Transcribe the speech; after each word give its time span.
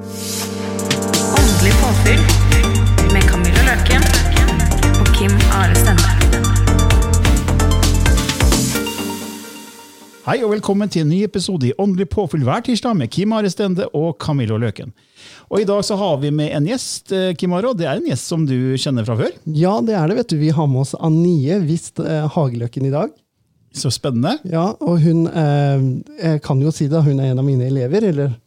Åndelig 0.00 1.72
påfyll 1.82 2.20
med 3.12 3.22
Camilla 3.28 3.64
Løken 3.66 4.06
og 4.96 5.10
Kim 5.12 5.34
Are 5.52 5.74
Stende. 5.76 6.08
Hei 10.24 10.38
og 10.40 10.54
velkommen 10.54 10.88
til 10.88 11.04
en 11.04 11.12
ny 11.12 11.20
episode 11.26 11.68
i 11.68 11.74
Åndelig 11.76 12.08
påfyll 12.14 12.46
hver 12.48 12.64
tirsdag 12.64 12.96
med 12.96 13.12
Kim 13.12 13.36
Are 13.36 13.52
Stende 13.52 13.90
og 13.92 14.16
Camillo 14.24 14.56
Løken. 14.56 14.94
Og 15.52 15.60
I 15.60 15.68
dag 15.68 15.84
så 15.84 16.00
har 16.00 16.16
vi 16.24 16.32
med 16.32 16.56
en 16.56 16.72
gjest, 16.72 17.12
eh, 17.12 17.34
Kim 17.36 17.52
Are, 17.52 17.74
det 17.76 17.84
er 17.84 18.00
en 18.00 18.08
gjest 18.08 18.32
som 18.32 18.48
du 18.48 18.56
kjenner 18.80 19.04
fra 19.04 19.20
før. 19.20 19.36
Ja, 19.44 19.80
det 19.84 20.00
er 20.00 20.08
det. 20.08 20.16
vet 20.16 20.32
du. 20.32 20.38
Vi 20.40 20.48
har 20.48 20.66
med 20.66 20.80
oss 20.86 20.94
Anie 20.96 21.60
Wist 21.68 22.00
Hageløken 22.00 22.30
Hageløkken 22.32 22.88
i 22.88 22.96
dag. 22.96 23.12
Så 23.76 23.92
spennende. 23.92 24.38
Ja, 24.48 24.70
og 24.80 24.96
hun 25.04 25.26
eh, 25.28 25.88
Jeg 26.24 26.42
kan 26.42 26.62
jo 26.62 26.72
si 26.72 26.88
det, 26.88 27.04
hun 27.04 27.20
er 27.20 27.34
en 27.34 27.38
av 27.38 27.44
mine 27.44 27.68
elever. 27.68 28.08
Eller 28.08 28.40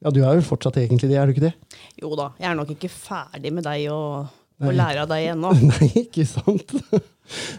ja, 0.00 0.10
du 0.14 0.20
er 0.24 0.38
jo 0.38 0.44
fortsatt 0.46 0.78
egentlig 0.80 1.10
det, 1.10 1.18
er 1.20 1.26
du 1.28 1.34
ikke 1.34 1.48
det? 1.48 1.54
Jo 2.00 2.14
da, 2.18 2.30
jeg 2.40 2.50
er 2.50 2.58
nok 2.58 2.70
ikke 2.74 2.88
ferdig 2.92 3.52
med 3.52 3.66
deg 3.66 3.86
og, 3.92 4.30
og 4.60 4.72
lære 4.76 5.02
av 5.04 5.10
deg 5.12 5.26
ennå. 5.34 5.52
Nei, 5.72 5.90
ikke 6.06 6.26
sant? 6.28 6.76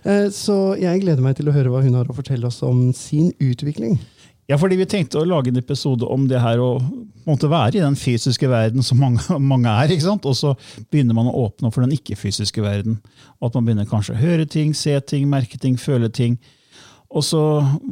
Eh, 0.04 0.26
Så 0.36 0.76
jeg 0.76 1.00
gleder 1.00 1.24
meg 1.24 1.38
til 1.38 1.48
å 1.48 1.54
høre 1.56 1.70
hva 1.72 1.80
hun 1.80 1.94
har 1.96 2.10
å 2.12 2.16
fortelle 2.18 2.44
oss 2.50 2.58
om 2.68 2.90
sin 2.92 3.30
utvikling. 3.40 3.94
Ja, 4.52 4.58
fordi 4.60 4.76
vi 4.76 4.84
tenkte 4.90 5.22
å 5.22 5.24
lage 5.24 5.48
en 5.48 5.62
episode 5.62 6.04
om 6.12 6.26
det 6.28 6.42
her 6.44 6.60
å 6.60 6.74
måtte 7.24 7.48
være 7.48 7.78
i 7.80 7.84
den 7.86 7.96
fysiske 7.96 8.50
verden 8.52 8.84
som 8.84 9.00
mange, 9.00 9.24
mange 9.54 9.72
er. 9.72 9.94
ikke 9.96 10.04
sant? 10.10 10.28
Og 10.28 10.36
så 10.36 10.52
begynner 10.92 11.16
man 11.16 11.30
å 11.32 11.46
åpne 11.46 11.70
opp 11.70 11.78
for 11.78 11.86
den 11.86 11.96
ikke-fysiske 11.96 12.60
verden. 12.66 12.98
Og 13.40 13.48
at 13.48 13.56
man 13.56 13.70
begynner 13.70 13.88
kanskje 13.88 14.18
å 14.18 14.20
høre 14.20 14.44
ting, 14.52 14.74
se 14.76 14.98
ting, 15.08 15.30
merke 15.32 15.56
ting, 15.62 15.80
føle 15.80 16.12
ting. 16.12 16.36
Og 17.08 17.24
så, 17.24 17.40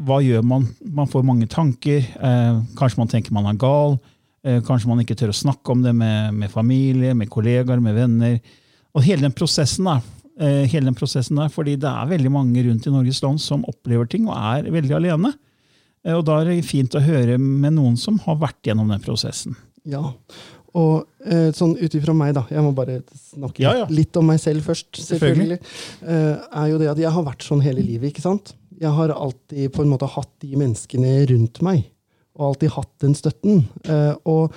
hva 0.04 0.20
gjør 0.26 0.44
man? 0.52 0.68
Man 0.84 1.08
får 1.08 1.24
mange 1.32 1.48
tanker. 1.52 2.04
Eh, 2.20 2.60
kanskje 2.80 3.00
man 3.06 3.14
tenker 3.16 3.32
man 3.40 3.48
er 3.54 3.56
gal. 3.64 3.96
Eh, 4.44 4.62
kanskje 4.64 4.88
man 4.88 5.02
ikke 5.04 5.18
tør 5.20 5.34
å 5.34 5.36
snakke 5.36 5.74
om 5.74 5.82
det 5.84 5.92
med, 5.96 6.34
med 6.34 6.52
familie, 6.54 7.14
med 7.18 7.28
kollegaer, 7.30 7.82
med 7.84 7.98
venner. 7.98 8.38
Og 8.96 9.04
hele 9.04 9.26
den 9.28 9.34
prosessen 9.36 9.84
da, 9.90 9.98
eh, 10.40 10.64
hele 10.72 10.86
den 10.88 10.96
prosessen 10.96 11.36
der, 11.42 11.50
fordi 11.52 11.74
det 11.80 11.90
er 11.92 12.08
veldig 12.14 12.32
mange 12.32 12.64
rundt 12.70 12.88
i 12.88 12.94
Norges 12.94 13.20
land 13.26 13.42
som 13.44 13.66
opplever 13.68 14.08
ting 14.10 14.30
og 14.30 14.38
er 14.40 14.70
veldig 14.72 14.96
alene. 14.96 15.34
Eh, 16.06 16.14
Og 16.16 16.24
da 16.26 16.40
er 16.40 16.46
det 16.54 16.64
fint 16.66 16.96
å 16.96 17.04
høre 17.04 17.36
med 17.38 17.76
noen 17.76 17.98
som 18.00 18.18
har 18.24 18.40
vært 18.40 18.64
gjennom 18.64 18.88
den 18.90 19.04
prosessen. 19.04 19.58
Ja, 19.86 20.14
og 20.76 21.08
sånn 21.58 21.74
ut 21.82 21.96
ifra 21.98 22.14
meg, 22.16 22.36
da, 22.38 22.44
jeg 22.52 22.62
må 22.64 22.70
bare 22.78 23.00
snakke 23.34 23.60
Ja, 23.64 23.72
ja. 23.82 23.86
litt 23.90 24.16
om 24.20 24.28
meg 24.30 24.40
selv 24.40 24.62
først, 24.64 24.92
Selvfølgelig. 25.02 25.58
er 26.06 26.68
jo 26.70 26.78
det 26.78 26.90
at 26.92 26.98
jeg 27.02 27.12
har 27.12 27.24
vært 27.26 27.42
sånn 27.44 27.64
hele 27.66 27.82
livet. 27.82 28.12
ikke 28.14 28.22
sant? 28.22 28.54
Jeg 28.80 28.92
har 28.96 29.10
alltid 29.10 29.74
på 29.74 29.82
en 29.84 29.90
måte 29.90 30.08
hatt 30.08 30.30
de 30.40 30.54
menneskene 30.56 31.26
rundt 31.28 31.60
meg, 31.66 31.90
og 32.40 32.54
alltid 32.54 32.72
hatt 32.78 32.94
den 33.04 33.18
støtten. 33.18 33.66
Eh, 33.84 34.16
og 34.32 34.56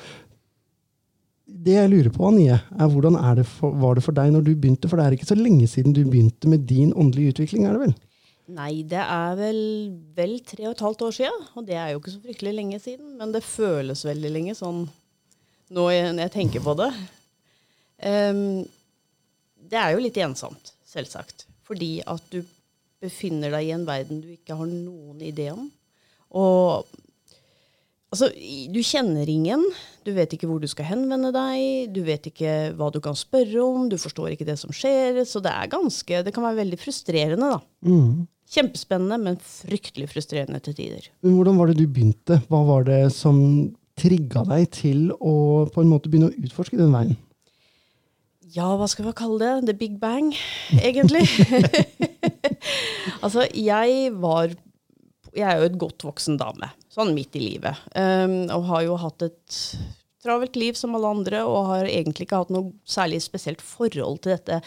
det 1.62 1.74
jeg 1.76 1.90
lurer 1.90 2.14
på, 2.14 2.24
Anie, 2.30 2.56
er 2.56 2.90
hvordan 2.90 3.18
er 3.18 3.42
det 3.42 3.46
for, 3.50 3.74
var 3.82 3.98
det 3.98 4.04
for 4.06 4.16
deg 4.16 4.30
når 4.32 4.46
du 4.46 4.54
begynte? 4.54 4.88
For 4.88 4.98
det 4.98 5.04
er 5.04 5.16
ikke 5.18 5.28
så 5.28 5.38
lenge 5.38 5.66
siden 5.70 5.94
du 5.96 6.04
begynte 6.06 6.50
med 6.50 6.64
din 6.70 6.94
åndelige 6.94 7.34
utvikling, 7.36 7.66
er 7.66 7.76
det 7.76 7.88
vel? 7.88 7.94
Nei, 8.52 8.72
det 8.88 9.00
er 9.00 9.36
vel 9.38 9.60
vel 10.16 10.38
tre 10.46 10.66
og 10.66 10.74
et 10.74 10.84
halvt 10.84 11.04
år 11.06 11.14
siden, 11.18 11.44
og 11.56 11.66
det 11.66 11.76
er 11.78 11.92
jo 11.92 12.00
ikke 12.00 12.14
så 12.14 12.22
fryktelig 12.24 12.54
lenge 12.56 12.80
siden, 12.82 13.12
men 13.18 13.34
det 13.34 13.44
føles 13.46 14.06
veldig 14.06 14.32
lenge 14.34 14.56
sånn 14.58 14.82
nå 15.72 15.84
når 15.88 16.24
jeg 16.26 16.34
tenker 16.34 16.64
på 16.64 16.74
det. 16.80 16.90
Um, 18.02 18.64
det 19.72 19.78
er 19.78 19.94
jo 19.94 20.02
litt 20.02 20.18
ensomt, 20.20 20.74
selvsagt, 20.88 21.46
fordi 21.64 21.94
at 22.04 22.24
du 22.34 22.42
befinner 23.02 23.54
deg 23.54 23.68
i 23.68 23.72
en 23.76 23.86
verden 23.86 24.20
du 24.22 24.34
ikke 24.34 24.58
har 24.58 24.68
noen 24.68 25.22
idé 25.24 25.48
om. 25.54 25.70
Og 26.38 26.90
Altså, 28.12 28.28
du 28.68 28.78
kjenner 28.84 29.28
ingen, 29.32 29.62
du 30.04 30.10
vet 30.12 30.34
ikke 30.36 30.44
hvor 30.50 30.60
du 30.60 30.68
skal 30.68 30.84
henvende 30.90 31.30
deg, 31.32 31.94
du 31.94 32.02
vet 32.04 32.26
ikke 32.28 32.74
hva 32.76 32.90
du 32.92 32.98
kan 33.00 33.16
spørre 33.16 33.62
om, 33.64 33.86
du 33.88 33.96
forstår 33.96 34.34
ikke 34.34 34.44
det 34.50 34.58
som 34.60 34.74
skjer, 34.76 35.22
så 35.24 35.40
det 35.40 35.48
er 35.48 35.70
ganske, 35.72 36.20
det 36.26 36.34
kan 36.36 36.44
være 36.44 36.58
veldig 36.60 36.78
frustrerende 36.82 37.48
da. 37.54 37.60
Kjempespennende, 38.52 39.16
men 39.16 39.38
fryktelig 39.40 40.10
frustrerende 40.12 40.60
til 40.60 40.76
tider. 40.76 41.08
Men 41.24 41.38
hvordan 41.38 41.56
var 41.56 41.72
det 41.72 41.78
du 41.80 41.86
begynte? 41.88 42.36
Hva 42.52 42.60
var 42.68 42.84
det 42.90 43.00
som 43.16 43.40
trigga 43.96 44.44
deg 44.48 44.68
til 44.76 45.06
å 45.16 45.64
på 45.72 45.80
en 45.80 45.92
måte 45.94 46.12
begynne 46.12 46.28
å 46.28 46.44
utforske 46.44 46.76
den 46.76 46.92
veien? 46.92 47.16
Ja, 48.52 48.74
hva 48.76 48.84
skal 48.92 49.06
vi 49.08 49.16
kalle 49.16 49.40
det? 49.40 49.70
The 49.70 49.76
Big 49.78 49.96
Bang, 50.02 50.34
egentlig. 50.76 51.24
altså, 53.24 53.46
jeg 53.56 54.12
var 54.20 54.52
Jeg 55.32 55.48
er 55.48 55.62
jo 55.62 55.68
et 55.70 55.80
godt 55.80 56.04
voksen 56.04 56.36
dame, 56.36 56.68
sånn 56.92 57.14
midt 57.16 57.36
i 57.38 57.42
livet. 57.42 57.78
Um, 57.96 58.38
og 58.52 58.66
har 58.68 58.86
jo 58.86 58.98
hatt 59.00 59.24
et 59.26 59.58
travelt 60.22 60.56
liv 60.60 60.76
som 60.78 60.94
alle 60.94 61.10
andre, 61.16 61.40
og 61.48 61.70
har 61.72 61.88
egentlig 61.88 62.28
ikke 62.28 62.42
hatt 62.44 62.52
noe 62.54 62.70
særlig 62.86 63.22
spesielt 63.24 63.62
forhold 63.64 64.20
til 64.22 64.36
dette 64.36 64.60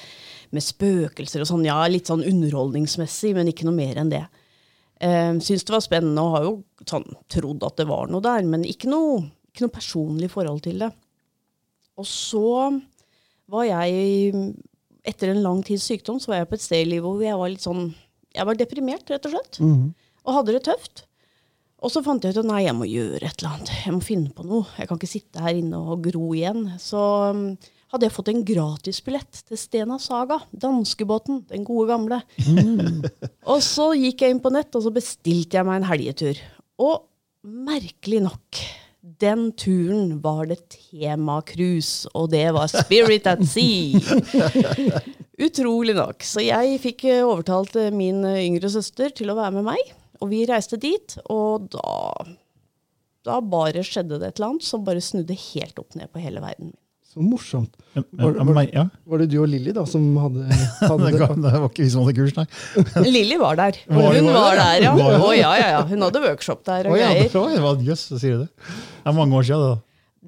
med 0.56 0.66
spøkelser 0.66 1.44
og 1.44 1.50
sånn. 1.50 1.68
Ja, 1.68 1.78
litt 1.88 2.10
sånn 2.12 2.26
underholdningsmessig, 2.28 3.36
men 3.38 3.52
ikke 3.52 3.68
noe 3.68 3.78
mer 3.78 4.02
enn 4.02 4.12
det. 4.12 4.26
Um, 5.00 5.40
Syns 5.44 5.66
det 5.68 5.76
var 5.76 5.84
spennende 5.84 6.24
og 6.24 6.36
har 6.36 6.46
jo 6.48 6.54
sånn 6.88 7.08
trodd 7.32 7.64
at 7.68 7.80
det 7.80 7.88
var 7.90 8.12
noe 8.12 8.24
der, 8.24 8.46
men 8.48 8.64
ikke 8.68 8.90
noe, 8.92 9.26
ikke 9.52 9.66
noe 9.66 9.76
personlig 9.76 10.32
forhold 10.34 10.64
til 10.68 10.82
det. 10.86 10.92
Og 12.00 12.08
så 12.10 12.48
var 13.52 13.68
jeg 13.70 14.32
Etter 15.06 15.30
en 15.30 15.44
lang 15.46 15.60
tids 15.62 15.84
sykdom 15.86 16.18
så 16.18 16.32
var 16.32 16.40
jeg 16.40 16.48
på 16.50 16.58
et 16.58 16.64
sted 16.64 16.82
i 16.82 16.88
livet 16.96 17.06
hvor 17.06 17.22
jeg 17.22 17.38
var 17.38 17.52
litt 17.54 17.62
sånn 17.62 17.84
Jeg 18.34 18.48
var 18.50 18.58
deprimert, 18.58 19.06
rett 19.14 19.28
og 19.30 19.36
slett. 19.36 19.60
Og 20.26 20.34
hadde 20.34 20.56
det 20.56 20.64
tøft. 20.66 21.04
Og 21.86 21.92
så 21.94 22.02
fant 22.02 22.24
jeg 22.24 22.34
ut 22.34 22.42
at 22.42 22.48
nei, 22.50 22.64
jeg 22.66 22.74
må 22.74 22.88
gjøre 22.90 23.28
et 23.28 23.38
eller 23.38 23.52
annet. 23.52 23.72
Jeg 23.86 23.94
må 23.94 24.02
finne 24.02 24.32
på 24.34 24.46
noe. 24.48 24.66
Jeg 24.80 24.90
kan 24.90 24.98
ikke 24.98 25.12
sitte 25.12 25.44
her 25.46 25.60
inne 25.60 25.78
og 25.78 26.02
gro 26.08 26.32
igjen. 26.34 26.64
Så 26.82 27.02
um, 27.30 27.44
hadde 27.94 28.08
jeg 28.08 28.16
fått 28.16 28.32
en 28.32 28.42
gratisbillett 28.48 29.44
til 29.46 29.60
Stena 29.62 30.00
Saga. 30.02 30.40
Danskebåten. 30.50 31.44
Den 31.52 31.68
gode 31.68 31.92
gamle. 31.94 32.24
og 33.52 33.62
så 33.62 33.92
gikk 34.00 34.26
jeg 34.26 34.34
inn 34.34 34.42
på 34.42 34.54
nett, 34.56 34.74
og 34.74 34.88
så 34.88 34.94
bestilte 34.96 35.60
jeg 35.60 35.70
meg 35.70 35.84
en 35.84 35.88
helgetur. 35.92 36.42
Og 36.82 37.06
merkelig 37.46 38.24
nok 38.26 38.66
den 39.22 39.52
turen 39.54 40.16
var 40.24 40.48
det 40.50 40.64
temacruise, 40.74 42.10
og 42.18 42.32
det 42.34 42.48
var 42.56 42.72
Spirit 42.72 43.28
at 43.30 43.44
Sea. 43.46 44.02
Utrolig 45.46 45.94
nok. 45.94 46.26
Så 46.26 46.42
jeg 46.42 46.80
fikk 46.82 47.06
eh, 47.12 47.22
overtalt 47.22 47.78
eh, 47.78 47.94
min 47.94 48.24
eh, 48.26 48.42
yngre 48.48 48.72
søster 48.74 49.14
til 49.14 49.30
å 49.30 49.38
være 49.38 49.60
med 49.60 49.68
meg, 49.70 49.94
og 50.26 50.32
vi 50.34 50.42
reiste 50.50 50.82
dit, 50.82 51.16
og 51.30 51.70
da 51.78 51.94
da 53.26 53.40
bare 53.42 53.82
skjedde 53.86 54.20
det 54.22 54.28
et 54.28 54.38
eller 54.38 54.52
annet 54.54 54.66
som 54.68 54.84
bare 54.86 55.02
snudde 55.02 55.34
helt 55.34 55.80
opp 55.82 55.96
ned 55.98 56.12
på 56.14 56.22
hele 56.22 56.42
verden 56.44 56.68
min. 56.74 56.82
Så 57.16 57.24
morsomt. 57.24 57.72
Var, 57.96 58.36
var, 58.44 58.68
var 59.08 59.22
det 59.22 59.28
du 59.32 59.38
og 59.40 59.48
Lilly 59.48 59.72
da, 59.74 59.86
som 59.88 60.04
hadde, 60.20 60.44
hadde 60.82 61.08
Det, 61.16 61.30
det? 61.46 61.54
var 61.56 61.70
ikke 61.72 61.86
vi 61.86 61.88
som 61.94 62.04
hadde 62.04 62.16
kurs, 62.20 62.34
nei. 62.36 62.46
Lilly 63.08 63.38
var 63.42 63.56
der. 63.58 63.80
Var- 63.88 64.18
Hun 64.20 64.28
var 64.30 64.38
var 64.44 64.60
der, 64.60 64.84
ja. 64.84 64.92
Å, 64.94 65.30
ja, 65.34 65.54
ja, 65.58 65.70
ja. 65.78 65.80
Hun 65.90 66.04
hadde 66.06 66.22
workshop 66.26 66.66
der 66.68 66.90
og 66.92 67.00
ja, 67.00 67.14
det 67.16 67.32
var 67.66 67.82
Jøss, 67.88 68.04
så 68.12 68.20
sier 68.22 68.36
du 68.36 68.44
det. 68.44 68.50
Det 68.68 69.10
er 69.14 69.18
mange 69.18 69.40
år 69.40 69.48
siden, 69.48 69.64
da. 69.64 69.80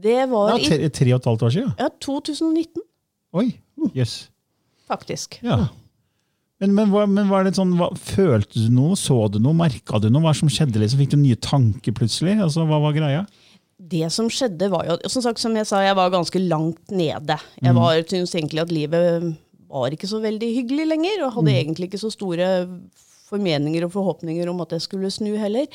Det 0.07 0.17
var 0.31 0.53
Ja, 0.55 0.57
i 0.63 0.69
tre, 0.71 0.89
tre 1.01 1.11
og 1.13 1.19
et 1.21 1.29
halvt 1.33 1.45
år 1.49 1.53
siden. 1.57 1.75
ja, 1.83 1.89
2019, 2.07 2.83
Oi, 3.43 3.47
jøss. 3.99 4.15
faktisk. 4.89 5.37
Ja. 5.45 5.65
Men, 6.61 6.73
men, 6.73 6.93
men 7.13 7.27
var 7.29 7.45
det 7.45 7.53
sånn, 7.57 7.75
hva, 7.77 7.91
følte 7.93 8.63
du 8.63 8.71
noe, 8.73 8.95
så 8.97 9.27
du 9.29 9.37
noe, 9.37 9.53
merka 9.57 9.99
du 10.01 10.07
noe? 10.09 10.23
Hva 10.25 10.33
som 10.37 10.49
skjedde? 10.49 10.79
Liksom? 10.81 11.03
Fikk 11.03 11.13
du 11.13 11.19
nye 11.21 11.37
tanker 11.37 11.93
plutselig? 11.93 12.39
Altså, 12.41 12.65
hva 12.65 12.79
var 12.81 12.95
greia? 12.97 13.27
det 13.77 14.07
som 14.13 14.29
skjedde, 14.31 14.69
var 14.73 14.87
jo 14.87 14.97
Som 15.09 15.23
sagt, 15.23 15.41
som 15.41 15.55
jeg 15.57 15.67
sa, 15.69 15.83
jeg 15.85 15.97
var 15.97 16.13
ganske 16.13 16.39
langt 16.41 16.91
nede. 16.91 17.37
Jeg 17.61 17.75
var, 17.77 17.99
syntes 18.01 18.33
egentlig 18.35 18.63
at 18.63 18.73
livet 18.73 19.35
var 19.67 19.93
ikke 19.93 20.09
så 20.09 20.21
veldig 20.23 20.49
hyggelig 20.55 20.87
lenger, 20.87 21.25
og 21.25 21.35
hadde 21.37 21.53
egentlig 21.53 21.89
ikke 21.89 22.01
så 22.01 22.11
store 22.13 22.47
formeninger 23.27 23.85
og 23.85 23.93
forhåpninger 23.93 24.49
om 24.49 24.63
at 24.63 24.73
jeg 24.75 24.85
skulle 24.87 25.11
snu 25.11 25.33
heller. 25.37 25.67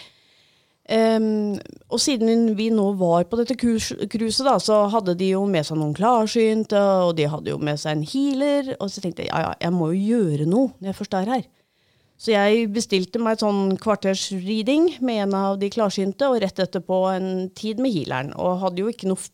Ehm, 0.90 1.60
og 1.94 2.00
siden 2.02 2.56
vi 2.58 2.66
nå 2.74 2.88
var 2.98 3.28
på 3.30 3.38
dette 3.38 3.54
cruiset, 3.54 4.48
så 4.64 4.78
hadde 4.90 5.14
de 5.18 5.32
jo 5.36 5.44
med 5.46 5.66
seg 5.66 5.78
noen 5.78 5.94
klarsynte, 5.94 6.80
og 7.06 7.14
de 7.18 7.28
hadde 7.30 7.52
jo 7.52 7.58
med 7.62 7.78
seg 7.80 7.96
en 7.96 8.06
healer. 8.06 8.72
Og 8.80 8.90
så 8.90 9.02
tenkte 9.04 9.24
jeg 9.24 9.30
ja, 9.30 9.42
ja, 9.46 9.52
jeg 9.62 9.76
må 9.76 9.92
jo 9.92 10.00
gjøre 10.14 10.48
noe 10.48 10.72
når 10.78 10.90
jeg 10.90 10.98
først 11.00 11.18
er 11.20 11.34
her. 11.36 11.44
Så 12.22 12.34
jeg 12.34 12.68
bestilte 12.70 13.18
meg 13.18 13.34
et 13.34 13.42
sånn 13.42 13.76
kvartersreading 13.82 14.92
med 15.02 15.24
en 15.24 15.32
av 15.34 15.56
de 15.58 15.70
klarsynte, 15.74 16.28
og 16.30 16.42
rett 16.42 16.60
etterpå 16.62 17.04
en 17.10 17.30
tid 17.58 17.82
med 17.82 17.94
healeren. 17.94 18.34
Og 18.38 18.60
hadde 18.62 18.84
jo 18.84 18.90
ikke 18.92 19.10
noe 19.10 19.30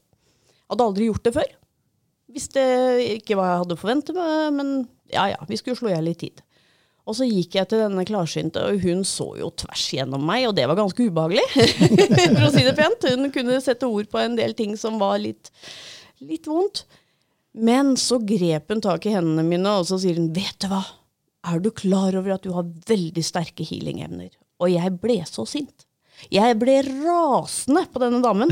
Hadde 0.69 0.85
aldri 0.85 1.06
gjort 1.06 1.25
det 1.25 1.31
før. 1.33 1.53
Visste 2.29 2.62
ikke 3.01 3.39
hva 3.39 3.47
jeg 3.49 3.61
hadde 3.62 3.77
forventet 3.81 4.19
men 4.53 4.73
ja 5.09 5.31
ja, 5.31 5.39
vi 5.49 5.56
skulle 5.56 5.79
slå 5.79 5.89
i 5.89 5.94
hjel 5.94 6.05
litt 6.11 6.21
tid. 6.21 6.43
Og 7.08 7.16
så 7.16 7.25
gikk 7.25 7.56
jeg 7.56 7.70
til 7.70 7.81
denne 7.81 8.05
klarsynte, 8.05 8.60
og 8.69 8.82
hun 8.84 9.00
så 9.08 9.31
jo 9.40 9.49
tvers 9.56 9.87
gjennom 9.96 10.26
meg, 10.28 10.44
og 10.50 10.55
det 10.58 10.66
var 10.69 10.76
ganske 10.76 11.08
ubehagelig, 11.08 11.46
for 12.37 12.44
å 12.44 12.52
si 12.52 12.64
det 12.66 12.76
pent. 12.76 13.08
Hun 13.08 13.32
kunne 13.32 13.60
sette 13.64 13.88
ord 13.88 14.10
på 14.12 14.20
en 14.20 14.37
del 14.37 14.52
ting 14.58 14.76
som 14.76 15.00
var 15.00 15.16
litt, 15.22 15.49
litt 16.20 16.49
vondt. 16.50 16.84
Men 17.56 17.96
så 17.96 18.20
grep 18.20 18.69
hun 18.70 18.84
tak 18.84 19.08
i 19.08 19.14
hendene 19.16 19.46
mine, 19.46 19.72
og 19.81 19.88
så 19.88 19.96
sier 20.02 20.20
hun, 20.20 20.28
vet 20.37 20.60
du 20.60 20.69
hva, 20.69 20.84
er 21.49 21.64
du 21.64 21.70
klar 21.72 22.12
over 22.19 22.37
at 22.37 22.44
du 22.44 22.52
har 22.52 22.69
veldig 22.90 23.25
sterke 23.25 23.64
healing-evner? 23.64 24.34
Og 24.60 24.75
jeg 24.75 24.96
ble 25.00 25.22
så 25.25 25.46
sint. 25.49 25.88
Jeg 26.32 26.59
ble 26.61 26.76
rasende 26.82 27.85
på 27.93 28.03
denne 28.03 28.20
damen. 28.25 28.50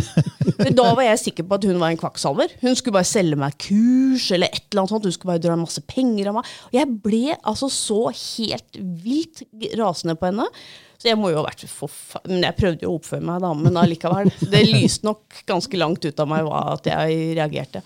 Men 0.61 0.77
da 0.79 0.87
var 0.95 1.05
jeg 1.09 1.23
sikker 1.25 1.47
på 1.47 1.59
at 1.59 1.67
hun 1.69 1.81
var 1.83 1.93
en 1.93 2.01
kvakksalver. 2.01 2.55
Hun 2.63 2.79
skulle 2.79 2.97
bare 2.97 3.09
selge 3.09 3.39
meg 3.41 3.59
kurs 3.61 4.31
eller 4.33 4.49
et 4.53 4.65
eller 4.71 4.85
annet 4.85 4.95
sånt. 4.95 5.09
Hun 5.09 5.17
skulle 5.17 5.35
bare 5.35 5.45
dra 5.45 5.59
masse 5.61 5.83
penger 5.91 6.31
av 6.31 6.39
meg. 6.39 6.51
Og 6.71 6.79
jeg 6.79 6.91
ble 7.05 7.37
altså 7.37 7.71
så 7.73 8.01
helt 8.15 8.81
vilt 9.05 9.45
rasende 9.77 10.17
på 10.19 10.31
henne. 10.31 10.49
Så 10.97 11.11
jeg 11.11 11.21
må 11.21 11.31
jo 11.33 11.43
ha 11.43 11.47
vært 11.49 11.67
forfa... 11.69 12.23
Men 12.25 12.47
jeg 12.47 12.57
prøvde 12.57 12.87
jo 12.87 12.95
å 12.95 12.99
oppføre 13.01 13.27
meg, 13.29 13.43
da, 13.45 13.53
men 13.59 13.77
allikevel. 13.83 14.33
Det 14.55 14.65
lyste 14.65 15.09
nok 15.09 15.43
ganske 15.49 15.81
langt 15.81 16.07
ut 16.07 16.23
av 16.23 16.31
meg 16.31 16.49
at 16.49 16.89
jeg 16.89 17.19
reagerte. 17.37 17.85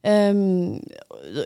Um, 0.00 0.78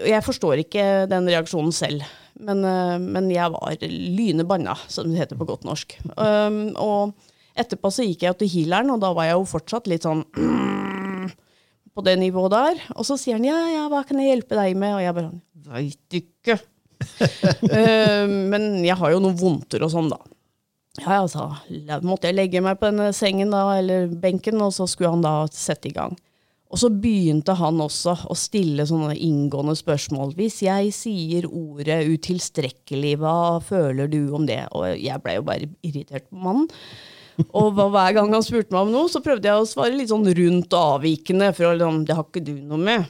jeg 0.07 0.23
forstår 0.23 0.63
ikke 0.63 0.85
den 1.11 1.27
reaksjonen 1.27 1.75
selv, 1.75 2.05
men, 2.39 2.61
uh, 2.63 2.95
men 3.03 3.27
jeg 3.35 3.51
var 3.51 3.83
lynebanna, 3.83 4.77
som 4.87 5.11
det 5.11 5.25
heter 5.25 5.41
på 5.41 5.49
godt 5.49 5.67
norsk. 5.67 5.97
Um, 6.15 6.69
og 6.79 7.17
etterpå 7.59 7.91
så 7.95 8.07
gikk 8.07 8.27
jeg 8.27 8.39
til 8.41 8.53
healeren, 8.57 8.93
og 8.95 9.03
da 9.03 9.13
var 9.17 9.29
jeg 9.29 9.39
jo 9.39 9.49
fortsatt 9.49 9.89
litt 9.91 10.07
sånn 10.07 10.25
på 11.95 12.05
det 12.07 12.17
nivået 12.21 12.55
der. 12.55 12.85
Og 12.99 13.07
så 13.09 13.19
sier 13.21 13.39
han 13.39 13.49
ja, 13.49 13.59
ja, 13.73 13.89
hva 13.93 14.05
kan 14.07 14.21
jeg 14.21 14.33
hjelpe 14.33 14.59
deg 14.59 14.79
med? 14.79 14.97
Og 14.99 15.05
jeg 15.05 15.19
bare 15.19 15.33
veit 15.71 16.19
ikke. 16.21 16.59
Uh, 17.69 18.27
men 18.53 18.71
jeg 18.85 18.99
har 19.01 19.15
jo 19.15 19.23
noen 19.23 19.39
vondter 19.39 19.87
og 19.87 19.93
sånn, 19.95 20.13
da. 20.13 20.21
Ja, 21.03 21.17
ja, 21.19 21.25
så 21.27 21.49
måtte 22.07 22.31
jeg 22.31 22.39
legge 22.39 22.63
meg 22.63 22.79
på 22.79 22.87
denne 22.87 23.09
sengen 23.17 23.51
da, 23.51 23.67
eller 23.81 24.07
benken, 24.23 24.61
og 24.63 24.71
så 24.77 24.87
skulle 24.87 25.11
han 25.17 25.25
da 25.25 25.41
sette 25.51 25.91
i 25.91 25.95
gang. 25.95 26.15
Og 26.75 26.81
så 26.81 26.89
begynte 26.91 27.55
han 27.55 27.79
også 27.83 28.17
å 28.31 28.35
stille 28.39 28.83
sånne 28.89 29.15
inngående 29.23 29.77
spørsmål. 29.79 30.33
Hvis 30.39 30.61
jeg 30.65 30.91
sier 30.97 31.47
ordet 31.47 32.01
utilstrekkelig, 32.11 33.13
hva 33.23 33.61
føler 33.63 34.11
du 34.11 34.33
om 34.35 34.47
det? 34.49 34.65
Og 34.75 34.89
jeg 34.99 35.23
ble 35.23 35.37
jo 35.37 35.45
bare 35.47 35.69
irritert 35.87 36.27
på 36.27 36.41
mannen. 36.43 36.67
Og 37.51 37.75
hver 37.75 38.15
gang 38.17 38.33
han 38.33 38.45
spurte 38.47 38.75
meg 38.75 38.87
om 38.87 38.93
noe, 38.95 39.11
så 39.11 39.23
prøvde 39.25 39.49
jeg 39.51 39.59
å 39.59 39.67
svare 39.69 39.97
litt 39.97 40.13
sånn 40.13 40.27
rundt 40.39 40.75
og 40.77 40.99
avvikende. 40.99 41.51
For 41.57 41.75
liksom, 41.75 42.03
det 42.07 42.17
har 42.19 42.27
ikke 42.29 42.45
du 42.47 42.55
noe 42.63 42.79
med. 42.79 43.07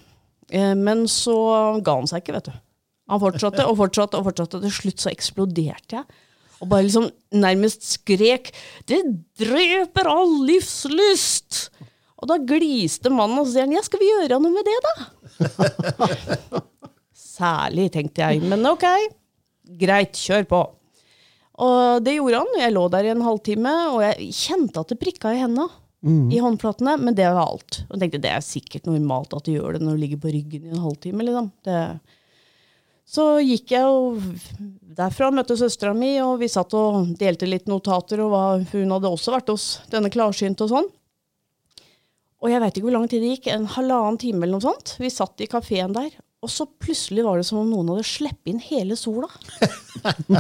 Eh, 0.51 0.75
Men 0.79 1.05
så 1.11 1.37
ga 1.85 1.99
han 1.99 2.09
seg 2.11 2.23
ikke, 2.23 2.37
vet 2.39 2.51
du. 2.51 2.55
Han 3.13 3.21
fortsatte 3.21 3.67
og 3.69 3.77
fortsatte 3.77 4.17
og 4.21 4.29
fortsatte. 4.31 4.63
Til 4.65 4.73
slutt 4.73 5.03
så 5.05 5.11
eksploderte 5.13 5.99
jeg. 5.99 6.23
Og 6.63 6.71
bare 6.71 6.87
liksom 6.87 7.11
nærmest 7.37 7.83
skrek 7.85 8.53
'Det 8.87 9.03
dreper 9.37 10.09
all 10.09 10.47
livslyst!' 10.49 11.69
Og 12.23 12.29
da 12.31 12.39
gliste 12.39 13.11
mannen 13.13 13.43
og 13.43 13.47
sier 13.51 13.67
han, 13.67 13.73
'Ja, 13.75 13.83
skal 13.83 14.01
vi 14.01 14.09
gjøre 14.09 14.41
noe 14.41 14.55
med 14.55 14.65
det, 14.65 14.79
da?' 14.87 16.63
Særlig, 17.35 17.91
tenkte 17.93 18.23
jeg. 18.23 18.41
Men 18.47 18.65
ok, 18.71 18.87
greit, 19.79 20.15
kjør 20.15 20.47
på. 20.49 20.63
Og 21.63 22.03
det 22.03 22.17
gjorde 22.17 22.41
han. 22.43 22.59
Jeg 22.59 22.75
lå 22.75 22.89
der 22.91 23.07
i 23.07 23.13
en 23.13 23.23
halvtime, 23.23 23.73
og 23.93 24.03
jeg 24.03 24.33
kjente 24.35 24.83
at 24.83 24.91
det 24.91 24.99
prikka 24.99 25.35
i 25.35 25.43
hendene. 25.45 25.69
I 26.35 26.41
håndflatene, 26.43 26.99
men 27.01 27.15
det 27.17 27.25
var 27.33 27.47
alt. 27.47 27.79
Og 27.87 27.95
jeg 27.95 28.03
tenkte 28.03 28.19
det 28.27 28.33
er 28.35 28.43
sikkert 28.45 28.89
normalt 28.91 29.33
at 29.33 29.47
du 29.47 29.55
gjør 29.55 29.79
det 29.79 29.87
når 29.87 29.95
du 29.97 30.03
ligger 30.03 30.21
på 30.21 30.35
ryggen 30.35 30.67
i 30.67 30.75
en 30.75 30.83
halvtime. 30.83 31.25
Liksom. 31.25 31.47
Det. 31.65 31.79
Så 33.09 33.25
gikk 33.45 33.73
jeg 33.73 33.87
jo 33.87 34.21
derfra 34.99 35.31
møtte 35.33 35.57
søstera 35.57 35.95
mi, 35.97 36.11
og 36.21 36.43
vi 36.43 36.51
satt 36.53 36.77
og 36.77 37.15
delte 37.21 37.49
litt 37.49 37.71
notater. 37.71 38.21
og 38.21 38.35
hva, 38.35 38.45
Hun 38.75 38.93
hadde 38.93 39.15
også 39.15 39.33
vært 39.33 39.55
hos 39.55 39.69
denne 39.95 40.13
klarsynt 40.13 40.61
og 40.67 40.75
sånn. 40.75 40.93
Og 42.45 42.53
jeg 42.53 42.61
veit 42.61 42.77
ikke 42.77 42.91
hvor 42.91 42.99
lang 42.99 43.09
tid 43.09 43.25
det 43.25 43.37
gikk, 43.39 43.49
en 43.55 43.65
halvannen 43.73 44.21
time 44.21 44.45
eller 44.45 44.59
noe 44.59 44.67
sånt. 44.67 44.97
Vi 45.01 45.09
satt 45.09 45.41
i 45.41 45.49
kafeen 45.49 45.97
der, 45.97 46.13
og 46.45 46.51
så 46.53 46.67
plutselig 46.69 47.25
var 47.25 47.41
det 47.41 47.47
som 47.49 47.61
om 47.63 47.71
noen 47.71 47.93
hadde 47.95 48.07
sluppet 48.07 48.53
inn 48.53 48.61
hele 48.63 48.97
sola. 49.01 49.31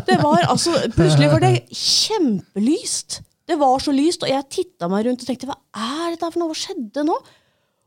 Det 0.04 0.18
var 0.20 0.44
altså, 0.52 0.74
Plutselig 0.92 1.30
var 1.32 1.40
det 1.40 1.54
kjempelyst. 1.72 3.22
Det 3.48 3.56
var 3.60 3.80
så 3.80 3.92
lyst, 3.94 4.24
og 4.24 4.28
jeg 4.32 4.48
titta 4.52 4.88
meg 4.92 5.06
rundt 5.06 5.24
og 5.24 5.28
tenkte 5.28 5.48
hva 5.48 5.56
er 5.72 6.14
dette 6.14 6.28
for 6.28 6.42
noe? 6.42 6.50
Hva 6.52 6.58
skjedde 6.58 7.04
nå? 7.08 7.16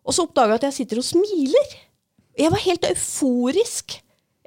Og 0.07 0.15
så 0.15 0.25
oppdaga 0.25 0.55
jeg 0.55 0.61
at 0.61 0.67
jeg 0.69 0.77
sitter 0.79 1.01
og 1.01 1.05
smiler. 1.05 1.75
Jeg 2.37 2.53
var 2.53 2.63
helt 2.63 2.89
euforisk. 2.89 3.97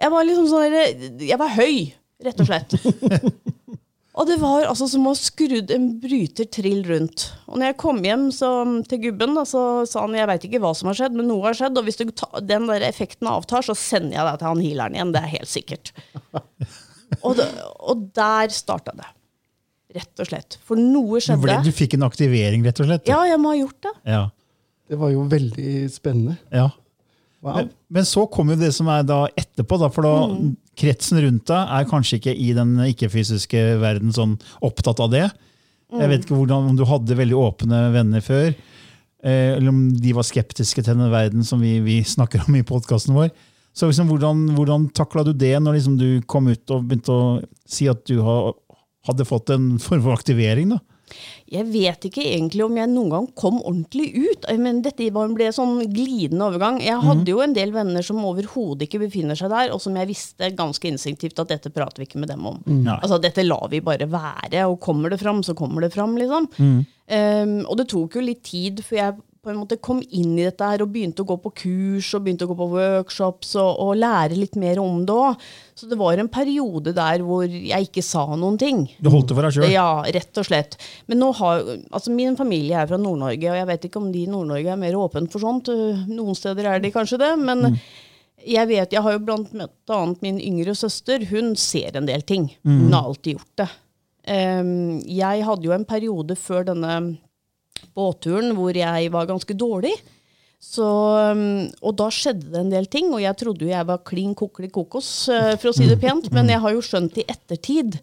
Jeg 0.00 0.14
var 0.14 0.26
liksom 0.26 0.46
sånn 0.49 1.22
Jeg 1.26 1.38
var 1.40 1.55
høy, 1.58 1.90
rett 2.25 2.43
og 2.43 2.49
slett. 2.50 2.76
Og 4.19 4.27
det 4.27 4.41
var 4.43 4.65
altså 4.67 4.89
som 4.91 5.05
å 5.07 5.12
ha 5.12 5.19
skrudd 5.19 5.71
en 5.71 5.85
bryter 6.03 6.49
trill 6.51 6.81
rundt. 6.89 7.29
Og 7.47 7.61
når 7.61 7.71
jeg 7.71 7.77
kom 7.79 8.01
hjem 8.05 8.25
så, 8.35 8.49
til 8.91 8.99
gubben, 9.05 9.37
da, 9.39 9.45
så 9.47 9.61
sa 9.87 10.03
han 10.03 10.17
jeg 10.19 10.27
veit 10.27 10.47
ikke 10.49 10.61
hva 10.65 10.73
som 10.75 10.91
har 10.91 10.99
skjedd, 10.99 11.15
men 11.15 11.29
noe 11.31 11.47
har 11.47 11.57
skjedd. 11.57 11.79
Og 11.79 11.87
hvis 11.87 12.01
du 12.01 12.11
ta, 12.11 12.27
den 12.43 12.67
der 12.67 12.83
effekten 12.89 13.31
avtar, 13.31 13.62
så 13.62 13.77
sender 13.79 14.19
jeg 14.19 14.27
deg 14.27 14.41
til 14.43 14.49
han 14.51 14.65
healeren 14.65 14.99
igjen. 14.99 15.12
Det 15.15 15.23
er 15.23 15.33
helt 15.37 15.53
sikkert. 15.53 15.93
og, 17.25 17.39
det, 17.39 17.47
og 17.87 18.03
der 18.19 18.53
starta 18.55 18.97
det. 18.99 19.07
Rett 19.95 20.23
og 20.23 20.29
slett. 20.33 20.59
For 20.67 20.79
noe 20.79 21.06
Du, 21.06 21.15
ble, 21.15 21.23
skjedde. 21.55 21.63
du 21.71 21.75
fikk 21.75 21.97
en 21.99 22.06
aktivering, 22.06 22.67
rett 22.67 22.83
og 22.83 22.91
slett? 22.91 23.09
Ja, 23.11 23.23
jeg 23.31 23.39
må 23.43 23.55
ha 23.55 23.61
gjort 23.63 23.81
det. 23.87 23.95
Ja. 24.11 24.25
Det 24.91 24.99
var 24.99 25.15
jo 25.15 25.23
veldig 25.31 25.73
spennende. 25.95 26.39
ja. 26.51 26.67
Wow. 27.43 27.55
Men, 27.56 27.70
men 27.89 28.05
så 28.05 28.27
kommer 28.31 28.53
jo 28.56 28.61
det 28.67 28.75
som 28.77 28.89
er 28.93 29.03
da 29.09 29.23
etterpå, 29.41 29.79
da, 29.81 29.89
for 29.89 30.03
da 30.05 30.15
Mm. 30.29 30.56
kretsen 30.77 31.20
rundt 31.25 31.47
deg 31.49 31.70
er 31.77 31.87
kanskje 31.89 32.19
ikke 32.20 32.35
i 32.37 32.51
den 32.56 32.75
ikke-fysiske 32.85 33.63
verden 33.81 34.13
sånn 34.13 34.39
opptatt 34.63 35.01
av 35.01 35.11
det. 35.11 35.31
Jeg 35.91 36.01
Mm. 36.05 36.09
vet 36.11 36.25
ikke 36.27 36.37
hvordan, 36.37 36.69
om 36.70 36.77
du 36.77 36.85
hadde 36.85 37.17
veldig 37.17 37.35
åpne 37.41 37.93
venner 37.93 38.20
før, 38.20 38.55
eh, 39.25 39.56
eller 39.56 39.69
om 39.73 39.91
de 39.97 40.13
var 40.13 40.23
skeptiske 40.23 40.85
til 40.85 40.94
den 40.94 41.11
verden 41.11 41.43
som 41.44 41.61
vi, 41.61 41.81
vi 41.81 42.03
snakker 42.05 42.44
om 42.47 42.55
i 42.56 42.63
podkasten 42.63 43.15
vår. 43.17 43.31
Så 43.75 43.89
liksom, 43.89 44.09
hvordan, 44.09 44.51
hvordan 44.55 44.91
takla 44.93 45.25
du 45.25 45.32
det 45.32 45.56
når 45.63 45.75
liksom 45.79 45.97
du 45.99 46.20
kom 46.27 46.47
ut 46.49 46.70
og 46.70 46.87
begynte 46.89 47.09
å 47.15 47.44
si 47.67 47.89
at 47.89 48.05
du 48.05 48.20
ha, 48.23 48.53
hadde 49.06 49.25
fått 49.25 49.51
en 49.51 49.79
form 49.79 50.03
for 50.03 50.13
aktivering? 50.13 50.70
da? 50.70 50.79
Jeg 51.50 51.67
vet 51.72 52.06
ikke 52.06 52.22
egentlig 52.22 52.64
om 52.64 52.76
jeg 52.79 52.90
noen 52.90 53.12
gang 53.14 53.29
kom 53.38 53.58
ordentlig 53.60 54.08
ut. 54.17 54.46
Men 54.60 54.82
dette 54.84 55.08
ble 55.10 55.50
sånn 55.55 55.81
glidende 55.93 56.46
overgang. 56.46 56.81
Jeg 56.84 57.00
hadde 57.05 57.32
jo 57.32 57.43
en 57.44 57.56
del 57.56 57.74
venner 57.74 58.05
som 58.06 58.22
overhodet 58.26 58.86
ikke 58.86 59.02
befinner 59.05 59.38
seg 59.38 59.52
der, 59.52 59.72
og 59.74 59.82
som 59.82 59.96
jeg 59.98 60.10
visste 60.10 60.52
ganske 60.58 60.90
instinktivt 60.90 61.43
at 61.43 61.52
dette 61.55 61.72
prater 61.74 62.02
vi 62.02 62.08
ikke 62.08 62.22
med 62.22 62.32
dem 62.32 62.46
om. 62.46 62.60
Nei. 62.67 62.98
Altså 63.00 63.20
Dette 63.22 63.44
lar 63.46 63.67
vi 63.72 63.82
bare 63.84 64.08
være, 64.10 64.67
og 64.67 64.81
kommer 64.82 65.12
det 65.12 65.20
fram, 65.22 65.43
så 65.46 65.56
kommer 65.58 65.84
det 65.84 65.93
fram, 65.94 66.17
liksom. 66.20 66.48
Um, 67.10 67.56
og 67.67 67.74
det 67.81 67.88
tok 67.90 68.14
jo 68.14 68.22
litt 68.22 68.44
tid 68.46 68.84
før 68.86 69.00
jeg 69.00 69.19
på 69.41 69.49
en 69.49 69.56
måte 69.56 69.79
kom 69.81 70.03
inn 70.13 70.35
i 70.37 70.44
dette 70.44 70.67
her 70.69 70.82
og 70.85 70.91
begynte 70.93 71.25
å 71.25 71.29
gå 71.31 71.37
på 71.41 71.53
kurs 71.63 72.11
og 72.17 72.27
begynte 72.27 72.44
å 72.44 72.51
gå 72.51 72.56
på 72.59 72.67
workshops 72.75 73.55
og, 73.56 73.70
og 73.81 73.94
lære 73.97 74.37
litt 74.37 74.59
mer 74.61 74.81
om 74.82 74.99
det 75.09 75.15
òg. 75.17 75.47
Så 75.81 75.89
det 75.89 75.97
var 76.01 76.20
en 76.20 76.29
periode 76.29 76.93
der 76.97 77.25
hvor 77.25 77.47
jeg 77.49 77.89
ikke 77.89 78.05
sa 78.05 78.27
noen 78.35 78.59
ting. 78.61 78.82
Du 79.01 79.09
holdt 79.09 79.31
det 79.31 79.39
for 79.39 79.49
deg 79.49 79.56
sjøl? 79.56 79.67
Ja, 79.73 79.89
rett 80.05 80.43
og 80.43 80.49
slett. 80.49 80.77
Men 81.09 81.23
nå 81.25 81.31
har, 81.41 81.65
altså 81.89 82.13
min 82.13 82.37
familie 82.37 82.82
er 82.82 82.91
fra 82.91 83.01
Nord-Norge, 83.01 83.49
og 83.49 83.59
jeg 83.63 83.70
vet 83.73 83.89
ikke 83.89 84.03
om 84.03 84.13
de 84.13 84.27
i 84.27 84.31
Nord-Norge 84.31 84.75
er 84.75 84.82
mer 84.85 85.01
åpne 85.01 85.32
for 85.32 85.47
sånt. 85.47 85.73
Noen 86.11 86.37
steder 86.37 86.69
er 86.75 86.85
de 86.85 86.93
kanskje 86.93 87.23
det, 87.25 87.32
men 87.41 87.81
jeg 88.44 88.69
vet, 88.69 88.93
jeg 88.93 89.05
har 89.05 89.17
jo 89.17 89.25
blant 89.25 89.56
annet 89.56 90.23
min 90.25 90.41
yngre 90.41 90.77
søster. 90.77 91.25
Hun 91.32 91.55
ser 91.61 91.97
en 91.97 92.09
del 92.09 92.29
ting. 92.29 92.51
Hun 92.65 92.93
har 92.93 93.09
alltid 93.09 93.39
gjort 93.39 93.65
det. 93.65 93.70
Um, 94.31 95.01
jeg 95.09 95.44
hadde 95.49 95.65
jo 95.65 95.73
en 95.75 95.89
periode 95.89 96.37
før 96.37 96.69
denne 96.69 96.97
båtturen 97.96 98.55
hvor 98.56 98.77
jeg 98.77 99.10
var 99.15 99.27
ganske 99.31 99.56
dårlig. 99.58 99.94
Så, 100.60 100.84
um, 101.32 101.43
og 101.81 101.94
da 101.96 102.10
skjedde 102.13 102.51
det 102.53 102.58
en 102.60 102.72
del 102.75 102.84
ting, 102.93 103.06
og 103.17 103.22
jeg 103.25 103.37
trodde 103.41 103.65
jo 103.65 103.70
jeg 103.72 103.87
var 103.89 104.03
klin 104.05 104.34
kokelig 104.37 104.69
kokos, 104.75 105.08
eh, 105.32 105.55
for 105.56 105.70
å 105.70 105.77
si 105.77 105.87
det 105.89 105.96
pent, 106.03 106.27
men 106.37 106.51
jeg 106.53 106.60
har 106.60 106.75
jo 106.77 106.82
skjønt 106.84 107.17
i 107.17 107.25
ettertid 107.32 107.96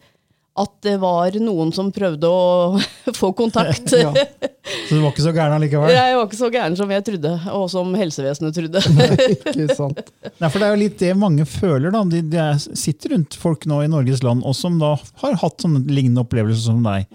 at 0.58 0.72
det 0.82 0.96
var 0.98 1.36
noen 1.38 1.70
som 1.70 1.92
prøvde 1.94 2.26
å 2.26 2.80
få 3.20 3.30
kontakt. 3.38 3.94
Ja. 3.94 4.10
Så 4.10 4.96
du 4.98 5.04
var 5.04 5.12
ikke 5.14 5.22
så 5.28 5.34
gæren 5.38 5.54
allikevel? 5.60 5.94
Jeg 5.94 6.16
var 6.18 6.26
ikke 6.26 6.40
så 6.40 6.50
gæren 6.50 6.80
som 6.80 6.90
jeg 6.96 7.06
trodde, 7.12 7.36
og 7.54 7.68
som 7.70 7.94
helsevesenet 7.94 8.58
trodde. 8.58 8.82
Ikke 9.54 9.76
sant? 9.78 10.02
Nei, 10.42 10.50
for 10.50 10.58
Det 10.58 10.66
er 10.66 10.74
jo 10.74 10.82
litt 10.82 10.98
det 11.04 11.12
mange 11.22 11.46
føler. 11.46 11.94
da. 11.94 12.02
De, 12.10 12.24
de 12.34 12.42
er- 12.42 12.58
sitter 12.74 13.14
rundt 13.14 13.38
folk 13.38 13.70
nå 13.70 13.84
i 13.86 13.92
Norges 13.94 14.26
land 14.26 14.42
og 14.42 14.58
som 14.58 14.82
da 14.82 14.96
har 15.22 15.38
hatt 15.44 15.62
sånne 15.62 15.84
lignende 15.94 16.26
opplevelser 16.26 16.72
som 16.72 16.82
deg. 16.90 17.06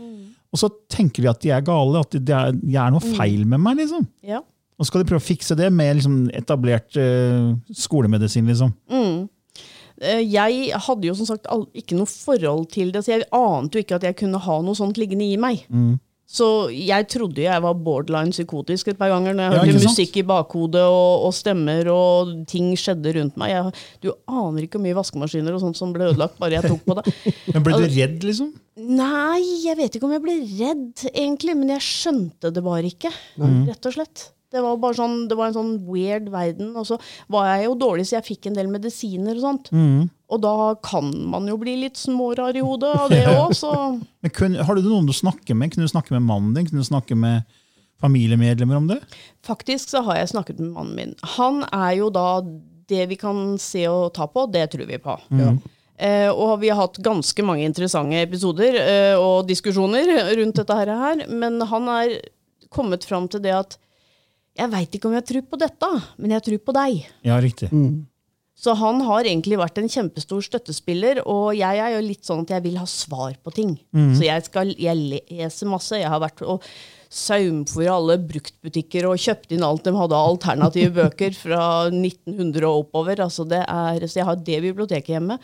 Og 0.52 0.60
så 0.60 0.68
tenker 0.92 1.24
de 1.24 1.30
at 1.30 1.42
de 1.42 1.52
er 1.54 1.64
gale, 1.64 2.02
at 2.04 2.16
det 2.16 2.34
er, 2.36 2.56
de 2.56 2.76
er 2.76 2.92
noe 2.92 3.14
feil 3.16 3.46
med 3.48 3.62
meg. 3.64 3.78
liksom. 3.80 4.04
Ja. 4.26 4.42
Og 4.76 4.84
så 4.84 4.90
skal 4.90 5.02
de 5.02 5.08
prøve 5.08 5.22
å 5.22 5.24
fikse 5.24 5.56
det 5.56 5.70
med 5.72 5.96
liksom, 5.98 6.18
etablert 6.36 6.98
uh, 7.00 7.52
skolemedisin. 7.76 8.48
liksom. 8.50 8.74
Mm. 8.92 9.28
Jeg 10.02 10.78
hadde 10.82 11.06
jo 11.06 11.14
som 11.14 11.28
sagt 11.28 11.46
ikke 11.78 11.94
noe 11.94 12.10
forhold 12.10 12.66
til 12.72 12.90
det, 12.92 13.04
så 13.04 13.14
jeg 13.14 13.28
ante 13.36 13.78
jo 13.78 13.84
ikke 13.84 14.00
at 14.00 14.06
jeg 14.08 14.16
kunne 14.18 14.40
ha 14.42 14.56
noe 14.64 14.74
sånt 14.74 14.98
liggende 14.98 15.28
i 15.30 15.38
meg. 15.40 15.62
Så 16.32 16.46
jeg 16.72 17.08
trodde 17.12 17.42
jeg 17.44 17.60
var 17.60 17.74
borderline 17.76 18.32
psykotisk 18.32 18.88
et 18.88 18.98
par 19.00 19.10
ganger 19.12 19.34
når 19.36 19.42
jeg 19.42 19.52
Ja, 19.52 19.64
hørte 19.66 19.88
musikk 19.90 20.16
i 20.16 20.24
bakhodet 20.24 20.80
og, 20.86 21.26
og 21.26 21.34
stemmer 21.36 21.90
og 21.92 22.30
ting 22.48 22.70
skjedde 22.78 23.12
rundt 23.18 23.36
meg. 23.40 23.52
Jeg, 23.52 23.82
du 24.00 24.08
aner 24.30 24.64
ikke 24.64 24.78
hvor 24.78 24.86
mye 24.86 24.96
vaskemaskiner 24.96 25.52
og 25.58 25.60
sånt 25.64 25.76
som 25.80 25.92
ble 25.92 26.08
ødelagt 26.12 26.38
bare 26.40 26.56
jeg 26.56 26.70
tok 26.72 26.86
på 26.88 26.96
det. 27.00 27.12
Men 27.52 27.66
ble 27.66 27.80
du 27.82 27.84
redd, 27.84 28.24
liksom? 28.24 28.52
Nei, 28.80 29.42
jeg 29.66 29.76
vet 29.76 29.98
ikke 29.98 30.08
om 30.08 30.14
jeg 30.16 30.24
ble 30.24 30.38
redd, 30.40 31.02
egentlig, 31.12 31.54
men 31.60 31.74
jeg 31.74 31.84
skjønte 31.84 32.48
det 32.56 32.62
bare 32.64 32.88
ikke. 32.88 33.10
Rett 33.68 33.90
og 33.90 33.92
slett. 33.98 34.22
Det 34.52 34.60
var 34.64 34.78
bare 34.80 34.96
sånn, 34.96 35.18
det 35.28 35.36
var 35.36 35.50
en 35.50 35.54
sånn 35.58 35.74
weird 35.88 36.26
verden. 36.32 36.72
Og 36.80 36.84
så 36.88 36.96
var 37.32 37.50
jeg 37.52 37.66
jo 37.66 37.76
dårlig, 37.80 38.04
så 38.08 38.16
jeg 38.18 38.26
fikk 38.30 38.48
en 38.48 38.56
del 38.56 38.72
medisiner 38.72 39.36
og 39.36 39.44
sånt. 39.44 39.70
Og 40.32 40.40
da 40.42 40.74
kan 40.84 41.10
man 41.28 41.48
jo 41.50 41.58
bli 41.60 41.76
litt 41.84 42.00
smårar 42.00 42.56
i 42.56 42.64
hodet 42.64 42.92
av 42.96 43.12
det 43.12 43.24
òg, 43.40 43.52
så 43.56 43.72
Men 43.98 44.32
kun, 44.34 44.56
har 44.56 44.78
du 44.78 44.86
noen 44.86 45.08
du 45.08 45.14
snakker 45.16 45.58
med? 45.58 45.74
Kunne 45.74 45.88
du 45.88 45.92
snakke 45.92 46.14
med 46.16 46.24
mannen 46.24 46.54
din? 46.56 46.68
Kunne 46.70 46.84
du 46.84 46.88
snakke 46.88 47.18
med 47.18 47.44
familiemedlemmer 48.02 48.80
om 48.80 48.88
det? 48.90 48.98
faktisk 49.46 49.92
så 49.92 50.00
har 50.02 50.16
jeg 50.18 50.32
snakket 50.32 50.58
med 50.58 50.72
mannen 50.74 50.96
min. 50.96 51.14
Han 51.36 51.62
er 51.70 51.92
jo 52.00 52.08
da 52.10 52.42
det 52.90 53.06
vi 53.10 53.16
kan 53.20 53.58
se 53.62 53.84
og 53.90 54.12
ta 54.16 54.26
på, 54.26 54.46
det 54.50 54.66
tror 54.72 54.88
vi 54.88 54.98
på. 55.02 55.14
Eh, 56.02 56.30
og 56.30 56.56
vi 56.62 56.70
har 56.72 56.80
hatt 56.80 56.98
ganske 57.04 57.44
mange 57.46 57.64
interessante 57.68 58.18
episoder 58.24 58.78
eh, 58.80 59.14
og 59.20 59.46
diskusjoner 59.46 60.10
rundt 60.38 60.58
dette 60.58 60.78
her. 60.78 61.24
Men 61.30 61.60
han 61.70 61.90
er 61.94 62.16
kommet 62.72 63.06
fram 63.06 63.28
til 63.30 63.42
det 63.44 63.54
at 63.54 63.78
jeg 64.58 64.68
veit 64.72 64.96
ikke 64.96 65.08
om 65.08 65.14
jeg 65.16 65.28
tror 65.28 65.44
på 65.48 65.58
dette, 65.62 65.90
men 66.20 66.34
jeg 66.34 66.44
tror 66.48 66.58
på 66.66 66.74
deg. 66.76 67.04
Ja, 67.24 67.38
riktig. 67.40 67.70
Så 68.62 68.76
han 68.78 69.00
har 69.08 69.26
egentlig 69.26 69.58
vært 69.58 69.80
en 69.80 69.90
kjempestor 69.90 70.44
støttespiller, 70.46 71.18
og 71.26 71.50
jeg 71.58 71.80
er 71.82 71.96
jo 71.96 72.02
litt 72.06 72.28
sånn 72.28 72.44
at 72.44 72.52
jeg 72.54 72.62
vil 72.68 72.76
ha 72.78 72.86
svar 72.86 73.34
på 73.42 73.54
ting. 73.56 73.72
Så 74.14 74.22
jeg, 74.28 74.44
skal, 74.46 74.70
jeg 74.78 75.22
leser 75.26 75.70
masse. 75.70 75.98
Jeg 75.98 76.10
har 76.12 76.22
vært 76.22 76.44
og 76.46 76.62
saumfòra 77.12 77.96
alle 77.98 78.16
bruktbutikker 78.24 79.08
og 79.10 79.18
kjøpt 79.20 79.52
inn 79.52 79.66
alt 79.66 79.82
de 79.84 79.92
hadde 79.96 80.16
av 80.16 80.30
alternative 80.30 80.94
bøker 81.00 81.34
fra 81.36 81.64
1900 81.90 82.68
og 82.70 82.86
oppover. 82.86 83.24
Altså 83.26 83.44
det 83.50 83.64
er, 83.66 84.06
så 84.06 84.22
jeg 84.22 84.30
har 84.30 84.40
det 84.46 84.62
biblioteket 84.68 85.16
hjemme. 85.16 85.40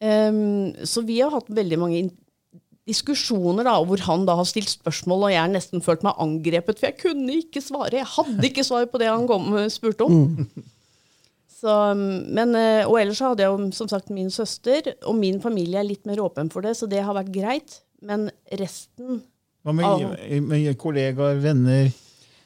Um, 0.00 0.72
så 0.88 1.04
vi 1.04 1.20
har 1.20 1.36
hatt 1.36 1.52
veldig 1.52 1.78
mange 1.78 2.02
diskusjoner 2.88 3.68
da, 3.68 3.76
hvor 3.84 4.00
han 4.08 4.24
da 4.26 4.34
har 4.40 4.48
stilt 4.48 4.72
spørsmål, 4.72 5.28
og 5.28 5.34
jeg 5.34 5.44
har 5.44 5.52
nesten 5.52 5.84
følt 5.84 6.02
meg 6.02 6.16
angrepet, 6.24 6.80
for 6.80 6.88
jeg 6.88 6.98
kunne 7.04 7.36
ikke 7.44 7.62
svare. 7.62 8.00
Jeg 8.00 8.08
hadde 8.16 8.48
ikke 8.48 8.64
svar 8.66 8.88
på 8.90 8.98
det 8.98 9.12
han 9.12 9.28
kom, 9.28 9.52
spurte 9.70 10.08
om. 10.08 10.22
Så, 11.60 11.72
men, 11.94 12.54
eh, 12.56 12.86
og 12.88 12.96
ellers 13.02 13.20
hadde 13.20 13.44
jeg 13.44 13.52
jo 13.52 13.70
som 13.76 13.88
sagt 13.90 14.12
min 14.14 14.30
søster, 14.32 14.94
og 15.04 15.18
min 15.18 15.40
familie 15.42 15.82
er 15.82 15.88
litt 15.88 16.06
mer 16.08 16.22
åpen 16.24 16.48
for 16.52 16.64
det, 16.64 16.72
så 16.78 16.88
det 16.88 17.02
har 17.04 17.16
vært 17.18 17.32
greit. 17.34 17.80
Men 18.00 18.30
resten 18.56 19.20
Hva 19.60 19.74
med, 19.76 20.06
med 20.48 20.70
kollegaer, 20.80 21.36
venner? 21.42 21.90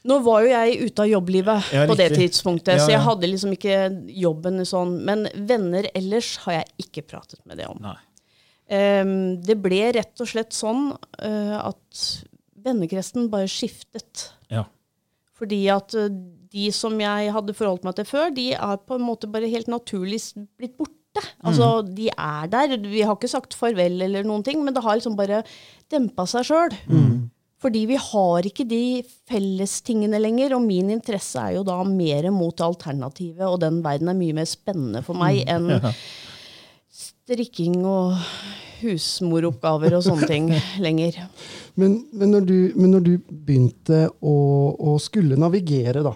Nå 0.05 0.19
var 0.21 0.43
jo 0.45 0.51
jeg 0.51 0.89
ute 0.91 1.05
av 1.05 1.09
jobblivet 1.09 1.69
Ja, 1.73 1.85
på 1.89 1.95
det 1.97 2.11
tidspunktet, 2.13 2.75
Ja, 2.77 2.83
så 2.83 2.93
jeg 2.93 3.05
hadde 3.07 3.31
liksom 3.31 3.55
ikke 3.55 3.79
jobben 4.13 4.61
sånn. 4.69 4.99
Men 5.07 5.25
venner 5.49 5.89
ellers 5.95 6.35
har 6.45 6.59
jeg 6.59 6.85
ikke 6.85 7.07
pratet 7.15 7.41
med 7.49 7.63
det 7.63 7.71
om. 7.71 7.81
Ehm, 8.73 9.41
det 9.45 9.57
ble 9.65 9.81
rett 9.97 10.21
og 10.21 10.29
slett 10.29 10.53
sånn 10.57 10.91
uh, 10.93 11.57
at 11.63 12.03
vennekretsen 12.65 13.31
bare 13.33 13.49
skiftet. 13.49 14.29
Ja. 14.53 14.67
Fordi 15.35 15.61
at 15.73 15.97
eh, 15.99 16.13
de 16.55 16.69
som 16.75 16.95
jeg 17.03 17.33
hadde 17.35 17.55
forholdt 17.59 17.87
meg 17.87 17.97
til 17.99 18.07
før, 18.09 18.31
de 18.35 18.53
er 18.55 18.83
på 18.87 18.99
en 18.99 19.07
måte 19.07 19.31
bare 19.31 19.51
helt 19.51 19.71
naturlig 19.73 20.21
blitt 20.59 20.77
borte. 20.79 21.23
Altså, 21.47 21.83
De 21.87 22.09
er 22.11 22.49
der. 22.51 22.77
Vi 22.79 23.03
har 23.07 23.15
ikke 23.15 23.31
sagt 23.31 23.55
farvel, 23.59 24.01
eller 24.03 24.27
noen 24.27 24.43
ting, 24.47 24.63
men 24.65 24.75
det 24.75 24.83
har 24.83 24.99
liksom 24.99 25.15
bare 25.19 25.43
dempa 25.93 26.27
seg 26.31 26.47
sjøl. 26.49 26.75
Fordi 27.65 27.85
vi 27.89 27.97
har 27.97 28.45
ikke 28.45 28.67
de 28.69 29.03
fellestingene 29.31 30.19
lenger, 30.21 30.53
og 30.57 30.67
min 30.67 30.91
interesse 30.93 31.41
er 31.41 31.55
jo 31.57 31.63
da 31.65 31.79
mer 31.89 32.27
mot 32.35 32.61
alternativet, 32.61 33.47
og 33.47 33.61
den 33.63 33.79
verden 33.87 34.11
er 34.13 34.19
mye 34.19 34.37
mer 34.37 34.49
spennende 34.51 35.01
for 35.07 35.17
meg 35.17 35.47
enn 35.49 35.71
strikking 36.95 37.79
og 37.89 38.19
husmoroppgaver 38.83 39.97
og 39.97 40.05
sånne 40.05 40.29
ting 40.29 40.51
lenger. 40.85 41.23
Men, 41.81 42.03
men, 42.13 42.35
når 42.35 42.45
du, 42.51 42.59
men 42.77 42.93
når 42.95 43.07
du 43.07 43.15
begynte 43.31 44.05
å, 44.21 44.35
å 44.77 44.99
skulle 45.03 45.39
navigere 45.41 46.05
da, 46.05 46.13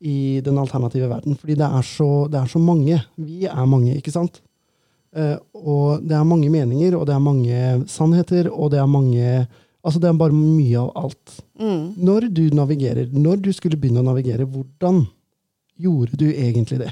i 0.00 0.40
den 0.44 0.58
alternative 0.58 1.10
verden, 1.10 1.36
fordi 1.36 1.58
det 1.60 1.66
er, 1.66 1.82
så, 1.84 2.26
det 2.32 2.40
er 2.40 2.48
så 2.48 2.60
mange, 2.62 3.00
vi 3.20 3.44
er 3.48 3.66
mange, 3.68 3.96
ikke 3.98 4.14
sant? 4.14 4.40
Eh, 5.12 5.36
og 5.54 6.04
det 6.06 6.16
er 6.16 6.28
mange 6.28 6.48
meninger, 6.52 6.96
og 6.96 7.04
det 7.08 7.14
er 7.16 7.24
mange 7.24 7.64
sannheter, 7.90 8.48
og 8.52 8.72
det 8.74 8.80
er 8.82 8.90
mange 8.90 9.46
Altså, 9.80 9.96
det 9.96 10.10
er 10.10 10.16
bare 10.20 10.36
mye 10.36 10.76
av 10.76 10.90
alt. 11.06 11.38
Når 12.04 12.26
du 12.36 12.42
navigerer, 12.52 13.06
når 13.16 13.38
du 13.40 13.46
skulle 13.56 13.78
begynne 13.80 14.02
å 14.02 14.04
navigere, 14.10 14.44
hvordan 14.44 15.06
gjorde 15.80 16.18
du 16.20 16.26
egentlig 16.28 16.82
det? 16.82 16.90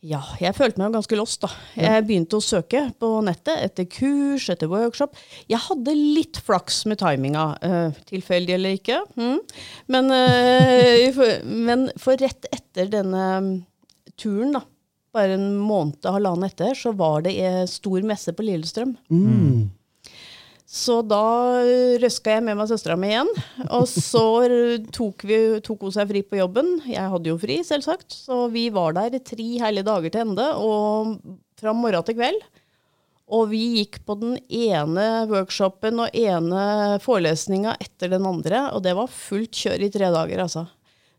Ja, 0.00 0.22
jeg 0.40 0.56
følte 0.56 0.80
meg 0.80 0.94
ganske 0.96 1.16
lost, 1.18 1.42
da. 1.42 1.50
Jeg 1.76 2.06
begynte 2.08 2.38
å 2.38 2.44
søke 2.44 2.86
på 2.96 3.08
nettet 3.26 3.58
etter 3.66 3.84
kurs, 3.84 4.46
etter 4.48 4.70
workshop. 4.72 5.18
Jeg 5.50 5.60
hadde 5.66 5.92
litt 5.96 6.40
flaks 6.46 6.86
med 6.88 7.02
timinga, 7.02 7.50
Uh, 7.60 7.92
tilfeldig 8.08 8.54
eller 8.56 8.78
ikke. 8.78 9.02
Mm. 9.20 9.40
Men, 9.92 10.08
uh, 10.08 11.20
men 11.44 11.88
for 12.00 12.16
rett 12.20 12.48
etter 12.48 12.88
denne 12.92 13.26
mm, 13.44 13.50
turen, 14.16 14.54
da, 14.56 14.64
bare 15.12 15.36
en 15.36 15.50
måned 15.58 16.00
og 16.06 16.16
halvannen 16.16 16.48
etter, 16.48 16.72
så 16.78 16.94
var 16.96 17.26
det 17.26 17.34
eh, 17.42 17.64
stor 17.68 18.04
messe 18.06 18.32
på 18.36 18.46
Lillestrøm. 18.46 18.94
Mm. 19.10 19.68
Så 20.70 21.00
da 21.02 21.18
røska 21.98 22.36
jeg 22.36 22.44
med 22.46 22.54
meg 22.60 22.68
søstera 22.70 22.94
mi 22.94 23.08
igjen. 23.10 23.30
Og 23.74 23.88
så 23.90 24.22
tok, 24.94 25.24
vi, 25.26 25.38
tok 25.66 25.82
hun 25.82 25.94
seg 25.96 26.06
fri 26.12 26.22
på 26.22 26.38
jobben. 26.38 26.76
Jeg 26.86 27.10
hadde 27.10 27.32
jo 27.32 27.38
fri, 27.42 27.58
selvsagt. 27.66 28.14
Så 28.14 28.44
vi 28.54 28.68
var 28.70 28.94
der 28.94 29.18
tre 29.18 29.48
hele 29.64 29.82
dager 29.86 30.14
til 30.14 30.28
ende, 30.28 30.46
og 30.54 31.16
fra 31.58 31.74
morgen 31.74 32.06
til 32.06 32.20
kveld. 32.20 32.38
Og 33.30 33.50
vi 33.50 33.64
gikk 33.80 34.00
på 34.06 34.16
den 34.18 34.38
ene 34.46 35.06
workshopen 35.30 36.04
og 36.06 36.14
ene 36.18 36.62
forelesninga 37.02 37.76
etter 37.82 38.10
den 38.14 38.26
andre, 38.26 38.68
og 38.74 38.82
det 38.86 38.94
var 38.98 39.10
fullt 39.10 39.64
kjør 39.64 39.86
i 39.86 39.90
tre 39.94 40.10
dager, 40.14 40.42
altså. 40.46 40.68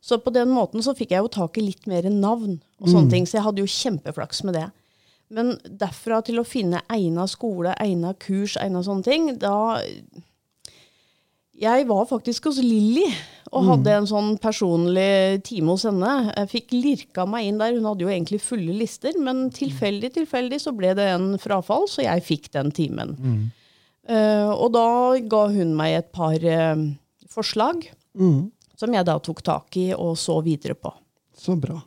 Så 0.01 0.17
på 0.23 0.31
den 0.33 0.49
måten 0.51 0.83
så 0.83 0.95
fikk 0.97 1.11
jeg 1.13 1.23
jo 1.23 1.31
tak 1.31 1.59
i 1.59 1.63
litt 1.67 1.85
mer 1.87 2.07
navn 2.09 2.57
og 2.81 2.87
sånne 2.89 3.11
ting, 3.11 3.27
så 3.27 3.37
jeg 3.37 3.45
hadde 3.45 3.63
jo 3.63 3.69
kjempeflaks 3.69 4.41
med 4.47 4.57
det. 4.57 4.67
Men 5.31 5.55
derfra 5.63 6.19
til 6.27 6.41
å 6.41 6.47
finne 6.47 6.81
egna 6.91 7.27
skole, 7.29 7.75
egna 7.79 8.13
kurs, 8.19 8.57
egna 8.59 8.83
sånne 8.83 9.07
ting, 9.07 9.29
da 9.39 9.79
Jeg 11.61 11.85
var 11.87 12.07
faktisk 12.09 12.49
hos 12.49 12.57
Lilly 12.63 13.05
og 13.51 13.67
hadde 13.67 13.93
en 13.93 14.07
sånn 14.07 14.29
personlig 14.41 15.43
time 15.45 15.73
hos 15.75 15.83
henne. 15.85 16.31
Jeg 16.31 16.49
fikk 16.49 16.73
lirka 16.73 17.25
meg 17.27 17.49
inn 17.49 17.59
der. 17.59 17.75
Hun 17.75 17.85
hadde 17.89 18.05
jo 18.05 18.09
egentlig 18.09 18.39
fulle 18.41 18.73
lister, 18.79 19.17
men 19.19 19.49
tilfeldig, 19.53 20.13
tilfeldig 20.15 20.61
så 20.63 20.73
ble 20.75 20.93
det 20.97 21.09
en 21.11 21.35
frafall, 21.41 21.85
så 21.91 22.05
jeg 22.05 22.23
fikk 22.25 22.49
den 22.55 22.71
timen. 22.73 23.13
Eh, 24.07 24.49
og 24.49 24.71
da 24.73 24.87
ga 25.19 25.43
hun 25.51 25.75
meg 25.77 25.99
et 25.99 26.09
par 26.15 26.39
uh, 26.41 26.87
forslag, 27.29 27.85
som 28.79 28.95
jeg 28.95 29.07
da 29.11 29.19
tok 29.21 29.43
tak 29.45 29.77
i 29.77 29.91
og 29.93 30.15
så 30.17 30.39
videre 30.41 30.79
på. 30.79 30.95
Så 31.37 31.59
bra. 31.59 31.77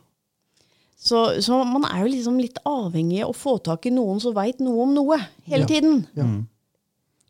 Så, 1.05 1.19
så 1.45 1.59
man 1.69 1.85
er 1.85 2.01
jo 2.01 2.11
liksom 2.15 2.39
litt 2.41 2.57
avhengig 2.65 3.19
av 3.21 3.29
å 3.33 3.37
få 3.37 3.59
tak 3.61 3.85
i 3.85 3.93
noen 3.93 4.17
som 4.23 4.33
veit 4.33 4.61
noe 4.63 4.87
om 4.87 4.93
noe, 4.95 5.19
hele 5.45 5.67
Ja. 5.67 5.69
tiden. 5.69 5.99
Ja. 6.17 6.25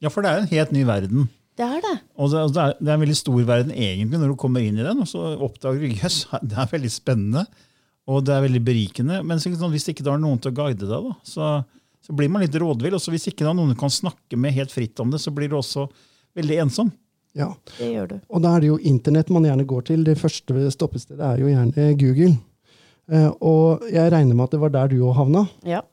ja, 0.05 0.11
for 0.13 0.23
det 0.23 0.31
er 0.31 0.43
en 0.45 0.51
helt 0.53 0.71
ny 0.71 0.85
verden. 0.87 1.27
Det 1.59 1.63
er 1.67 1.83
det. 1.83 1.93
Og 2.19 2.31
det, 2.31 2.41
det, 2.55 2.63
er, 2.63 2.73
det 2.79 2.89
er 2.91 2.97
en 2.97 3.03
veldig 3.03 3.17
stor 3.19 3.43
verden 3.47 3.71
egentlig 3.75 4.19
når 4.19 4.31
du 4.33 4.39
kommer 4.39 4.63
inn 4.63 4.79
i 4.79 4.83
den, 4.83 5.03
og 5.03 5.07
så 5.11 5.35
oppdager 5.43 5.83
du 5.83 5.91
jøss, 5.99 6.21
det 6.49 6.55
er 6.59 6.71
veldig 6.71 6.91
spennende. 6.91 7.45
Og 8.07 8.21
det 8.27 8.35
er 8.35 8.43
veldig 8.45 8.61
berikende. 8.61 9.21
Men 9.25 9.39
er 9.39 9.43
sånn, 9.57 9.71
hvis 9.73 9.87
ikke 9.89 10.03
du 10.05 10.11
har 10.11 10.19
noen 10.21 10.37
til 10.39 10.51
å 10.53 10.57
guide 10.59 10.85
deg, 10.85 11.07
da, 11.09 11.13
så, 11.25 11.51
så 12.05 12.13
blir 12.15 12.29
man 12.29 12.43
litt 12.45 12.55
rådvill. 12.61 12.93
Og 12.95 13.01
så 13.01 13.11
hvis 13.11 13.27
ikke 13.31 13.47
har 13.47 13.55
noen 13.57 13.71
du 13.73 13.79
kan 13.79 13.89
snakke 13.91 14.37
med 14.37 14.53
helt 14.53 14.71
fritt 14.71 14.99
om 15.01 15.09
det, 15.11 15.19
så 15.23 15.33
blir 15.33 15.49
du 15.49 15.55
også 15.57 15.87
veldig 16.37 16.59
ensom. 16.67 16.91
Ja. 17.35 17.49
Det 17.79 17.87
gjør 17.95 18.11
du. 18.13 18.19
Og 18.29 18.43
da 18.45 18.51
er 18.55 18.61
det 18.63 18.69
jo 18.69 18.77
internett 18.87 19.31
man 19.33 19.47
gjerne 19.47 19.65
går 19.67 19.87
til. 19.89 20.03
Det 20.07 20.19
første 20.21 20.67
stoppestedet 20.75 21.23
er 21.33 21.41
jo 21.41 21.49
gjerne 21.49 21.87
Google. 21.99 22.35
Eh, 23.11 23.29
og 23.45 23.85
jeg 23.91 24.11
regner 24.13 24.33
med 24.33 24.47
at 24.47 24.55
det 24.55 24.61
var 24.63 24.73
der 24.73 24.89
du 24.91 24.97
òg 25.05 25.15
havna. 25.19 25.45
Ja. 25.67 25.83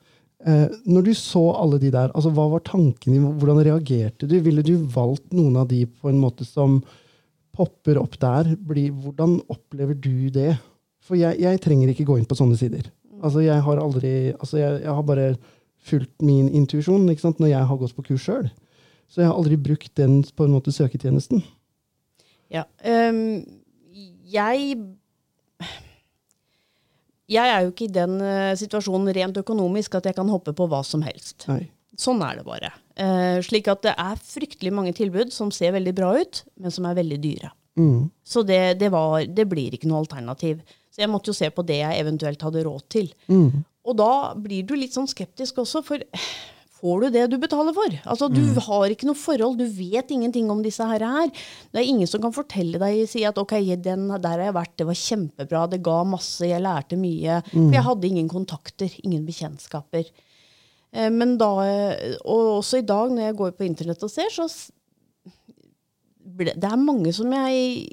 Eh, 0.43 0.73
når 0.91 1.07
du 1.07 1.13
så 1.15 1.45
alle 1.55 1.79
de 1.83 1.93
der, 1.95 2.11
altså 2.17 2.33
hva 2.35 2.49
var 2.51 2.65
tanken 2.67 3.15
din? 3.15 3.29
Hvordan 3.39 3.63
reagerte 3.63 4.27
du? 4.27 4.39
Ville 4.43 4.65
du 4.67 4.75
valgt 4.91 5.31
noen 5.37 5.61
av 5.61 5.69
de 5.71 5.85
på 5.87 6.11
en 6.11 6.19
måte 6.23 6.47
som 6.49 6.81
popper 7.55 8.01
opp 8.01 8.19
der? 8.23 8.55
Bli, 8.57 8.89
hvordan 8.91 9.39
opplever 9.53 9.95
du 9.95 10.33
det? 10.35 10.57
For 11.03 11.19
jeg, 11.19 11.39
jeg 11.43 11.61
trenger 11.63 11.93
ikke 11.93 12.09
gå 12.09 12.19
inn 12.19 12.29
på 12.29 12.39
sånne 12.39 12.59
sider. 12.59 12.89
Altså 13.23 13.45
jeg 13.45 13.63
har 13.63 13.79
aldri, 13.79 14.33
altså 14.35 14.59
jeg, 14.59 14.83
jeg 14.83 14.97
har 14.99 15.07
bare 15.07 15.29
fulgt 15.83 16.23
min 16.23 16.49
intuisjon 16.51 17.07
når 17.07 17.49
jeg 17.51 17.69
har 17.69 17.79
gått 17.79 17.95
på 17.95 18.07
kurs 18.07 18.27
sjøl. 18.27 18.49
Så 19.11 19.21
jeg 19.21 19.29
har 19.29 19.37
aldri 19.37 19.59
brukt 19.61 19.93
den 19.99 20.23
på 20.25 20.47
en 20.47 20.55
måte 20.55 20.73
søketjenesten. 20.75 21.43
Ja. 22.53 22.65
Um, 22.83 23.45
jeg 24.33 24.77
Jeg 27.33 27.53
er 27.53 27.65
jo 27.65 27.73
ikke 27.73 27.89
i 27.89 27.95
den 27.95 28.19
uh, 28.21 28.53
situasjonen 28.59 29.13
rent 29.17 29.41
økonomisk 29.41 29.97
at 29.99 30.11
jeg 30.11 30.19
kan 30.19 30.31
hoppe 30.33 30.55
på 30.57 30.69
hva 30.71 30.83
som 30.87 31.05
helst. 31.07 31.47
Nei. 31.51 31.65
Sånn 31.99 32.23
er 32.25 32.39
det 32.41 32.47
bare. 32.47 32.71
Uh, 32.97 33.41
slik 33.45 33.69
at 33.73 33.83
det 33.85 33.97
er 34.01 34.21
fryktelig 34.21 34.73
mange 34.75 34.95
tilbud 34.97 35.33
som 35.35 35.53
ser 35.55 35.75
veldig 35.77 35.97
bra 35.97 36.15
ut, 36.21 36.45
men 36.61 36.75
som 36.75 36.89
er 36.89 36.97
veldig 37.01 37.19
dyre. 37.23 37.53
Mm. 37.81 38.09
Så 38.25 38.45
det, 38.45 38.63
det, 38.81 38.93
var, 38.93 39.23
det 39.25 39.49
blir 39.49 39.77
ikke 39.77 39.89
noe 39.91 40.03
alternativ. 40.05 40.63
Så 40.93 41.05
jeg 41.05 41.13
måtte 41.13 41.33
jo 41.33 41.37
se 41.37 41.49
på 41.53 41.65
det 41.65 41.81
jeg 41.81 42.01
eventuelt 42.05 42.43
hadde 42.45 42.65
råd 42.67 42.89
til. 42.93 43.13
Mm. 43.33 43.63
Og 43.89 43.99
da 43.99 44.13
blir 44.39 44.67
du 44.67 44.75
litt 44.79 44.95
sånn 44.95 45.11
skeptisk 45.11 45.63
også, 45.65 45.83
for 45.87 46.05
får 46.83 47.05
du 47.05 47.07
det 47.15 47.29
du 47.31 47.37
betaler 47.39 47.75
for? 47.77 47.95
Altså, 48.11 48.27
Du 48.33 48.43
har 48.67 48.91
ikke 48.91 49.07
noe 49.07 49.15
forhold, 49.19 49.57
du 49.61 49.65
vet 49.71 50.11
ingenting 50.11 50.51
om 50.51 50.63
disse 50.65 50.83
her. 50.83 50.99
Det 51.71 51.79
er 51.79 51.87
ingen 51.87 52.09
som 52.11 52.21
kan 52.21 52.35
fortelle 52.35 52.81
deg 52.83 53.05
si 53.09 53.23
at 53.25 53.39
ok, 53.39 53.55
den 53.79 54.09
der 54.11 54.29
har 54.35 54.43
jeg 54.49 54.55
vært, 54.59 54.75
det 54.83 54.87
var 54.91 54.99
kjempebra, 54.99 55.63
det 55.71 55.83
ga 55.87 56.01
masse, 56.05 56.43
jeg 56.51 56.61
lærte 56.61 56.99
mye. 56.99 57.39
For 57.53 57.73
jeg 57.79 57.87
hadde 57.87 58.09
ingen 58.11 58.29
kontakter, 58.29 58.91
ingen 59.05 59.25
bekjentskaper. 59.27 60.11
Eh, 60.93 61.09
Men 61.11 61.39
da, 61.39 61.53
og 62.27 62.59
også 62.59 62.83
i 62.83 62.87
dag 62.87 63.11
når 63.15 63.29
jeg 63.31 63.37
går 63.39 63.53
på 63.57 63.65
internett 63.71 64.03
og 64.03 64.11
ser, 64.11 64.29
så 64.35 64.49
ble, 66.23 66.53
det 66.57 66.69
er 66.69 66.79
mange 66.81 67.13
som 67.15 67.31
jeg 67.33 67.87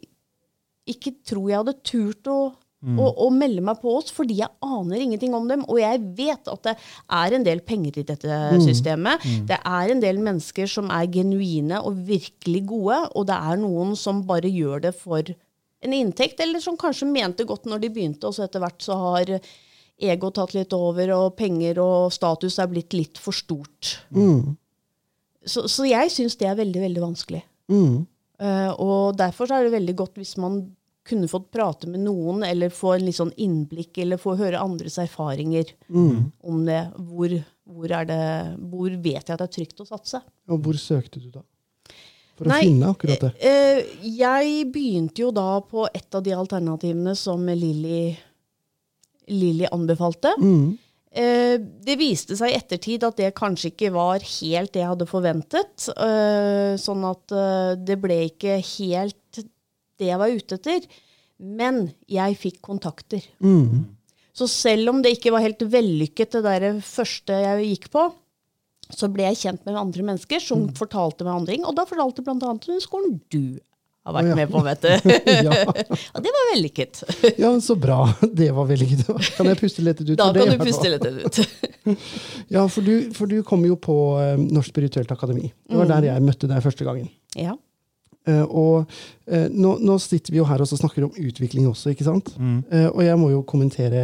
ikke 0.90 1.14
tror 1.28 1.50
jeg 1.52 1.60
hadde 1.62 1.78
turt 1.86 2.30
å, 2.32 2.40
å, 2.80 3.10
og, 3.10 3.34
melde 3.36 3.62
meg 3.66 3.82
på 3.82 3.92
oss, 3.98 4.12
fordi 4.16 4.38
jeg 4.40 4.48
aner 4.64 5.02
ingenting 5.04 5.34
om 5.36 5.50
dem. 5.50 5.66
Og 5.68 5.82
jeg 5.82 6.00
vet 6.16 6.48
at 6.48 6.62
det 6.64 6.76
er 7.20 7.36
en 7.36 7.44
del 7.44 7.60
penger 7.68 8.00
i 8.00 8.06
dette 8.08 8.38
systemet. 8.64 9.26
Det 9.50 9.58
er 9.60 9.92
en 9.92 10.04
del 10.04 10.22
mennesker 10.24 10.70
som 10.72 10.88
er 10.96 11.10
genuine 11.12 11.82
og 11.84 12.00
virkelig 12.08 12.64
gode, 12.70 13.02
og 13.20 13.28
det 13.28 13.36
er 13.36 13.60
noen 13.60 13.96
som 14.00 14.24
bare 14.28 14.52
gjør 14.52 14.86
det 14.88 14.94
for 14.96 15.34
en 15.80 15.96
inntekt, 15.96 16.40
eller 16.44 16.64
som 16.64 16.80
kanskje 16.80 17.08
mente 17.12 17.48
godt 17.48 17.68
når 17.68 17.84
de 17.84 17.92
begynte, 17.96 18.28
og 18.28 18.36
så 18.36 18.46
etter 18.48 18.64
hvert 18.64 18.84
så 18.84 18.96
har 19.00 19.36
ego 20.00 20.32
tatt 20.32 20.56
litt 20.56 20.74
over, 20.76 21.12
og 21.18 21.36
penger 21.40 21.80
og 21.84 22.14
status 22.16 22.62
er 22.64 22.72
blitt 22.72 22.96
litt 22.96 23.20
for 23.20 23.36
stort. 23.36 23.98
Så, 25.44 25.68
så 25.72 25.88
jeg 25.88 26.12
syns 26.16 26.40
det 26.40 26.48
er 26.48 26.60
veldig, 26.60 26.82
veldig 26.88 27.04
vanskelig. 27.04 27.44
Mm. 27.72 28.04
Eh, 28.40 28.72
og 28.80 29.20
derfor 29.20 29.48
så 29.48 29.60
er 29.60 29.68
det 29.68 29.76
veldig 29.76 29.96
godt 30.00 30.20
hvis 30.20 30.38
man 30.40 30.62
kunne 31.08 31.30
fått 31.32 31.50
prate 31.54 31.90
med 31.90 32.04
noen, 32.06 32.44
eller 32.46 32.74
få 32.74 32.96
en 32.96 33.06
litt 33.08 33.18
sånn 33.18 33.34
innblikk, 33.38 33.98
eller 34.04 34.22
få 34.22 34.36
høre 34.40 34.62
andres 34.62 35.00
erfaringer 35.02 35.72
om 36.44 36.66
det. 36.68 36.82
Hvor, 36.98 37.38
hvor, 37.70 37.94
er 38.02 38.10
det. 38.10 38.20
hvor 38.72 38.90
vet 38.90 39.24
jeg 39.24 39.34
at 39.34 39.40
det 39.42 39.48
er 39.48 39.56
trygt 39.56 39.82
å 39.84 39.88
satse? 39.90 40.22
Og 40.50 40.62
hvor 40.66 40.78
søkte 40.80 41.22
du 41.22 41.32
da? 41.32 41.46
For 42.40 42.48
å 42.48 42.60
finne 42.62 42.92
akkurat 42.94 43.26
det. 43.26 43.32
Eh, 43.44 43.80
jeg 44.16 44.68
begynte 44.72 45.26
jo 45.26 45.32
da 45.36 45.60
på 45.66 45.88
et 45.92 46.16
av 46.16 46.24
de 46.24 46.36
alternativene 46.38 47.16
som 47.20 47.42
Lilly, 47.44 48.14
Lilly 49.28 49.68
anbefalte. 49.76 50.32
Mm. 50.40 50.78
Eh, 51.12 51.56
det 51.60 51.98
viste 51.98 52.38
seg 52.38 52.54
i 52.54 52.58
ettertid 52.60 53.04
at 53.08 53.18
det 53.18 53.32
kanskje 53.38 53.72
ikke 53.74 53.90
var 53.96 54.22
helt 54.22 54.72
det 54.76 54.84
jeg 54.84 54.92
hadde 54.92 55.10
forventet. 55.10 55.90
eh, 55.98 56.78
sånn 56.78 57.06
at 57.10 57.34
eh, 57.34 57.72
det 57.82 57.98
ble 58.00 58.22
ikke 58.30 58.60
helt 58.78 59.42
det 60.00 60.10
jeg 60.12 60.20
var 60.22 60.34
ute 60.34 60.58
etter. 60.60 60.88
Men 61.40 61.86
jeg 62.12 62.36
fikk 62.40 62.58
kontakter. 62.66 63.24
Mm. 63.40 63.86
Så 64.36 64.48
selv 64.52 64.90
om 64.94 65.02
det 65.04 65.14
ikke 65.18 65.32
var 65.36 65.44
helt 65.44 65.62
vellykket, 65.72 66.32
det 66.38 66.44
der 66.46 66.82
første 66.84 67.36
jeg 67.44 67.70
gikk 67.74 67.90
på, 67.94 68.10
så 68.90 69.08
ble 69.14 69.28
jeg 69.28 69.38
kjent 69.44 69.66
med 69.68 69.78
andre 69.78 70.04
mennesker 70.08 70.42
som 70.42 70.64
Mm. 70.68 70.74
fortalte 70.80 71.24
meg 71.28 71.36
andre 71.36 71.54
ting. 71.56 71.66
Og 71.68 71.76
da 71.78 71.86
fortalte 71.86 72.24
bl.a. 72.26 72.38
den 72.40 72.82
skolen 72.82 73.20
du 73.30 73.60
har 74.08 74.16
vært 74.16 74.30
ja. 74.32 74.36
med 74.40 74.50
på, 74.50 74.62
vet 74.66 74.82
du. 74.82 75.12
Ja. 75.46 75.54
og 76.16 76.24
det 76.26 76.32
var 76.34 76.48
vellykket. 76.56 77.04
ja, 77.38 77.52
så 77.62 77.76
bra. 77.78 78.00
Det 78.42 78.50
var 78.56 78.66
vellykket. 78.72 79.06
Kan 79.38 79.46
jeg 79.52 79.60
puste 79.60 79.84
lettet 79.86 80.10
ut? 80.10 80.18
Da 80.18 80.32
kan 80.34 80.50
det, 80.50 80.58
du 80.58 80.66
puste 80.66 80.90
lettet 80.90 81.20
ut. 81.20 81.40
Ja, 82.50 82.64
for 82.72 82.82
du, 82.82 83.12
for 83.14 83.30
du 83.30 83.42
kom 83.46 83.64
jo 83.68 83.76
på 83.80 83.96
eh, 84.24 84.36
Norsk 84.40 84.72
Spirituelt 84.74 85.12
Akademi. 85.14 85.52
Det 85.52 85.76
Mm. 85.76 85.80
var 85.84 85.92
der 85.94 86.08
jeg 86.14 86.26
møtte 86.26 86.48
deg 86.50 86.64
første 86.66 86.88
gangen. 86.88 87.10
Ja. 87.38 87.54
Eh, 88.30 88.44
og 88.46 88.90
eh, 89.30 89.48
nå, 89.50 89.76
nå 89.86 89.98
sitter 90.04 90.36
vi 90.36 90.42
jo 90.42 90.48
her 90.50 90.62
og 90.62 90.70
så 90.70 90.80
snakker 90.80 91.08
om 91.08 91.16
utvikling 91.18 91.70
også, 91.70 91.94
ikke 91.94 92.08
sant? 92.08 92.34
Mm. 92.38 92.62
og 92.92 93.02
jeg 93.06 93.20
må 93.20 93.32
jo 93.34 93.46
kommentere, 93.48 94.04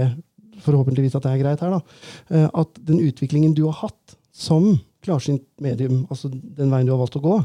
forhåpentligvis 0.65 1.17
at 1.17 1.25
det 1.25 1.33
er 1.33 1.41
greit 1.43 1.63
her, 1.63 1.75
da, 1.75 1.99
eh, 2.31 2.47
at 2.47 2.81
den 2.87 3.03
utviklingen 3.05 3.55
du 3.57 3.65
har 3.67 3.83
hatt 3.85 4.17
som 4.35 4.73
klarsynt 5.05 5.45
medium, 5.61 6.05
altså 6.09 6.31
den 6.31 6.71
veien 6.71 6.87
du 6.87 6.95
har 6.95 7.03
valgt 7.03 7.19
å 7.19 7.23
gå, 7.23 7.35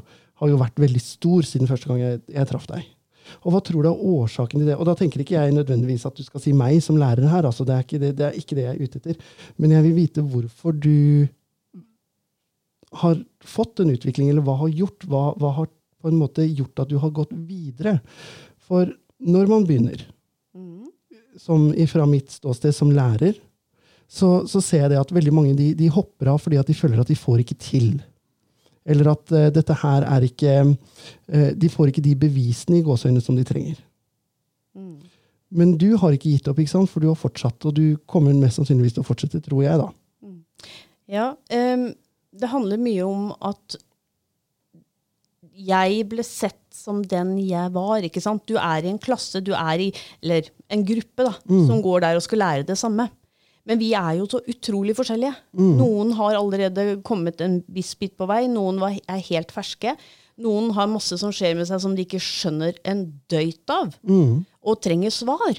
har 0.41 0.49
jo 0.49 0.61
vært 0.61 0.81
veldig 0.81 1.03
stor 1.05 1.45
siden 1.45 1.69
første 1.69 1.91
gang 1.91 2.01
jeg, 2.01 2.23
jeg 2.33 2.49
traff 2.49 2.65
deg. 2.71 2.87
Og 3.45 3.53
hva 3.55 3.61
tror 3.63 3.85
du 3.85 3.91
er 3.91 4.07
årsaken 4.15 4.63
til 4.63 4.71
det? 4.71 4.79
Og 4.81 4.89
da 4.89 4.95
tenker 4.99 5.23
ikke 5.23 5.37
jeg 5.37 5.55
nødvendigvis 5.55 6.07
at 6.09 6.17
du 6.17 6.25
skal 6.25 6.43
si 6.43 6.55
meg 6.57 6.81
som 6.83 6.99
lærer 6.99 7.29
her, 7.31 7.47
altså 7.47 7.67
det 7.69 7.77
er 7.77 7.85
det, 7.93 8.15
det, 8.19 8.31
er 8.31 8.39
ikke 8.39 8.57
det 8.59 8.65
jeg 8.65 8.73
er 8.73 8.81
ute 8.81 9.03
etter. 9.03 9.21
Men 9.61 9.77
jeg 9.77 9.87
vil 9.87 9.99
vite 10.01 10.25
hvorfor 10.25 10.75
du 10.75 11.29
har 13.05 13.21
fått 13.47 13.83
en 13.85 13.93
utvikling, 13.93 14.33
eller 14.33 14.43
hva 14.47 14.57
har 14.65 14.73
gjort? 14.75 15.07
Hva, 15.07 15.29
hva 15.39 15.53
har 15.61 15.69
på 16.01 16.11
en 16.11 16.19
måte 16.19 16.47
gjort 16.47 16.83
at 16.85 16.91
du 16.91 16.97
har 17.03 17.13
gått 17.15 17.33
videre? 17.33 17.99
For 18.67 18.91
når 19.21 19.51
man 19.51 19.67
begynner, 19.69 20.03
som 21.39 21.71
fra 21.89 22.07
mitt 22.07 22.31
ståsted 22.31 22.75
som 22.75 22.93
lærer, 22.93 23.37
så, 24.11 24.47
så 24.49 24.61
ser 24.61 24.85
jeg 24.85 24.93
det 24.93 25.01
at 25.01 25.13
veldig 25.15 25.33
mange 25.35 25.53
de, 25.55 25.71
de 25.79 25.91
hopper 25.93 26.33
av 26.33 26.41
fordi 26.43 26.59
at 26.59 26.67
de 26.67 26.75
føler 26.75 26.99
at 27.01 27.11
de 27.11 27.19
får 27.19 27.45
ikke 27.45 27.59
til. 27.63 28.01
Eller 28.91 29.13
at 29.13 29.31
uh, 29.31 29.47
dette 29.55 29.77
her 29.83 30.07
er 30.09 30.25
ikke 30.27 30.55
uh, 30.65 31.51
De 31.55 31.69
får 31.71 31.93
ikke 31.93 32.03
de 32.03 32.17
bevisene 32.19 32.81
i 32.81 32.83
gåseøynene 32.85 33.23
som 33.23 33.39
de 33.39 33.45
trenger. 33.47 33.79
Men 35.51 35.75
du 35.79 35.93
har 35.99 36.15
ikke 36.15 36.31
gitt 36.31 36.49
opp, 36.51 36.61
ikke 36.63 36.73
sant? 36.73 36.91
for 36.91 37.03
du 37.03 37.09
har 37.11 37.19
fortsatt, 37.19 37.59
og 37.67 37.75
du 37.75 37.99
kommer 38.11 38.35
mest 38.39 38.61
sannsynligvis 38.61 38.97
til 38.97 39.03
å 39.03 39.07
fortsette, 39.07 39.41
tror 39.43 39.65
jeg. 39.65 39.81
da. 39.83 39.89
Ja, 41.11 41.25
um, 41.35 41.89
det 42.31 42.51
handler 42.53 42.83
mye 42.83 43.07
om 43.07 43.31
at 43.43 43.79
jeg 45.55 46.05
ble 46.09 46.23
sett 46.27 46.59
som 46.75 47.03
den 47.03 47.35
jeg 47.43 47.73
var. 47.75 48.01
ikke 48.07 48.21
sant? 48.23 48.45
Du 48.47 48.55
er 48.57 48.85
i 48.85 48.91
en 48.91 48.99
klasse, 49.03 49.41
du 49.45 49.53
er 49.53 49.79
i 49.79 49.93
eller 50.23 50.49
en 50.71 50.85
gruppe 50.87 51.27
da, 51.27 51.35
som 51.67 51.83
går 51.85 52.01
der 52.07 52.17
og 52.17 52.23
skal 52.23 52.39
lære 52.39 52.67
det 52.67 52.79
samme. 52.79 53.09
Men 53.69 53.79
vi 53.79 53.93
er 53.93 54.17
jo 54.17 54.27
så 54.27 54.41
utrolig 54.49 54.95
forskjellige. 54.97 55.35
Noen 55.77 56.13
har 56.17 56.35
allerede 56.39 57.03
kommet 57.05 57.41
en 57.45 57.63
viss 57.69 57.95
bit 57.95 58.17
på 58.17 58.27
vei, 58.27 58.47
noen 58.49 58.81
er 58.83 59.21
helt 59.29 59.53
ferske. 59.53 59.97
Noen 60.41 60.71
har 60.73 60.87
masse 60.89 61.19
som 61.21 61.31
skjer 61.31 61.55
med 61.59 61.67
seg 61.69 61.81
som 61.83 61.95
de 61.95 62.07
ikke 62.07 62.19
skjønner 62.23 62.79
en 62.89 63.03
døyt 63.29 63.69
av, 63.69 63.93
og 64.65 64.81
trenger 64.81 65.11
svar. 65.13 65.59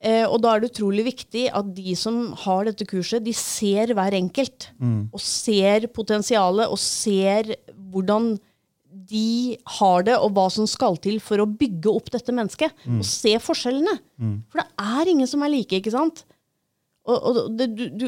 Eh, 0.00 0.24
og 0.24 0.40
da 0.40 0.54
er 0.56 0.60
det 0.64 0.70
utrolig 0.72 1.04
viktig 1.04 1.50
at 1.52 1.74
de 1.76 1.92
som 1.94 2.32
har 2.46 2.64
dette 2.64 2.86
kurset, 2.88 3.20
de 3.22 3.34
ser 3.36 3.92
hver 3.92 4.14
enkelt. 4.16 4.70
Og 5.12 5.20
ser 5.20 5.86
potensialet, 5.92 6.70
og 6.72 6.78
ser 6.80 7.52
hvordan 7.92 8.38
de 9.10 9.56
har 9.78 10.04
det, 10.06 10.16
og 10.22 10.34
hva 10.36 10.46
som 10.54 10.68
skal 10.70 10.98
til 11.02 11.18
for 11.22 11.42
å 11.42 11.48
bygge 11.48 11.90
opp 11.90 12.10
dette 12.14 12.34
mennesket. 12.34 12.76
Og 13.00 13.06
se 13.06 13.36
forskjellene. 13.42 13.96
For 14.52 14.62
det 14.62 14.68
er 15.00 15.10
ingen 15.14 15.30
som 15.30 15.42
er 15.42 15.52
like, 15.52 15.80
ikke 15.80 15.94
sant? 15.94 16.24
Og, 17.08 17.16
og, 17.16 17.38
det, 17.58 17.70
du, 17.74 17.88
du, 17.96 18.06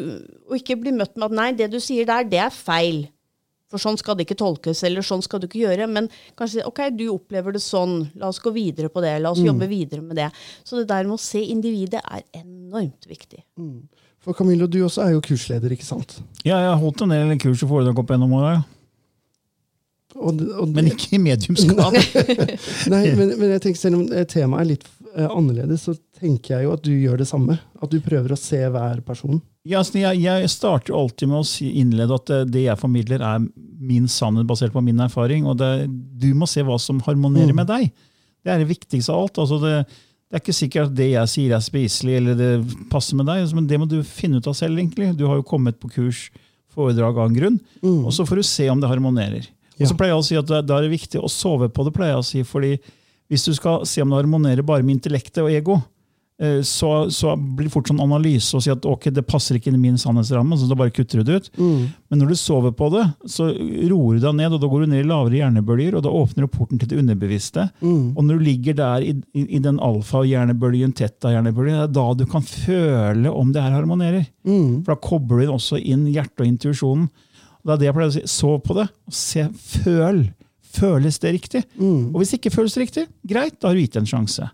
og 0.51 0.59
ikke 0.59 0.77
bli 0.79 0.93
møtt 0.95 1.17
med 1.17 1.31
at 1.31 1.37
nei, 1.39 1.51
det 1.59 1.71
du 1.73 1.81
sier 1.83 2.07
der, 2.07 2.27
det 2.29 2.39
er 2.45 2.55
feil. 2.55 3.07
For 3.73 3.81
sånn 3.81 3.97
skal 3.97 4.19
det 4.19 4.27
ikke 4.27 4.37
tolkes, 4.37 4.83
eller 4.85 5.01
sånn 5.07 5.23
skal 5.25 5.41
du 5.41 5.47
ikke 5.49 5.63
gjøre. 5.63 5.87
Men 5.89 6.11
kanskje 6.37 6.61
si, 6.61 6.65
ok, 6.69 6.83
du 6.93 7.07
opplever 7.15 7.57
det 7.57 7.63
sånn, 7.65 8.03
la 8.21 8.29
oss 8.29 8.41
gå 8.45 8.53
videre 8.53 8.93
på 8.93 9.01
det. 9.01 9.15
La 9.25 9.33
oss 9.33 9.41
jobbe 9.41 9.65
videre 9.71 10.05
med 10.05 10.21
det. 10.21 10.29
Så 10.63 10.77
det 10.77 10.91
der 10.93 11.09
med 11.09 11.17
å 11.17 11.23
se 11.25 11.41
individet 11.41 12.03
er 12.05 12.27
enormt 12.43 13.09
viktig. 13.09 13.41
For 14.23 14.37
Camillo, 14.37 14.69
du 14.71 14.83
også 14.85 15.07
er 15.07 15.15
jo 15.17 15.25
kursleder, 15.25 15.73
ikke 15.73 15.89
sant? 15.89 16.19
Ja, 16.45 16.61
jeg 16.61 16.69
har 16.69 16.79
holdt 16.85 17.01
en 17.03 17.17
del 17.17 17.33
kurs 17.43 17.65
og 17.65 17.73
foredrag 17.73 17.99
opp 18.05 18.13
gjennom 18.13 18.37
åra, 18.39 18.61
Og, 20.17 20.35
det- 20.39 20.51
og, 20.61 20.69
men 20.77 20.91
ikke 20.93 21.15
i 21.17 21.19
mediumskap. 21.23 21.95
Nei, 22.93 23.05
men, 23.17 23.33
men 23.39 23.55
jeg 23.57 23.63
tenker 23.65 23.81
selv 23.81 24.01
om 24.01 24.05
eh, 24.13 24.27
temaet 24.29 24.61
er 24.65 24.69
litt 24.75 24.85
eh, 25.17 25.27
annerledes, 25.29 25.87
så 25.89 25.95
tenker 26.21 26.57
jeg 26.59 26.67
jo 26.67 26.75
at 26.77 26.85
du 26.85 26.93
gjør 26.93 27.23
det 27.23 27.29
samme. 27.31 27.57
At 27.83 27.91
du 27.95 27.99
prøver 28.05 28.35
å 28.35 28.39
se 28.39 28.61
hver 28.75 29.01
person. 29.07 29.41
Ja, 29.65 29.79
altså, 29.81 29.99
jeg, 30.03 30.21
jeg 30.25 30.51
starter 30.53 30.95
alltid 30.99 31.31
med 31.31 31.41
å 31.41 31.47
si, 31.49 31.71
innlede 31.81 32.17
at 32.19 32.27
det, 32.31 32.41
det 32.55 32.65
jeg 32.67 32.81
formidler, 32.81 33.23
er 33.25 33.45
min 33.83 34.09
sannhet 34.11 34.47
basert 34.51 34.75
på 34.75 34.83
min 34.85 35.01
erfaring. 35.03 35.47
og 35.49 35.59
det, 35.63 35.73
Du 36.23 36.29
må 36.39 36.49
se 36.51 36.65
hva 36.67 36.77
som 36.83 37.01
harmonerer 37.07 37.55
med 37.57 37.71
deg. 37.71 37.89
Det 38.43 38.51
er 38.53 38.59
det 38.63 38.71
viktigste 38.73 39.15
av 39.15 39.25
alt. 39.29 39.39
altså 39.39 39.61
det, 39.63 39.75
Det 40.29 40.39
er 40.39 40.43
ikke 40.43 40.57
sikkert 40.59 40.89
at 40.91 40.97
det 40.99 41.11
jeg 41.13 41.31
sier 41.31 41.55
er 41.57 41.63
spiselig 41.63 42.17
eller 42.19 42.39
det 42.39 42.51
passer 42.91 43.19
med 43.19 43.27
deg, 43.31 43.47
men 43.55 43.67
det 43.71 43.79
må 43.79 43.87
du 43.91 44.01
finne 44.07 44.39
ut 44.43 44.49
av 44.51 44.55
selv. 44.59 44.79
egentlig. 44.83 45.13
Du 45.19 45.27
har 45.31 45.39
jo 45.39 45.47
kommet 45.47 45.79
på 45.83 45.91
kurs, 45.95 46.27
foredrag 46.75 47.19
av 47.21 47.29
en 47.31 47.37
grunn, 47.37 47.59
og 47.85 48.11
så 48.17 48.25
får 48.27 48.41
du 48.43 48.47
se 48.49 48.67
om 48.73 48.81
det 48.83 48.89
harmonerer. 48.91 49.47
Og 49.81 49.89
så 49.89 49.97
pleier 49.97 50.13
jeg 50.13 50.21
å 50.21 50.27
si 50.27 50.37
at 50.41 50.53
da 50.67 50.77
er 50.79 50.83
det 50.89 50.93
viktig 50.93 51.21
å 51.23 51.31
sove 51.33 51.69
på 51.73 51.85
det, 51.87 51.95
pleier 51.97 52.15
jeg 52.17 52.25
å 52.25 52.29
si, 52.29 52.43
fordi 52.45 52.77
hvis 53.33 53.47
du 53.49 53.55
skal 53.57 53.87
se 53.89 54.03
om 54.05 54.11
det 54.13 54.21
harmonerer 54.21 54.63
bare 54.63 54.85
med 54.85 54.99
intellektet 54.99 55.41
og 55.41 55.49
ego, 55.51 55.79
eh, 56.43 56.61
så, 56.67 57.09
så 57.09 57.33
blir 57.39 57.65
det 57.69 57.73
fort 57.73 57.89
sånn 57.89 58.03
analyse 58.05 58.53
og 58.59 58.61
si 58.65 58.69
at 58.73 58.85
ok, 58.85 59.07
det 59.15 59.25
passer 59.25 59.57
ikke 59.57 59.71
inn 59.71 59.79
i 59.79 59.87
min 59.87 59.97
sannhetsramme, 59.97 60.59
så 60.61 60.69
da 60.69 60.77
bare 60.77 60.93
kutter 60.93 61.23
du 61.23 61.31
det 61.31 61.39
ut. 61.41 61.49
Men 62.13 62.21
når 62.21 62.35
du 62.35 62.37
sover 62.37 62.75
på 62.77 62.91
det, 62.93 63.07
så 63.33 63.49
roer 63.89 64.19
du 64.19 64.27
deg 64.27 64.37
ned, 64.37 64.53
og 64.53 64.61
da 64.61 64.69
går 64.69 64.85
du 64.85 64.91
ned 64.93 65.01
i 65.05 65.09
lavere 65.09 65.39
hjernebølger, 65.41 65.97
og 65.97 66.05
da 66.05 66.13
åpner 66.13 66.45
du 66.45 66.53
porten 66.53 66.79
til 66.83 66.93
det 66.93 66.99
underbevisste. 67.01 67.71
Og 68.13 68.21
når 68.29 68.37
du 68.37 68.45
ligger 68.51 68.75
der 68.83 69.01
i, 69.09 69.17
i, 69.33 69.47
i 69.57 69.63
den 69.65 69.81
alfa-hjernebølgen, 69.81 70.93
teta-hjernebølgen, 71.01 71.79
det 71.81 71.89
er 71.89 71.97
da 71.97 72.07
du 72.21 72.27
kan 72.29 72.45
føle 72.45 73.33
om 73.33 73.53
det 73.57 73.63
her 73.65 73.73
harmonerer. 73.79 74.27
For 74.85 74.93
da 74.93 75.01
kobler 75.09 75.47
du 75.47 75.55
også 75.57 75.81
inn 75.81 76.05
hjertet 76.13 76.45
og 76.45 76.51
intuisjonen. 76.53 77.09
Det 77.63 77.73
er 77.75 77.79
det 77.83 77.87
jeg 77.91 77.95
pleier 77.95 78.11
å 78.11 78.15
si. 78.17 78.23
Sov 78.27 78.57
på 78.67 78.75
det. 78.79 78.89
og 79.07 79.15
Se, 79.15 79.45
føl. 79.85 80.25
Føles 80.73 81.19
det 81.21 81.35
riktig? 81.35 81.61
Og 82.15 82.15
hvis 82.23 82.31
det 82.33 82.39
ikke 82.41 82.55
føles 82.55 82.75
riktig, 82.81 83.03
greit, 83.29 83.59
da 83.61 83.69
har 83.69 83.77
du 83.77 83.83
gitt 83.83 83.97
en 84.01 84.07
sjanse. 84.09 84.47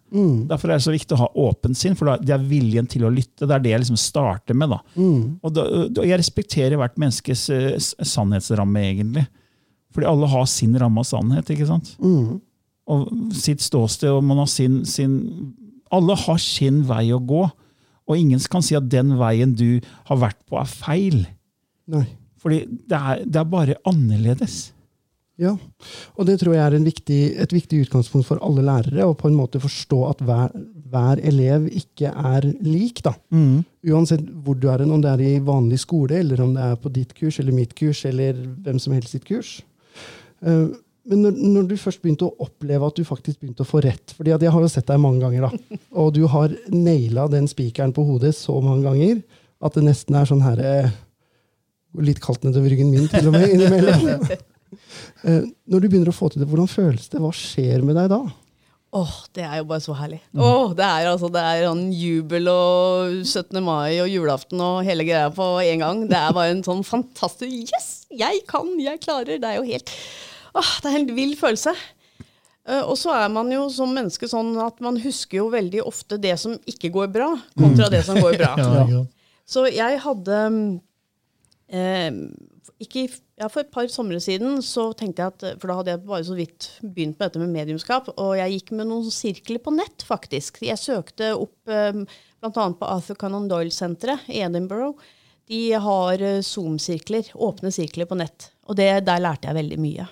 Derfor 0.51 0.73
er 0.73 0.81
det 0.81 0.83
så 0.89 0.91
viktig 0.91 1.15
å 1.15 1.21
ha 1.21 1.29
åpent 1.47 1.79
sinn, 1.79 1.95
for 1.95 2.11
det 2.19 2.33
er 2.35 2.43
viljen 2.43 2.89
til 2.91 3.05
å 3.07 3.13
lytte. 3.15 3.47
Det 3.47 3.55
er 3.55 3.63
det 3.63 3.71
jeg 3.71 3.81
liksom 3.85 4.01
starter 4.03 4.59
med. 4.59 4.73
da. 4.75 4.81
Og 5.47 5.55
da, 5.55 5.65
Jeg 6.03 6.19
respekterer 6.19 6.77
hvert 6.77 6.99
menneskes 6.99 7.45
eh, 7.55 7.79
sannhetsramme, 8.03 8.83
egentlig. 8.91 9.29
Fordi 9.95 10.11
alle 10.11 10.27
har 10.35 10.45
sin 10.51 10.75
ramme 10.77 10.99
av 11.01 11.07
sannhet. 11.07 11.49
ikke 11.55 11.67
sant? 11.71 11.95
Og 12.89 13.09
sitt 13.39 13.63
ståsted, 13.63 14.11
og 14.11 14.25
man 14.25 14.39
har 14.43 14.51
sin, 14.51 14.83
sin 14.85 15.55
Alle 15.93 16.17
har 16.19 16.37
sin 16.43 16.83
vei 16.85 17.13
å 17.15 17.23
gå. 17.25 17.47
Og 18.09 18.17
ingen 18.19 18.41
kan 18.51 18.61
si 18.65 18.75
at 18.75 18.89
den 18.91 19.15
veien 19.21 19.55
du 19.55 19.79
har 20.11 20.17
vært 20.19 20.43
på, 20.51 20.59
er 20.61 20.67
feil. 20.67 21.27
Nei. 21.89 22.07
Fordi 22.43 22.63
det 22.89 22.99
er, 22.99 23.23
det 23.27 23.41
er 23.41 23.49
bare 23.53 23.79
annerledes. 23.89 24.59
Ja, 25.39 25.53
og 26.19 26.27
det 26.27 26.41
tror 26.41 26.57
jeg 26.57 26.65
er 26.65 26.75
en 26.75 26.87
viktig, 26.89 27.19
et 27.39 27.53
viktig 27.55 27.85
utgangspunkt 27.85 28.27
for 28.27 28.41
alle 28.43 28.65
lærere, 28.67 29.05
å 29.07 29.15
på 29.15 29.29
en 29.31 29.37
måte 29.39 29.61
forstå 29.63 29.99
at 30.09 30.25
hver, 30.27 30.51
hver 30.91 31.21
elev 31.31 31.69
ikke 31.79 32.11
er 32.11 32.49
lik. 32.67 33.05
da. 33.07 33.13
Uansett 33.87 34.25
hvor 34.43 34.59
du 34.59 34.67
er, 34.73 34.83
om 34.83 34.99
det 35.05 35.13
er 35.13 35.23
i 35.23 35.39
vanlig 35.47 35.79
skole, 35.85 36.19
eller 36.25 36.43
om 36.43 36.57
det 36.57 36.65
er 36.67 36.81
på 36.83 36.91
ditt 36.91 37.15
kurs 37.15 37.39
eller 37.39 37.55
mitt 37.55 37.77
kurs, 37.79 38.03
eller 38.11 38.35
hvem 38.67 38.83
som 38.83 38.97
helst 38.99 39.15
sitt 39.15 39.29
kurs. 39.31 39.61
Eh, 40.43 40.67
Men 41.09 41.23
når, 41.25 41.39
når 41.41 41.69
du 41.71 41.77
først 41.81 42.03
begynte 42.03 42.27
å 42.27 42.35
oppleve 42.45 42.85
at 42.91 42.99
du 42.99 43.05
faktisk 43.07 43.39
begynte 43.41 43.63
å 43.65 43.69
få 43.69 43.81
rett 43.81 44.13
fordi 44.13 44.35
at 44.35 44.43
Jeg 44.45 44.53
har 44.53 44.61
jo 44.61 44.69
sett 44.69 44.85
deg 44.91 44.99
mange 45.01 45.23
ganger, 45.23 45.47
da, 45.47 45.79
og 46.03 46.11
du 46.19 46.27
har 46.29 46.53
naila 46.69 47.29
den 47.33 47.47
spikeren 47.49 47.95
på 47.97 48.05
hodet 48.05 48.35
så 48.37 48.59
mange 48.61 48.85
ganger 48.85 49.23
at 49.65 49.79
det 49.79 49.87
nesten 49.87 50.19
er 50.21 50.29
sånn 50.29 50.43
her 50.45 50.61
Litt 51.97 52.21
kaldt 52.23 52.45
nedover 52.45 52.69
ryggen 52.71 52.91
min, 52.93 53.09
til 53.09 53.31
og 53.31 53.37
med, 53.39 53.49
innimellom. 53.55 54.29
Eh, 55.25 55.47
Når 55.67 55.81
du 55.81 55.87
begynner 55.89 56.11
å 56.13 56.15
få 56.15 56.29
til 56.31 56.43
det, 56.43 56.47
hvordan 56.51 56.69
føles 56.69 57.09
det? 57.09 57.19
Hva 57.23 57.31
skjer 57.35 57.81
med 57.83 57.97
deg 57.97 58.11
da? 58.13 58.19
Åh, 58.99 59.15
det 59.37 59.43
er 59.45 59.57
jo 59.59 59.65
bare 59.71 59.83
så 59.83 59.95
herlig. 59.97 60.19
Åh, 60.37 60.75
det 60.77 60.85
er 60.85 61.09
altså, 61.11 61.31
det 61.33 61.41
er 61.41 61.65
en 61.71 61.81
jubel 61.93 62.51
og 62.53 63.17
17. 63.25 63.59
mai 63.65 63.99
og 64.05 64.09
julaften 64.13 64.61
og 64.65 64.83
hele 64.87 65.05
greia 65.09 65.31
på 65.35 65.47
en 65.65 65.83
gang. 65.83 66.03
Det 66.09 66.17
er 66.21 66.37
bare 66.37 66.53
en 66.55 66.63
sånn 66.65 66.85
fantastisk 66.87 67.73
Yes! 67.73 67.89
Jeg 68.13 68.45
kan! 68.49 68.69
Jeg 68.81 69.01
klarer! 69.05 69.41
Det 69.41 69.49
er 69.51 69.59
jo 69.59 69.67
helt 69.69 69.93
Åh, 70.57 70.71
det 70.81 70.87
er 70.87 70.93
en 70.93 70.99
helt 71.01 71.15
vill 71.17 71.35
følelse. 71.41 71.75
Uh, 72.69 72.83
Og 72.85 72.97
så 73.01 73.13
er 73.17 73.29
man 73.33 73.51
jo 73.53 73.67
som 73.73 73.93
menneske 73.97 74.29
sånn 74.31 74.53
at 74.65 74.81
man 74.85 75.01
husker 75.01 75.41
jo 75.43 75.49
veldig 75.57 75.83
ofte 75.89 76.21
det 76.21 76.37
som 76.41 76.57
ikke 76.69 76.93
går 76.95 77.09
bra, 77.17 77.33
kontra 77.57 77.89
det 77.93 78.05
som 78.07 78.21
går 78.21 78.37
bra. 78.41 78.53
Så 79.49 79.63
jeg 79.73 79.97
hadde 80.05 80.39
eh, 81.69 82.11
ikke, 82.79 83.07
ja, 83.41 83.49
For 83.51 83.65
et 83.65 83.73
par 83.75 83.89
somre 83.91 84.21
siden 84.23 84.61
så 84.65 84.89
tenkte 84.97 85.25
jeg 85.25 85.35
at, 85.35 85.47
for 85.59 85.71
da 85.71 85.79
hadde 85.81 85.95
jeg 85.95 86.05
bare 86.07 86.27
så 86.29 86.37
vidt 86.39 86.69
begynt 86.83 87.19
med 87.19 87.25
dette 87.27 87.43
med 87.43 87.55
mediumskap, 87.55 88.13
og 88.15 88.37
jeg 88.39 88.59
gikk 88.59 88.75
med 88.79 88.91
noen 88.91 89.09
sirkler 89.15 89.63
på 89.63 89.75
nett, 89.75 90.05
faktisk. 90.07 90.61
Jeg 90.67 90.81
søkte 90.81 91.33
opp 91.37 91.73
eh, 91.73 92.05
bl.a. 92.39 92.51
på 92.53 92.91
Arthur 92.91 93.19
Conan 93.19 93.49
Doyle-senteret 93.51 94.29
i 94.31 94.43
Edinburgh. 94.47 95.01
De 95.49 95.63
har 95.73 96.23
eh, 96.23 96.43
Zoom-sirkler, 96.45 97.33
åpne 97.35 97.73
sirkler 97.75 98.09
på 98.09 98.21
nett. 98.21 98.51
Og 98.69 98.79
det, 98.79 98.91
der 99.09 99.25
lærte 99.25 99.51
jeg 99.51 99.59
veldig 99.59 99.81
mye. 99.83 100.07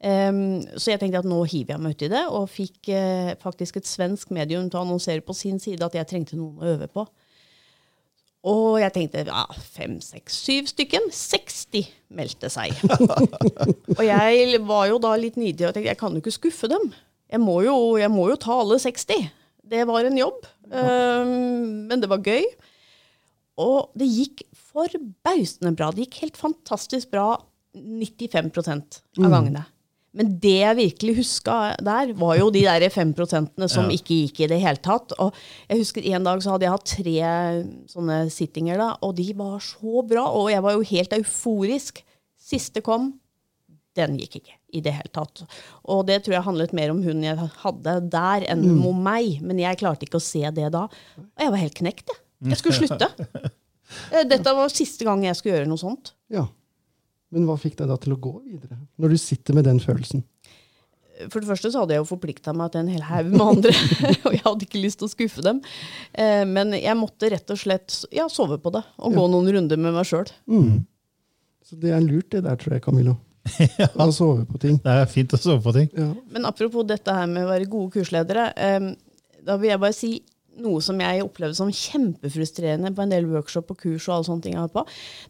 Um, 0.00 0.62
så 0.80 0.94
jeg 0.94 1.02
tenkte 1.02 1.20
at 1.20 1.28
nå 1.28 1.42
hiver 1.44 1.74
jeg 1.74 1.84
meg 1.84 1.96
uti 1.96 2.08
det, 2.08 2.22
og 2.32 2.48
fikk 2.48 2.88
eh, 2.96 3.34
faktisk 3.40 3.76
et 3.76 3.88
svensk 3.88 4.30
medium 4.32 4.70
til 4.70 4.80
å 4.80 4.84
annonsere 4.86 5.24
på 5.24 5.36
sin 5.36 5.60
side 5.60 5.84
at 5.84 5.98
jeg 5.98 6.08
trengte 6.08 6.38
noen 6.40 6.56
å 6.56 6.70
øve 6.72 6.88
på. 6.88 7.04
Og 8.48 8.78
jeg 8.80 8.92
tenkte 8.94 9.26
ja, 9.28 9.42
fem, 9.74 9.98
seks, 10.00 10.38
syv 10.46 10.70
stykken. 10.70 11.10
60 11.12 11.90
meldte 12.16 12.48
seg. 12.52 12.72
og 13.98 14.02
jeg 14.06 14.60
var 14.64 14.86
jo 14.88 15.00
da 15.02 15.12
litt 15.20 15.36
nidig 15.40 15.68
og 15.68 15.74
tenkte 15.74 15.90
jeg 15.92 16.00
kan 16.00 16.16
jo 16.16 16.22
ikke 16.22 16.38
skuffe 16.38 16.70
dem. 16.72 16.88
Jeg 17.30 17.42
må 17.42 17.60
jo, 17.66 17.76
jeg 18.00 18.10
må 18.12 18.30
jo 18.32 18.38
ta 18.40 18.56
alle 18.62 18.80
60. 18.80 19.28
Det 19.70 19.84
var 19.86 20.08
en 20.08 20.16
jobb, 20.18 20.48
um, 20.72 21.28
men 21.86 22.00
det 22.02 22.08
var 22.10 22.24
gøy. 22.26 22.48
Og 23.60 23.92
det 23.98 24.08
gikk 24.08 24.42
forbausende 24.72 25.74
bra. 25.76 25.92
Det 25.94 26.08
gikk 26.08 26.22
helt 26.24 26.40
fantastisk 26.40 27.12
bra 27.12 27.34
95% 27.76 29.02
av 29.20 29.30
gangene. 29.30 29.62
Men 30.16 30.32
det 30.42 30.56
jeg 30.56 30.76
virkelig 30.78 31.12
huska 31.20 31.56
der, 31.86 32.12
var 32.18 32.34
jo 32.40 32.48
de 32.50 32.64
der 32.66 32.82
5% 32.90 33.66
som 33.70 33.90
ikke 33.94 34.16
gikk 34.24 34.40
i 34.42 34.48
det 34.50 34.58
hele 34.62 34.80
tatt. 34.82 35.14
Og 35.22 35.36
jeg 35.70 35.84
husker 35.84 36.06
En 36.10 36.26
dag 36.26 36.42
så 36.42 36.54
hadde 36.56 36.66
jeg 36.66 36.74
hatt 36.74 36.92
tre 36.96 37.14
sånne 37.92 38.16
sittinger, 38.34 38.80
da, 38.80 38.88
og 39.06 39.14
de 39.20 39.28
var 39.38 39.60
så 39.62 40.02
bra. 40.02 40.26
Og 40.34 40.50
jeg 40.50 40.64
var 40.66 40.74
jo 40.74 40.86
helt 40.90 41.14
euforisk. 41.20 42.02
Siste 42.40 42.82
kom, 42.82 43.12
den 43.98 44.18
gikk 44.18 44.40
ikke 44.40 44.56
i 44.74 44.82
det 44.82 44.96
hele 44.96 45.12
tatt. 45.14 45.44
Og 45.90 46.02
det 46.08 46.20
tror 46.24 46.38
jeg 46.40 46.46
handlet 46.46 46.74
mer 46.74 46.90
om 46.92 47.02
hun 47.04 47.22
jeg 47.26 47.38
hadde 47.62 47.96
der, 48.10 48.46
enn 48.50 48.66
om 48.86 48.98
meg. 49.06 49.38
Men 49.46 49.62
jeg 49.62 49.78
klarte 49.78 50.06
ikke 50.08 50.18
å 50.18 50.26
se 50.26 50.42
det 50.54 50.72
da. 50.74 50.88
Og 51.20 51.44
jeg 51.44 51.54
var 51.54 51.62
helt 51.62 51.78
knekt, 51.78 52.10
jeg. 52.10 52.50
Jeg 52.54 52.62
skulle 52.62 52.82
slutte. 52.82 53.10
Eh, 54.14 54.22
Dette 54.22 54.52
var 54.54 54.70
siste 54.70 55.02
gang 55.02 55.24
jeg 55.24 55.34
skulle 55.34 55.56
gjøre 55.56 55.66
noe 55.66 55.80
sånt. 55.80 56.12
Ja. 56.30 56.44
Men 57.30 57.44
hva 57.46 57.54
fikk 57.60 57.76
deg 57.78 57.88
da 57.92 57.96
til 58.02 58.14
å 58.16 58.18
gå 58.18 58.32
videre? 58.42 58.76
Når 58.98 59.12
du 59.14 59.18
sitter 59.22 59.54
med 59.54 59.64
den 59.68 59.78
følelsen? 59.82 60.24
For 61.28 61.42
det 61.42 61.50
første 61.50 61.68
så 61.70 61.82
hadde 61.82 61.92
jeg 61.92 62.00
jo 62.00 62.08
forplikta 62.08 62.54
meg 62.56 62.70
til 62.72 62.80
en 62.80 62.88
hel 62.94 63.02
haug 63.04 63.26
med 63.34 63.42
andre, 63.44 63.72
og 64.24 64.32
jeg 64.32 64.40
hadde 64.46 64.64
ikke 64.66 64.80
lyst 64.80 65.02
til 65.02 65.06
å 65.06 65.12
skuffe 65.12 65.44
dem. 65.44 65.58
Eh, 66.16 66.46
Men 66.48 66.72
jeg 66.78 66.96
måtte 66.96 67.28
rett 67.30 67.52
og 67.52 67.60
slett 67.60 67.98
ja, 68.16 68.24
sove 68.32 68.56
på 68.62 68.72
det 68.72 68.80
og 68.96 69.14
gå 69.18 69.26
noen 69.28 69.50
runder 69.52 69.76
med 69.84 69.92
meg 69.98 70.08
sjøl. 70.08 70.30
Så 71.68 71.76
det 71.78 71.92
er 71.92 72.00
lurt, 72.02 72.30
det 72.32 72.40
der, 72.48 72.56
tror 72.58 72.74
jeg, 72.78 72.82
Camillo. 72.86 73.18
Å 74.00 74.08
sove 74.12 74.46
på 74.48 74.58
ting. 74.60 74.80
Det 74.82 74.90
er 74.96 75.06
fint 75.12 75.32
å 75.36 75.38
sove 75.40 75.60
på 75.64 75.72
ting. 75.76 75.86
Ja. 75.96 76.08
Men 76.32 76.48
apropos 76.48 76.84
dette 76.88 77.12
her 77.14 77.28
med 77.30 77.44
å 77.46 77.50
være 77.52 77.68
gode 77.70 77.92
kursledere. 77.98 78.48
eh, 78.56 78.90
Da 79.46 79.56
vil 79.60 79.70
jeg 79.74 79.80
bare 79.80 79.96
si 79.96 80.10
noe 80.60 80.80
som 80.84 80.98
jeg 81.00 81.22
opplevde 81.24 81.56
som 81.56 81.70
kjempefrustrerende 81.72 82.90
på 82.96 83.04
en 83.04 83.12
del 83.12 83.28
workshop 83.30 83.70
og 83.72 83.78
kurs. 83.84 84.08
og 84.08 84.16
alle 84.18 84.28
sånne 84.28 84.42
ting 84.44 84.56
jeg 84.56 84.64
har 84.64 84.72
på. 84.74 84.82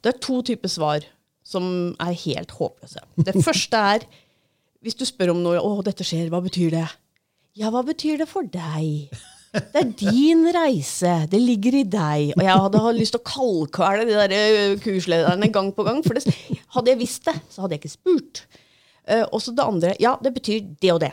Det 0.02 0.14
er 0.14 0.22
to 0.22 0.40
typer 0.42 0.70
svar 0.72 1.04
som 1.50 1.66
er 2.00 2.16
helt 2.24 2.54
håpløse. 2.56 3.02
Det 3.26 3.34
første 3.42 3.84
er 3.94 4.06
hvis 4.80 4.96
du 4.96 5.04
spør 5.04 5.34
om 5.34 5.42
noe 5.44 5.60
'Å, 5.60 5.82
dette 5.84 6.06
skjer. 6.06 6.30
Hva 6.32 6.40
betyr 6.40 6.72
det?' 6.72 6.88
Ja, 7.58 7.68
hva 7.74 7.82
betyr 7.84 8.22
det 8.22 8.28
for 8.30 8.46
deg? 8.46 9.10
Det 9.50 9.80
er 9.80 9.88
din 9.98 10.44
reise. 10.54 11.26
Det 11.30 11.40
ligger 11.42 11.80
i 11.80 11.82
deg. 11.82 12.34
Og 12.36 12.44
jeg 12.46 12.60
hadde 12.62 12.82
lyst 12.94 13.16
til 13.16 13.20
å 13.20 13.26
kaldkvele 13.26 14.04
de 14.06 14.14
der 14.14 14.34
eh, 14.36 14.76
kurslederne 14.78 15.48
gang 15.50 15.72
på 15.74 15.86
gang. 15.86 15.98
For 16.06 16.14
det, 16.14 16.30
hadde 16.76 16.92
jeg 16.92 17.00
visst 17.00 17.26
det, 17.26 17.34
så 17.50 17.64
hadde 17.64 17.74
jeg 17.74 17.82
ikke 17.82 17.96
spurt. 17.96 18.44
Uh, 19.10 19.26
og 19.32 19.42
så 19.42 19.50
det 19.56 19.66
andre. 19.66 19.96
Ja, 19.98 20.14
det 20.22 20.32
betyr 20.36 20.62
det 20.80 20.92
og 20.94 21.00
det. 21.02 21.10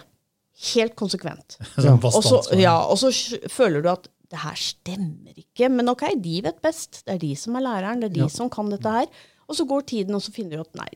Helt 0.76 0.94
konsekvent. 1.00 1.58
Sånn 1.82 1.98
Og 1.98 2.22
så, 2.26 2.44
ja, 2.62 2.78
og 2.86 3.02
så 3.02 3.10
føler 3.50 3.82
du 3.82 3.90
at 3.96 4.06
det 4.30 4.44
her 4.44 4.60
stemmer 4.60 5.34
ikke. 5.34 5.72
Men 5.74 5.90
ok, 5.90 6.06
de 6.22 6.42
vet 6.46 6.62
best. 6.62 7.02
Det 7.08 7.16
er 7.16 7.24
de 7.24 7.34
som 7.40 7.58
er 7.58 7.66
læreren. 7.66 8.04
Det 8.04 8.12
er 8.12 8.16
de 8.20 8.30
som 8.34 8.52
kan 8.54 8.70
dette 8.70 8.94
her. 9.00 9.10
Og 9.48 9.56
så 9.56 9.66
går 9.68 9.86
tiden, 9.88 10.16
og 10.18 10.22
så 10.24 10.34
finner 10.36 10.58
du 10.58 10.66
at 10.66 10.76
nei, 10.76 10.90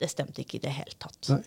det 0.00 0.10
stemte 0.12 0.42
ikke 0.42 0.58
i 0.58 0.64
det 0.66 0.74
hele 0.76 0.92
tatt. 1.00 1.30
Nei. 1.32 1.42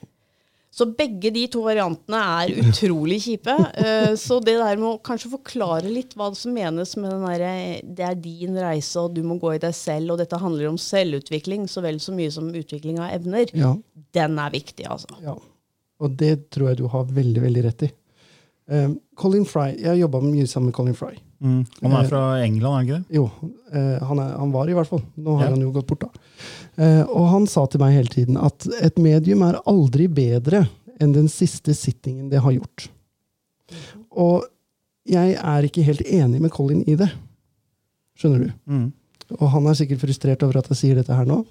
Så 0.71 0.85
begge 0.93 1.31
de 1.33 1.47
to 1.49 1.63
variantene 1.65 2.17
er 2.43 2.51
utrolig 2.61 3.17
kjipe. 3.25 3.55
Eh, 3.81 4.11
Så 4.21 4.37
det 4.45 4.53
der 4.59 4.77
med 4.77 4.85
å 4.91 4.99
kanskje 5.01 5.31
forklare 5.31 5.89
litt 5.89 6.13
hva 6.17 6.27
som 6.37 6.53
menes 6.53 6.91
med 6.97 7.09
den 7.09 7.23
derre 7.25 7.53
Det 7.81 8.05
er 8.05 8.17
din 8.21 8.57
reise, 8.57 9.01
og 9.01 9.15
du 9.17 9.23
må 9.25 9.39
gå 9.41 9.55
i 9.55 9.61
deg 9.61 9.73
selv, 9.73 10.13
og 10.13 10.19
dette 10.21 10.37
handler 10.37 10.69
om 10.69 10.77
selvutvikling 10.77 11.65
så 11.69 11.81
vel 11.85 11.97
så 12.01 12.13
mye 12.13 12.29
som 12.33 12.49
utvikling 12.53 12.99
av 13.01 13.15
evner, 13.17 13.49
Ja. 13.57 13.73
den 14.13 14.37
er 14.39 14.53
viktig, 14.53 14.85
altså. 14.89 15.09
Ja. 15.25 15.33
Og 15.99 16.13
det 16.17 16.49
tror 16.53 16.69
jeg 16.69 16.77
du 16.77 16.87
har 16.87 17.03
veldig, 17.17 17.41
veldig 17.43 17.63
rett 17.65 17.87
i. 17.89 17.91
Um, 18.69 18.99
Colin 19.17 19.45
Fry, 19.49 19.71
Jeg 19.75 19.87
har 19.89 19.97
jobba 20.05 20.21
mye 20.21 20.45
sammen 20.47 20.69
med 20.69 20.75
Colin 20.77 20.93
Fry. 20.95 21.15
Mm. 21.39 21.61
Han 21.81 21.93
er 21.95 22.07
fra 22.09 22.21
England, 22.43 22.67
er 22.67 22.75
han 22.75 22.85
ikke 22.87 22.97
det? 22.99 23.15
Jo, 23.15 23.23
eh, 23.71 24.01
han, 24.09 24.19
er, 24.19 24.33
han 24.41 24.51
var 24.51 24.67
i 24.69 24.73
hvert 24.75 24.89
fall. 24.89 25.01
Nå 25.15 25.37
har 25.39 25.45
Ja. 25.47 25.51
han 25.53 25.61
jo 25.63 25.71
gått 25.71 25.87
bort, 25.87 26.01
da. 26.03 26.09
Eh, 26.83 27.03
og 27.07 27.29
han 27.31 27.47
sa 27.47 27.65
til 27.71 27.79
meg 27.79 27.93
hele 27.95 28.11
tiden 28.11 28.37
at 28.37 28.67
et 28.81 28.97
medium 28.99 29.41
er 29.47 29.61
aldri 29.65 30.07
bedre 30.11 30.65
enn 30.99 31.13
den 31.15 31.29
siste 31.31 31.71
sittingen 31.73 32.27
det 32.29 32.41
har 32.43 32.51
gjort. 32.57 32.89
Og 34.11 34.43
jeg 35.07 35.37
er 35.39 35.63
ikke 35.67 35.85
helt 35.87 36.01
enig 36.05 36.41
med 36.43 36.51
Colin 36.51 36.83
i 36.87 36.95
det. 36.99 37.07
Skjønner 38.19 38.43
du? 38.49 38.51
Mm. 38.67 38.87
Og 39.39 39.47
han 39.53 39.67
er 39.69 39.77
sikkert 39.79 40.01
frustrert 40.03 40.43
over 40.43 40.59
at 40.59 40.67
jeg 40.73 40.77
sier 40.81 40.95
dette 40.99 41.15
her 41.15 41.25
nå. 41.29 41.43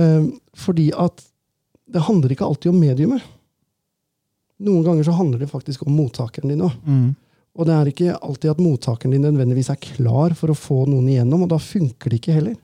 Eh, 0.00 0.24
fordi 0.56 0.88
at 0.96 1.20
det 1.92 2.00
handler 2.08 2.32
ikke 2.32 2.46
alltid 2.48 2.70
om 2.72 2.80
mediumet. 2.80 3.20
Noen 4.62 4.84
ganger 4.86 5.04
så 5.04 5.12
handler 5.18 5.42
det 5.42 5.50
faktisk 5.50 5.82
om 5.84 5.92
mottakeren 5.98 6.48
din 6.54 6.62
òg. 6.64 6.72
Mm. 6.86 7.10
Og 7.52 7.68
det 7.68 7.74
er 7.76 7.90
ikke 7.90 8.16
alltid 8.16 8.54
at 8.54 8.60
mottakeren 8.64 9.12
din 9.12 9.24
nødvendigvis 9.26 9.68
er 9.72 9.80
klar 9.80 10.32
for 10.38 10.52
å 10.52 10.56
få 10.56 10.84
noen 10.88 11.10
igjennom, 11.12 11.44
og 11.44 11.52
da 11.52 11.58
funker 11.60 12.12
det 12.12 12.22
ikke 12.22 12.36
heller. 12.38 12.56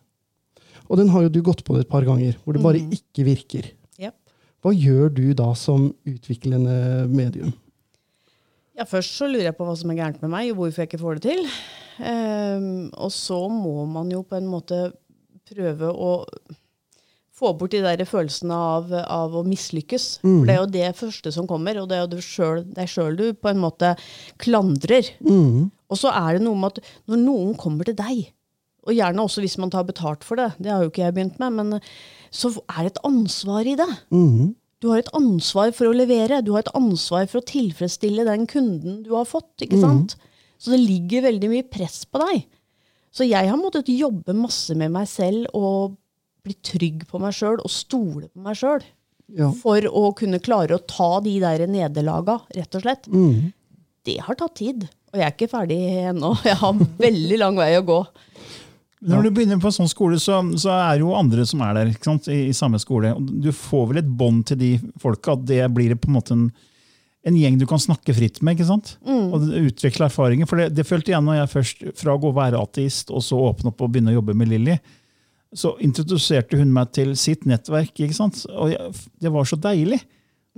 Og 0.88 0.96
den 1.00 1.10
har 1.12 1.26
jo 1.26 1.32
du 1.32 1.42
gått 1.44 1.64
på 1.66 1.76
det 1.76 1.84
et 1.84 1.92
par 1.92 2.06
ganger, 2.06 2.38
hvor 2.42 2.56
det 2.56 2.64
bare 2.64 2.80
ikke 2.80 3.26
virker. 3.26 3.68
Yep. 4.00 4.16
Hva 4.64 4.72
gjør 4.72 5.12
du 5.12 5.26
da 5.36 5.50
som 5.58 5.90
utviklende 6.08 7.04
medium? 7.12 7.52
Ja, 8.78 8.86
Først 8.88 9.18
så 9.18 9.28
lurer 9.28 9.50
jeg 9.50 9.58
på 9.58 9.66
hva 9.66 9.74
som 9.76 9.92
er 9.92 10.00
gærent 10.00 10.24
med 10.24 10.32
meg, 10.32 10.52
og 10.52 10.62
hvorfor 10.62 10.84
jeg 10.84 10.88
ikke 10.92 11.02
får 11.02 11.18
det 11.18 11.34
til. 11.34 11.44
Um, 11.98 12.88
og 12.94 13.10
så 13.12 13.40
må 13.50 13.82
man 13.90 14.08
jo 14.14 14.22
på 14.22 14.38
en 14.38 14.48
måte 14.48 14.86
prøve 15.48 15.90
å 15.90 16.12
få 17.38 17.52
bort 17.58 17.70
de 17.74 17.80
der 17.84 18.02
følelsene 18.08 18.54
av, 18.54 18.90
av 19.06 19.36
å 19.38 19.44
mislykkes. 19.46 20.06
For 20.22 20.48
det 20.48 20.54
er 20.56 20.60
jo 20.62 20.72
det 20.74 20.88
første 20.98 21.32
som 21.34 21.46
kommer, 21.50 21.78
og 21.80 21.88
det 21.90 21.96
er 22.00 22.06
jo 22.08 22.20
selv, 22.24 22.66
deg 22.74 22.90
sjøl 22.90 23.16
du 23.18 23.26
på 23.38 23.52
en 23.52 23.60
måte 23.62 23.92
klandrer. 24.42 25.06
Og 25.88 25.96
så 25.96 26.10
er 26.12 26.36
det 26.38 26.44
noe 26.44 26.58
med 26.58 26.76
at 26.76 26.84
når 27.08 27.22
noen 27.22 27.54
kommer 27.56 27.86
til 27.88 27.96
deg, 27.96 28.26
og 28.88 28.94
gjerne 28.96 29.20
også 29.24 29.42
hvis 29.44 29.58
man 29.60 29.70
tar 29.70 29.84
betalt 29.84 30.24
for 30.24 30.36
det, 30.40 30.50
det 30.58 30.70
har 30.72 30.82
jo 30.82 30.88
ikke 30.90 31.02
jeg 31.06 31.14
begynt 31.16 31.38
med, 31.42 31.52
men 31.58 31.80
så 32.32 32.50
er 32.72 32.86
det 32.86 32.92
et 32.96 33.04
ansvar 33.04 33.66
i 33.68 33.76
det. 33.76 33.88
Du 34.80 34.88
har 34.92 34.98
et 35.02 35.10
ansvar 35.16 35.72
for 35.74 35.88
å 35.90 35.96
levere. 35.96 36.42
Du 36.46 36.52
har 36.54 36.62
et 36.62 36.74
ansvar 36.78 37.26
for 37.26 37.40
å 37.40 37.48
tilfredsstille 37.48 38.24
den 38.28 38.46
kunden 38.46 39.00
du 39.02 39.10
har 39.16 39.24
fått. 39.26 39.50
ikke 39.64 39.80
sant? 39.82 40.14
Så 40.58 40.70
det 40.70 40.78
ligger 40.84 41.22
veldig 41.26 41.48
mye 41.50 41.66
press 41.66 42.04
på 42.06 42.20
deg. 42.22 42.44
Så 43.10 43.26
jeg 43.26 43.48
har 43.50 43.58
måttet 43.58 43.88
jobbe 43.90 44.34
masse 44.38 44.74
med 44.78 44.92
meg 44.94 45.08
selv 45.10 45.46
og 45.54 45.96
bli 46.46 46.54
trygg 46.64 47.06
på 47.10 47.20
meg 47.22 47.34
sjøl 47.36 47.58
og 47.60 47.72
stole 47.72 48.28
på 48.28 48.44
meg 48.44 48.58
sjøl. 48.58 48.84
Ja. 49.36 49.50
For 49.60 49.84
å 49.90 50.08
kunne 50.16 50.40
klare 50.40 50.78
å 50.78 50.84
ta 50.88 51.18
de 51.24 51.34
der 51.42 51.66
nederlaga, 51.68 52.38
rett 52.56 52.78
og 52.78 52.84
slett. 52.84 53.08
Det 54.08 54.16
har 54.24 54.38
tatt 54.40 54.56
tid. 54.60 54.86
Og 55.12 55.20
jeg 55.20 55.24
er 55.26 55.34
ikke 55.34 55.50
ferdig 55.52 55.78
ennå. 56.10 56.34
Jeg 56.48 56.58
har 56.60 56.80
veldig 57.00 57.38
lang 57.40 57.56
vei 57.60 57.72
å 57.78 57.84
gå. 57.86 57.98
Når 59.08 59.28
du 59.28 59.30
begynner 59.30 59.60
på 59.62 59.68
en 59.70 59.76
sånn 59.76 59.90
skole, 59.90 60.16
så, 60.18 60.40
så 60.58 60.72
er 60.74 60.96
det 60.96 61.04
jo 61.04 61.12
andre 61.14 61.44
som 61.46 61.60
er 61.62 61.76
der 61.76 61.92
ikke 61.92 62.08
sant? 62.08 62.26
I, 62.32 62.48
i 62.50 62.56
samme 62.56 62.80
skole. 62.82 63.12
Du 63.16 63.52
får 63.54 63.84
vel 63.92 64.00
et 64.02 64.08
bånd 64.20 64.42
til 64.50 64.58
de 64.58 64.70
folka. 65.00 65.36
at 65.36 65.44
Det 65.48 65.60
blir 65.74 65.94
på 65.94 66.10
en 66.10 66.16
måte 66.16 66.34
en, 66.34 66.48
en 67.30 67.38
gjeng 67.38 67.60
du 67.60 67.66
kan 67.70 67.80
snakke 67.80 68.16
fritt 68.16 68.40
med. 68.42 68.56
ikke 68.58 68.68
sant? 68.68 68.96
Og 69.06 69.46
utvikle 69.62 70.08
erfaringer. 70.10 70.50
For 70.50 70.60
det, 70.60 70.72
det 70.76 70.86
følte 70.88 71.14
jeg 71.14 71.24
når 71.24 71.42
jeg 71.42 71.52
først, 71.54 71.84
fra 72.00 72.16
å 72.16 72.20
gå 72.20 72.32
og 72.32 72.40
være 72.40 72.60
ateist 72.60 73.12
og 73.14 73.22
så 73.24 73.38
åpne 73.52 73.70
opp 73.72 73.86
og 73.86 73.94
begynne 73.94 74.12
å 74.12 74.18
jobbe 74.18 74.34
med 74.36 74.50
Lilly, 74.50 74.76
så 75.56 75.72
introduserte 75.84 76.58
hun 76.60 76.72
meg 76.74 76.92
til 76.96 77.14
sitt 77.16 77.46
nettverk. 77.48 77.94
ikke 77.96 78.16
sant? 78.16 78.42
Og 78.52 78.72
jeg, 78.74 78.94
det 79.22 79.32
var 79.32 79.48
så 79.48 79.56
deilig. 79.60 80.00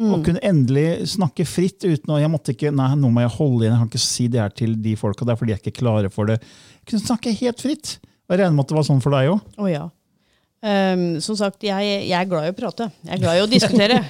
Å 0.00 0.16
kunne 0.24 0.40
endelig 0.46 1.10
snakke 1.12 1.44
fritt 1.44 1.84
uten 1.84 2.14
å 2.14 2.16
jeg 2.16 2.30
måtte 2.32 2.54
ikke, 2.54 2.70
nei, 2.72 2.88
nå 2.96 3.10
må 3.12 3.20
jeg 3.20 3.34
holde 3.34 3.66
igjen, 3.66 3.74
jeg 3.74 3.82
kan 3.82 3.90
ikke 3.90 4.00
si 4.06 4.28
det 4.32 4.40
her 4.40 4.54
til 4.56 4.72
de 4.80 4.94
folka 4.96 5.26
der, 5.28 5.36
fordi 5.36 5.52
jeg 5.52 5.58
er 5.58 5.64
ikke 5.66 5.80
klare 5.82 6.10
for 6.12 6.30
det. 6.30 6.38
Jeg 6.78 6.86
kunne 6.88 7.04
snakke 7.04 7.34
helt 7.36 7.60
fritt. 7.60 7.98
Og 8.00 8.32
Jeg 8.32 8.40
regner 8.40 8.56
med 8.56 8.64
at 8.64 8.70
det 8.72 8.78
var 8.78 8.86
sånn 8.86 9.02
for 9.04 9.12
deg 9.12 9.28
òg. 9.34 9.42
Oh, 9.60 9.68
ja. 9.68 9.82
Ehm, 10.60 11.20
som 11.24 11.36
sagt, 11.38 11.62
jeg, 11.64 11.84
jeg 12.04 12.12
er 12.12 12.26
glad 12.28 12.44
i 12.44 12.52
å 12.52 12.56
prate. 12.56 12.90
Jeg 13.06 13.14
er 13.16 13.20
glad 13.22 13.38
i 13.38 13.44
å 13.44 13.48
diskutere. 13.48 14.00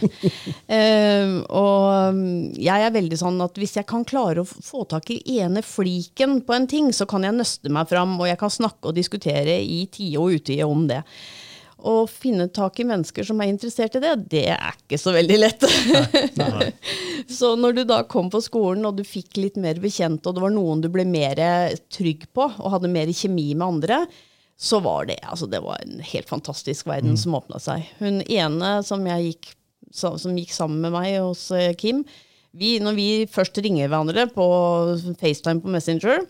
um, 0.66 1.36
og 1.62 1.84
um, 2.10 2.24
jeg 2.58 2.86
er 2.86 2.94
veldig 2.96 3.18
sånn 3.20 3.38
at 3.44 3.60
hvis 3.60 3.76
jeg 3.78 3.86
kan 3.90 4.02
klare 4.08 4.42
å 4.42 4.48
få 4.48 4.82
tak 4.90 5.12
i 5.14 5.20
ene 5.38 5.62
fliken 5.62 6.40
på 6.46 6.56
en 6.56 6.66
ting, 6.70 6.88
så 6.96 7.06
kan 7.10 7.26
jeg 7.26 7.36
nøste 7.38 7.70
meg 7.70 7.86
fram, 7.90 8.16
og 8.18 8.26
jeg 8.26 8.40
kan 8.40 8.50
snakke 8.50 8.90
og 8.90 8.98
diskutere 8.98 9.60
i 9.62 9.84
tide 9.94 10.18
og 10.18 10.40
utide 10.40 10.66
om 10.66 10.88
det. 10.90 11.04
Å 11.80 11.94
finne 12.10 12.48
tak 12.52 12.82
i 12.82 12.84
mennesker 12.84 13.24
som 13.24 13.38
er 13.40 13.52
interessert 13.52 13.94
i 13.96 14.02
det, 14.02 14.10
det 14.34 14.42
er 14.52 14.74
ikke 14.74 14.98
så 15.00 15.14
veldig 15.14 15.38
lett. 15.38 15.62
så 17.38 17.54
når 17.56 17.78
du 17.78 17.84
da 17.88 18.02
kom 18.10 18.26
på 18.32 18.42
skolen 18.44 18.84
og 18.90 18.98
du 18.98 19.04
fikk 19.06 19.38
litt 19.38 19.56
mer 19.56 19.78
bekjent, 19.80 20.26
og 20.26 20.34
det 20.36 20.44
var 20.44 20.52
noen 20.52 20.82
du 20.82 20.90
ble 20.92 21.06
mer 21.08 21.38
trygg 21.94 22.26
på, 22.34 22.50
og 22.50 22.74
hadde 22.74 22.90
mer 22.90 23.14
kjemi 23.14 23.52
med 23.54 23.68
andre, 23.68 24.02
så 24.60 24.80
var 24.84 25.06
det, 25.08 25.16
altså 25.24 25.46
det 25.48 25.62
var 25.64 25.80
en 25.80 26.02
helt 26.04 26.28
fantastisk 26.28 26.88
verden 26.90 27.16
som 27.16 27.38
åpna 27.38 27.56
seg. 27.62 27.86
Hun 27.96 28.20
ene 28.28 28.74
som, 28.84 29.06
jeg 29.08 29.30
gikk, 29.30 29.54
som 29.96 30.36
gikk 30.36 30.52
sammen 30.52 30.82
med 30.84 30.92
meg 30.92 31.14
hos 31.16 31.46
eh, 31.56 31.72
Kim, 31.80 32.02
vi, 32.52 32.74
når 32.82 32.98
vi 32.98 33.08
først 33.30 33.56
ringer 33.64 33.88
hverandre 33.88 34.26
på 34.34 34.44
FaceTime 35.16 35.62
på 35.64 35.72
Messenger, 35.72 36.26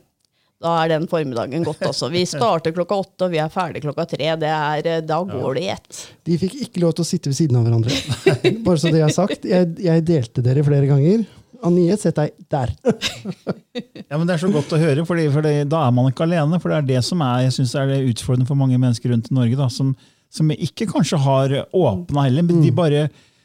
da 0.60 0.74
er 0.82 0.92
den 0.92 1.08
formiddagen 1.08 1.64
gått. 1.64 1.80
Altså. 1.88 2.10
Vi 2.12 2.22
starter 2.28 2.74
klokka 2.76 2.98
åtte, 3.00 3.26
og 3.26 3.32
vi 3.32 3.40
er 3.40 3.50
ferdig 3.50 3.80
klokka 3.82 4.04
tre. 4.12 4.28
Det 4.38 4.50
er, 4.52 4.86
eh, 4.86 5.02
da 5.02 5.22
går 5.24 5.56
det 5.56 5.64
i 5.64 5.70
ett. 5.72 6.00
De 6.28 6.36
fikk 6.38 6.58
ikke 6.68 6.84
lov 6.84 6.94
til 6.98 7.06
å 7.06 7.08
sitte 7.08 7.32
ved 7.32 7.38
siden 7.38 7.58
av 7.58 7.66
hverandre. 7.66 7.96
Bare 8.66 8.78
så 8.78 8.92
det 8.92 9.00
er 9.06 9.14
sagt. 9.16 9.48
Jeg, 9.48 9.72
jeg 9.80 10.04
delte 10.06 10.44
dere 10.44 10.62
flere 10.66 10.90
ganger. 10.90 11.24
Anie, 11.66 11.96
sett 12.00 12.16
deg 12.16 12.32
der. 12.50 12.72
Ja, 14.10 14.18
men 14.18 14.26
Det 14.26 14.34
er 14.34 14.40
så 14.42 14.48
godt 14.50 14.72
å 14.74 14.78
høre, 14.80 15.04
fordi, 15.06 15.28
for 15.30 15.44
da 15.44 15.80
er 15.86 15.92
man 15.94 16.08
ikke 16.10 16.24
alene. 16.26 16.58
For 16.62 16.72
det 16.72 16.78
er 16.80 16.86
det 16.88 17.02
som 17.06 17.20
er, 17.22 17.44
jeg 17.46 17.52
synes 17.60 17.74
er 17.78 17.90
det 17.92 17.98
utfordrende 18.10 18.48
for 18.48 18.58
mange 18.58 18.78
mennesker 18.80 19.12
rundt 19.12 19.28
i 19.30 19.36
Norge, 19.36 19.58
da, 19.60 19.68
som, 19.70 19.92
som 20.34 20.50
ikke 20.54 20.88
kanskje 20.90 21.20
har 21.22 21.54
åpna 21.76 22.24
heller. 22.26 22.46
men 22.48 22.62
De 22.64 22.72
bare, 22.74 23.04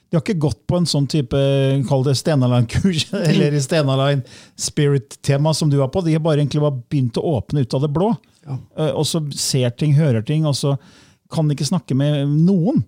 de 0.10 0.18
har 0.18 0.24
ikke 0.24 0.40
gått 0.42 0.62
på 0.70 0.80
en 0.80 0.88
sånn 0.90 1.06
type 1.12 1.38
kall 1.90 2.06
det 2.08 2.16
Stenaline-kurs 2.18 3.06
eller 3.30 3.60
Stenaline 3.62 4.24
Spirit-tema 4.58 5.54
som 5.54 5.70
du 5.70 5.78
har 5.84 5.92
på. 5.94 6.02
De 6.06 6.16
har 6.18 6.24
bare 6.26 6.42
egentlig 6.42 6.64
bare 6.66 6.80
begynt 6.90 7.20
å 7.22 7.28
åpne 7.38 7.62
ut 7.66 7.78
av 7.78 7.86
det 7.86 7.92
blå. 7.94 8.10
Ja. 8.48 8.58
Eh, 8.80 8.92
Og 8.96 9.06
så 9.10 9.22
ser 9.38 9.70
ting, 9.78 9.94
hører 10.00 10.26
ting, 10.26 10.46
og 10.50 10.58
så 10.58 10.76
kan 11.34 11.48
de 11.50 11.56
ikke 11.58 11.68
snakke 11.70 11.98
med 11.98 12.26
noen. 12.48 12.84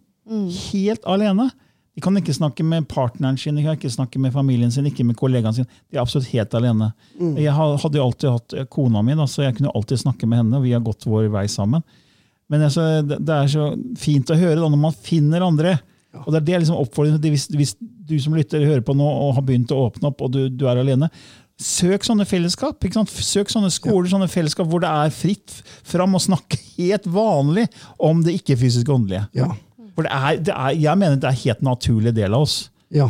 Helt 0.71 1.05
alene. 1.09 1.51
De 1.97 2.01
kan 2.05 2.13
ikke 2.19 2.35
snakke 2.35 2.61
med 2.61 2.85
partneren 2.85 3.39
sin, 3.41 3.55
de 3.57 3.63
kan 3.65 3.73
ikke 3.73 3.89
snakke 3.89 4.19
med 4.21 4.29
familien 4.35 4.69
sin, 4.69 4.85
ikke 4.85 5.01
med 5.07 5.17
kollegaen 5.17 5.55
sin. 5.57 5.65
De 5.89 5.97
er 5.97 6.03
absolutt 6.03 6.29
helt 6.29 6.53
alene. 6.53 6.91
Jeg 7.41 7.55
hadde 7.57 7.97
jo 7.97 8.03
alltid 8.03 8.35
hatt 8.35 8.53
eh, 8.53 8.67
kona 8.69 9.01
mi, 9.01 9.15
da, 9.17 9.25
så 9.25 9.47
jeg 9.47 9.55
kunne 9.57 9.73
alltid 9.73 10.03
snakke 10.03 10.29
med 10.29 10.43
henne, 10.43 10.59
og 10.59 10.67
vi 10.67 10.75
har 10.75 10.83
gått 10.85 11.07
vår 11.09 11.31
vei 11.33 11.47
sammen. 11.49 11.81
Men 12.53 12.67
altså, 12.67 12.85
det, 13.01 13.17
er 13.25 13.49
så 13.49 13.71
fint 13.97 14.29
å 14.29 14.37
høre 14.37 14.59
da, 14.59 14.69
når 14.69 14.83
man 14.85 14.93
finner 14.93 15.47
andre. 15.47 15.73
Og 16.21 16.29
det 16.29 16.43
er 16.43 16.47
det 16.51 16.61
liksom 16.61 16.77
oppfordringen 16.83 17.33
hvis, 17.33 17.49
hvis 17.57 17.73
du 17.81 18.15
som 18.21 18.37
lytter 18.37 18.61
hører 18.61 18.85
på 18.85 18.93
nå 18.97 19.07
og 19.07 19.33
har 19.39 19.49
begynt 19.49 19.73
å 19.73 19.81
åpne 19.89 20.11
opp, 20.11 20.21
og 20.21 20.37
du, 20.37 20.43
du 20.53 20.67
er 20.69 20.77
alene, 20.77 21.09
søk 21.57 22.05
sånne 22.05 22.29
fellesskap. 22.29 22.85
Søk 23.25 23.49
sånne 23.49 23.73
skoler 23.73 24.13
sånne 24.13 24.29
fellesskap 24.31 24.69
hvor 24.69 24.85
det 24.85 24.93
er 24.93 25.17
fritt 25.17 25.61
fram 25.81 26.13
å 26.13 26.21
snakke 26.21 26.61
helt 26.77 27.09
vanlig 27.09 27.65
om 27.97 28.21
det 28.21 28.37
ikke-fysiske 28.37 28.93
åndelige. 28.93 29.25
Ja. 29.37 29.55
For 29.97 30.05
det 30.05 30.13
er, 30.13 30.35
det 30.45 30.53
er, 30.53 30.75
jeg 30.77 30.99
mener 31.01 31.17
det 31.17 31.29
er 31.31 31.39
helt 31.43 31.63
naturlig 31.65 32.11
del 32.13 32.35
av 32.37 32.43
oss. 32.45 32.57
Ja, 32.93 33.07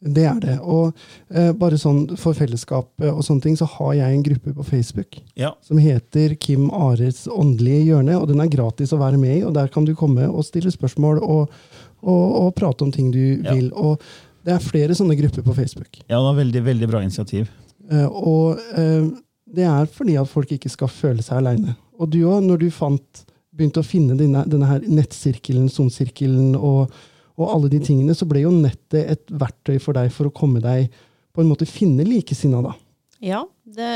det 0.00 0.22
er 0.24 0.38
det. 0.40 0.54
Og 0.64 0.94
eh, 1.28 1.50
bare 1.60 1.76
sånn 1.78 2.06
for 2.16 2.32
fellesskapet 2.38 3.10
og 3.12 3.20
sånne 3.26 3.44
ting, 3.44 3.58
så 3.60 3.68
har 3.68 3.92
jeg 3.98 4.16
en 4.16 4.22
gruppe 4.24 4.54
på 4.56 4.64
Facebook 4.64 5.18
Ja. 5.36 5.50
som 5.60 5.76
heter 5.82 6.32
Kim 6.40 6.70
Ares 6.72 7.26
åndelige 7.28 7.90
hjørne, 7.90 8.16
og 8.16 8.26
den 8.32 8.40
er 8.40 8.48
gratis 8.48 8.94
å 8.96 9.02
være 9.02 9.20
med 9.20 9.36
i, 9.36 9.44
og 9.44 9.52
der 9.58 9.68
kan 9.68 9.84
du 9.84 9.92
komme 9.94 10.24
og 10.32 10.46
stille 10.48 10.72
spørsmål 10.72 11.20
og, 11.20 11.52
og, 12.00 12.24
og 12.40 12.54
prate 12.56 12.88
om 12.88 12.92
ting 12.96 13.12
du 13.12 13.20
Ja. 13.44 13.52
vil. 13.52 13.68
Og 13.76 14.00
det 14.48 14.54
er 14.56 14.64
flere 14.64 14.96
sånne 14.96 15.18
grupper 15.20 15.44
på 15.44 15.54
Facebook. 15.60 16.00
Ja, 16.08 16.16
det 16.24 16.30
er 16.32 16.40
veldig, 16.40 16.64
veldig 16.72 16.88
bra 16.88 17.02
initiativ. 17.04 17.50
Eh, 17.92 18.06
og 18.08 18.56
eh, 18.80 19.10
det 19.52 19.68
er 19.68 19.84
fordi 19.92 20.16
at 20.16 20.28
folk 20.32 20.56
ikke 20.56 20.72
skal 20.72 20.88
føle 20.88 21.20
seg 21.22 21.42
aleine. 21.42 21.76
Og 22.00 22.08
du 22.08 22.22
òg, 22.24 22.40
når 22.48 22.62
du 22.64 22.70
fant, 22.72 23.26
begynte 23.60 23.84
å 23.84 23.86
finne 23.86 24.16
denne, 24.18 24.42
denne 24.48 24.68
her 24.70 24.84
nettsirkelen, 24.88 25.68
Zoom-sirkelen 25.72 26.56
og, 26.56 26.92
og 27.36 27.54
alle 27.54 27.70
de 27.72 27.82
tingene, 27.84 28.16
så 28.16 28.28
ble 28.28 28.46
jo 28.46 28.54
nettet 28.54 29.02
et 29.04 29.26
verktøy 29.30 29.76
for 29.78 29.96
deg 29.96 30.12
for 30.14 30.30
å 30.30 30.34
komme 30.34 30.62
deg 30.64 30.88
på 31.30 31.44
en 31.44 31.50
måte 31.50 31.68
finne 31.68 32.06
likesinna, 32.06 32.62
da. 32.64 32.74
Ja, 33.20 33.42
det, 33.68 33.88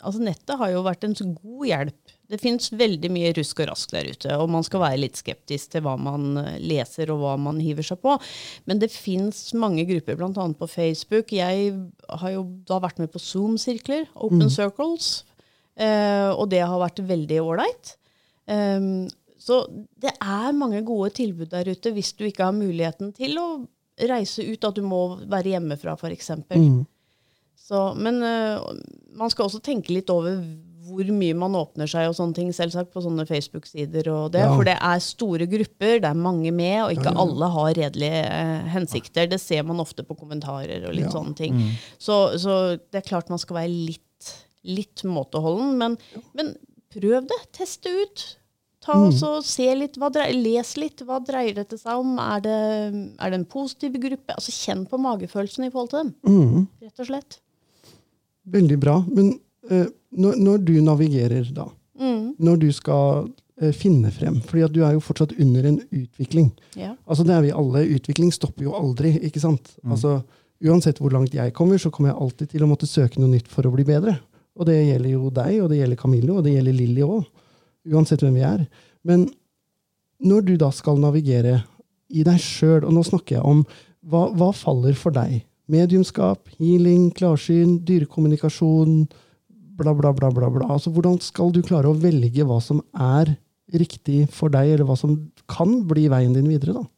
altså 0.00 0.22
nettet 0.24 0.56
har 0.56 0.70
jo 0.72 0.80
vært 0.86 1.04
en 1.04 1.14
så 1.16 1.26
god 1.28 1.66
hjelp. 1.68 2.14
Det 2.30 2.38
fins 2.40 2.70
veldig 2.72 3.10
mye 3.12 3.32
rusk 3.36 3.60
og 3.60 3.68
rask 3.68 3.92
der 3.92 4.08
ute, 4.08 4.30
og 4.38 4.48
man 4.54 4.64
skal 4.64 4.80
være 4.84 5.02
litt 5.02 5.18
skeptisk 5.20 5.74
til 5.74 5.84
hva 5.84 5.96
man 6.00 6.38
eh, 6.40 6.56
leser 6.62 7.10
og 7.12 7.20
hva 7.20 7.34
man 7.42 7.60
hiver 7.60 7.84
seg 7.84 8.00
på. 8.00 8.14
Men 8.70 8.80
det 8.80 8.88
fins 8.94 9.50
mange 9.58 9.84
grupper, 9.88 10.16
bl.a. 10.16 10.46
på 10.56 10.70
Facebook. 10.70 11.34
Jeg 11.36 11.74
har 12.22 12.32
jo 12.32 12.46
da 12.70 12.80
vært 12.80 13.02
med 13.02 13.12
på 13.12 13.20
Zoom-sirkler, 13.20 14.08
Open 14.16 14.48
Circles, 14.48 15.12
eh, 15.76 16.30
og 16.30 16.48
det 16.54 16.62
har 16.64 16.80
vært 16.80 17.04
veldig 17.10 17.42
ålreit. 17.44 17.96
Um, 18.50 19.08
så 19.40 19.62
det 20.02 20.12
er 20.20 20.52
mange 20.56 20.82
gode 20.84 21.12
tilbud 21.16 21.48
der 21.52 21.70
ute 21.70 21.92
hvis 21.96 22.12
du 22.18 22.26
ikke 22.28 22.44
har 22.48 22.56
muligheten 22.56 23.12
til 23.16 23.38
å 23.40 23.46
reise 24.10 24.44
ut, 24.48 24.64
at 24.64 24.76
du 24.76 24.82
må 24.84 24.98
være 25.30 25.54
hjemmefra, 25.54 25.94
f.eks. 26.00 26.30
Så, 27.60 27.80
men 28.00 28.18
uh, 28.24 28.58
man 29.16 29.30
skal 29.32 29.46
også 29.46 29.60
tenke 29.64 29.94
litt 29.94 30.10
over 30.12 30.40
hvor 30.90 31.06
mye 31.14 31.36
man 31.38 31.54
åpner 31.54 31.86
seg 31.86 32.08
og 32.10 32.16
sånne 32.18 32.34
ting, 32.34 32.48
selvsagt, 32.56 32.88
på 32.90 33.02
sånne 33.04 33.22
Facebook-sider. 33.28 34.08
og 34.10 34.32
det, 34.34 34.40
Ja. 34.42 34.54
For 34.56 34.66
det 34.66 34.74
er 34.82 35.02
store 35.04 35.46
grupper, 35.46 36.00
det 36.02 36.08
er 36.08 36.18
mange 36.18 36.50
med, 36.50 36.80
og 36.82 36.96
ikke 36.96 37.12
alle 37.14 37.50
har 37.54 37.74
redelige 37.78 38.22
eh, 38.26 38.64
hensikter. 38.74 39.28
Det 39.30 39.38
ser 39.38 39.62
man 39.68 39.78
ofte 39.84 40.02
på 40.02 40.16
kommentarer 40.18 40.88
og 40.88 40.96
litt 40.96 41.06
Ja. 41.06 41.12
sånne 41.14 41.36
ting. 41.38 41.60
Så, 42.00 42.16
så 42.42 42.56
det 42.80 43.04
er 43.04 43.06
klart 43.06 43.30
man 43.30 43.38
skal 43.38 43.60
være 43.60 43.70
litt, 43.70 44.32
litt 44.66 45.04
måteholden. 45.06 45.76
Men, 45.78 45.96
men 46.34 46.56
prøv 46.90 47.28
det. 47.30 47.38
Test 47.54 47.84
det 47.86 47.94
ut. 48.00 48.26
Ta 48.80 48.94
også, 48.96 49.42
se 49.44 49.66
litt, 49.76 49.98
hva 50.00 50.08
dreier, 50.12 50.32
Les 50.40 50.70
litt. 50.80 51.02
Hva 51.04 51.18
dreier 51.20 51.58
dette 51.58 51.76
seg 51.76 52.00
om? 52.00 52.14
Er 52.22 52.40
det, 52.46 52.54
er 53.20 53.30
det 53.34 53.38
en 53.42 53.44
positiv 53.44 53.98
gruppe? 54.00 54.32
Altså 54.38 54.54
Kjenn 54.56 54.86
på 54.88 54.96
magefølelsen 55.04 55.66
i 55.66 55.70
forhold 55.74 55.90
til 55.92 56.00
dem. 56.06 56.14
Mm. 56.24 56.66
Rett 56.86 57.02
og 57.04 57.10
slett. 57.10 57.36
Veldig 58.50 58.78
bra. 58.80 58.94
Men 59.12 59.34
eh, 59.70 59.86
når, 60.16 60.40
når 60.40 60.64
du 60.70 60.74
navigerer, 60.86 61.52
da, 61.54 61.68
Mm. 62.00 62.30
når 62.40 62.56
du 62.62 62.70
skal 62.72 63.26
eh, 63.60 63.74
finne 63.76 64.08
frem 64.08 64.38
fordi 64.48 64.62
at 64.64 64.72
du 64.72 64.78
er 64.86 64.94
jo 64.94 65.02
fortsatt 65.04 65.34
under 65.36 65.66
en 65.68 65.74
utvikling. 65.92 66.46
Ja. 66.80 66.94
Altså 67.04 67.26
Det 67.28 67.34
er 67.36 67.42
vi 67.44 67.50
alle. 67.52 67.82
Utvikling 67.98 68.30
stopper 68.32 68.64
jo 68.64 68.72
aldri. 68.72 69.10
ikke 69.28 69.42
sant? 69.42 69.74
Altså 69.84 70.22
Uansett 70.64 70.96
hvor 71.00 71.12
langt 71.12 71.34
jeg 71.36 71.52
kommer, 71.52 71.76
så 71.76 71.90
kommer 71.92 72.08
jeg 72.14 72.20
alltid 72.20 72.50
til 72.54 72.64
å 72.64 72.70
måtte 72.70 72.88
søke 72.88 73.20
noe 73.20 73.28
nytt 73.34 73.46
for 73.52 73.68
å 73.68 73.72
bli 73.72 73.84
bedre. 73.84 74.16
Og 74.56 74.64
det 74.68 74.78
gjelder 74.80 75.10
jo 75.12 75.28
deg, 75.32 75.60
og 75.60 75.68
det 75.74 75.78
gjelder 75.82 75.96
Camillo, 76.00 76.34
og 76.40 76.44
det 76.44 76.54
gjelder 76.54 76.74
Lilly 76.76 77.04
òg. 77.04 77.28
Uansett 77.88 78.24
hvem 78.24 78.36
vi 78.36 78.44
er. 78.44 78.66
Men 79.06 79.28
når 80.20 80.44
du 80.48 80.56
da 80.60 80.68
skal 80.74 81.00
navigere 81.00 81.62
i 82.10 82.24
deg 82.26 82.40
sjøl, 82.42 82.84
og 82.84 82.92
nå 82.92 83.04
snakker 83.06 83.38
jeg 83.38 83.46
om 83.46 83.62
hva, 84.10 84.26
hva 84.36 84.50
faller 84.56 84.96
for 84.98 85.14
deg? 85.14 85.40
Mediumskap, 85.70 86.48
healing, 86.58 87.10
klarsyn, 87.14 87.78
dyrekommunikasjon, 87.86 89.04
bla, 89.78 89.94
bla, 89.96 90.12
bla, 90.12 90.30
bla, 90.34 90.50
bla. 90.50 90.66
Altså, 90.66 90.92
hvordan 90.92 91.20
skal 91.22 91.52
du 91.54 91.62
klare 91.64 91.90
å 91.90 91.96
velge 91.96 92.46
hva 92.46 92.58
som 92.64 92.82
er 92.92 93.36
riktig 93.70 94.24
for 94.34 94.52
deg, 94.52 94.74
eller 94.74 94.88
hva 94.88 94.96
som 94.98 95.14
kan 95.50 95.84
bli 95.88 96.08
veien 96.10 96.34
din 96.34 96.48
videre, 96.50 96.80
da? 96.80 96.88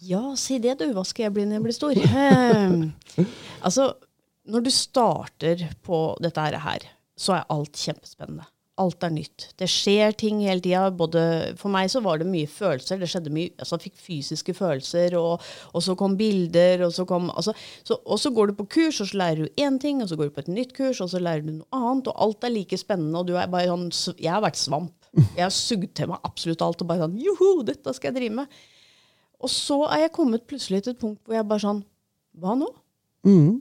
Ja, 0.00 0.22
si 0.40 0.56
det 0.64 0.78
du. 0.80 0.86
Hva 0.96 1.04
skal 1.04 1.26
jeg 1.26 1.34
bli 1.36 1.44
når 1.44 1.58
jeg 1.58 1.66
blir 1.66 1.76
stor? 1.76 2.00
Altså, 3.66 3.90
når 4.48 4.64
du 4.64 4.70
starter 4.72 5.66
på 5.84 6.00
dette 6.24 6.46
her, 6.64 6.88
så 7.20 7.36
er 7.36 7.52
alt 7.52 7.76
kjempespennende. 7.76 8.48
Alt 8.80 9.04
er 9.04 9.12
nytt. 9.12 9.48
Det 9.60 9.68
skjer 9.68 10.14
ting 10.16 10.38
hele 10.44 10.62
tida. 10.64 10.86
For 11.60 11.72
meg 11.72 11.90
så 11.92 12.00
var 12.04 12.20
det 12.20 12.28
mye 12.30 12.48
følelser. 12.48 13.00
Det 13.00 13.08
skjedde 13.12 13.32
mye, 13.34 13.52
altså 13.60 13.76
Jeg 13.76 13.84
fikk 13.88 14.00
fysiske 14.06 14.54
følelser, 14.56 15.16
og, 15.20 15.44
og 15.74 15.84
så 15.84 15.96
kom 16.00 16.16
bilder. 16.16 16.86
Og 16.86 16.94
så, 16.96 17.04
kom, 17.08 17.28
altså, 17.34 17.54
så, 17.84 17.98
og 18.00 18.22
så 18.22 18.32
går 18.34 18.50
du 18.50 18.56
på 18.62 18.68
kurs, 18.78 19.02
og 19.04 19.10
så 19.10 19.20
lærer 19.20 19.44
du 19.44 19.60
én 19.60 19.76
ting, 19.82 20.00
og 20.00 20.08
så 20.08 20.16
går 20.16 20.30
du 20.30 20.36
på 20.38 20.44
et 20.46 20.52
nytt 20.54 20.72
kurs, 20.76 21.02
og 21.04 21.12
så 21.12 21.20
lærer 21.20 21.44
du 21.44 21.52
noe 21.58 21.68
annet. 21.76 22.08
Og 22.08 22.24
alt 22.26 22.48
er 22.48 22.54
like 22.56 22.80
spennende. 22.80 23.20
og 23.20 23.28
du 23.28 23.36
er 23.36 23.52
bare 23.52 23.68
sånn, 23.70 24.16
Jeg 24.16 24.32
har 24.32 24.44
vært 24.46 24.60
svamp. 24.60 24.96
Jeg 25.36 25.42
har 25.42 25.54
sugd 25.54 25.90
til 25.98 26.10
meg 26.12 26.24
absolutt 26.24 26.62
alt. 26.62 26.82
og 26.82 26.90
bare 26.90 27.04
sånn, 27.04 27.18
Joho, 27.20 27.54
dette 27.66 27.94
skal 27.96 28.12
jeg 28.12 28.20
drive 28.20 28.42
med. 28.42 28.60
Og 29.40 29.50
så 29.52 29.78
er 29.88 30.06
jeg 30.06 30.16
kommet 30.16 30.46
plutselig 30.48 30.84
til 30.84 30.94
et 30.94 31.00
punkt 31.00 31.20
hvor 31.24 31.36
jeg 31.36 31.48
bare 31.48 31.64
sånn 31.64 31.80
Hva 32.40 32.52
nå? 32.60 32.68
Mm. 33.26 33.60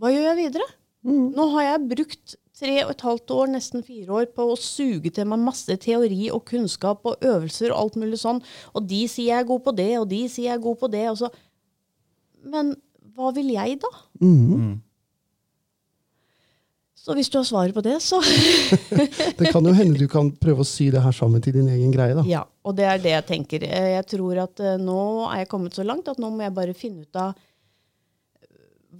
Hva 0.00 0.12
gjør 0.12 0.26
jeg 0.28 0.38
videre? 0.38 0.66
Nå 1.08 1.46
har 1.54 1.64
jeg 1.64 1.88
brukt 1.90 2.34
tre 2.60 2.74
og 2.84 2.90
et 2.92 3.04
halvt 3.06 3.32
år, 3.34 3.48
nesten 3.54 3.82
fire 3.86 4.12
år, 4.20 4.26
på 4.36 4.44
å 4.52 4.58
suge 4.60 5.10
til 5.16 5.26
meg 5.30 5.40
masse 5.46 5.76
teori 5.80 6.28
og 6.34 6.44
kunnskap 6.50 7.06
og 7.08 7.24
øvelser 7.24 7.72
og 7.72 7.78
alt 7.86 7.96
mulig 8.02 8.20
sånn. 8.20 8.42
Og 8.76 8.84
de 8.90 9.00
sier 9.08 9.32
jeg 9.32 9.40
er 9.46 9.48
god 9.48 9.64
på 9.64 9.74
det, 9.80 9.88
og 10.02 10.06
de 10.12 10.20
sier 10.28 10.50
jeg 10.50 10.58
er 10.58 10.62
god 10.68 10.78
på 10.84 10.92
det. 10.92 11.06
Og 11.14 11.18
så. 11.22 11.32
Men 12.44 12.74
hva 13.16 13.32
vil 13.36 13.50
jeg, 13.56 13.80
da? 13.82 13.90
Mm. 14.22 14.78
Så 17.00 17.14
hvis 17.16 17.30
du 17.32 17.38
har 17.40 17.46
svaret 17.48 17.72
på 17.72 17.80
det, 17.84 17.94
så 18.04 18.18
Det 19.40 19.48
kan 19.54 19.64
jo 19.64 19.72
hende 19.72 19.96
du 19.96 20.04
kan 20.12 20.28
prøve 20.36 20.60
å 20.60 20.68
sy 20.68 20.90
det 20.92 21.00
her 21.00 21.14
sammen 21.16 21.40
til 21.42 21.56
din 21.56 21.68
egen 21.72 21.92
greie. 21.94 22.12
da. 22.18 22.24
Ja, 22.28 22.42
og 22.64 22.76
det 22.76 22.84
er 22.90 23.00
det 23.00 23.14
jeg 23.14 23.26
tenker. 23.30 23.64
Eh, 23.64 23.94
Jeg 23.96 24.04
tror 24.12 24.42
at 24.44 24.60
eh, 24.60 24.76
nå 24.80 24.98
er 25.30 25.40
jeg 25.46 25.48
kommet 25.54 25.76
så 25.78 25.86
langt 25.88 26.10
at 26.12 26.20
nå 26.20 26.28
må 26.34 26.44
jeg 26.44 26.54
bare 26.58 26.76
finne 26.76 27.06
ut 27.08 27.16
av 27.22 27.32
eh, 27.32 28.50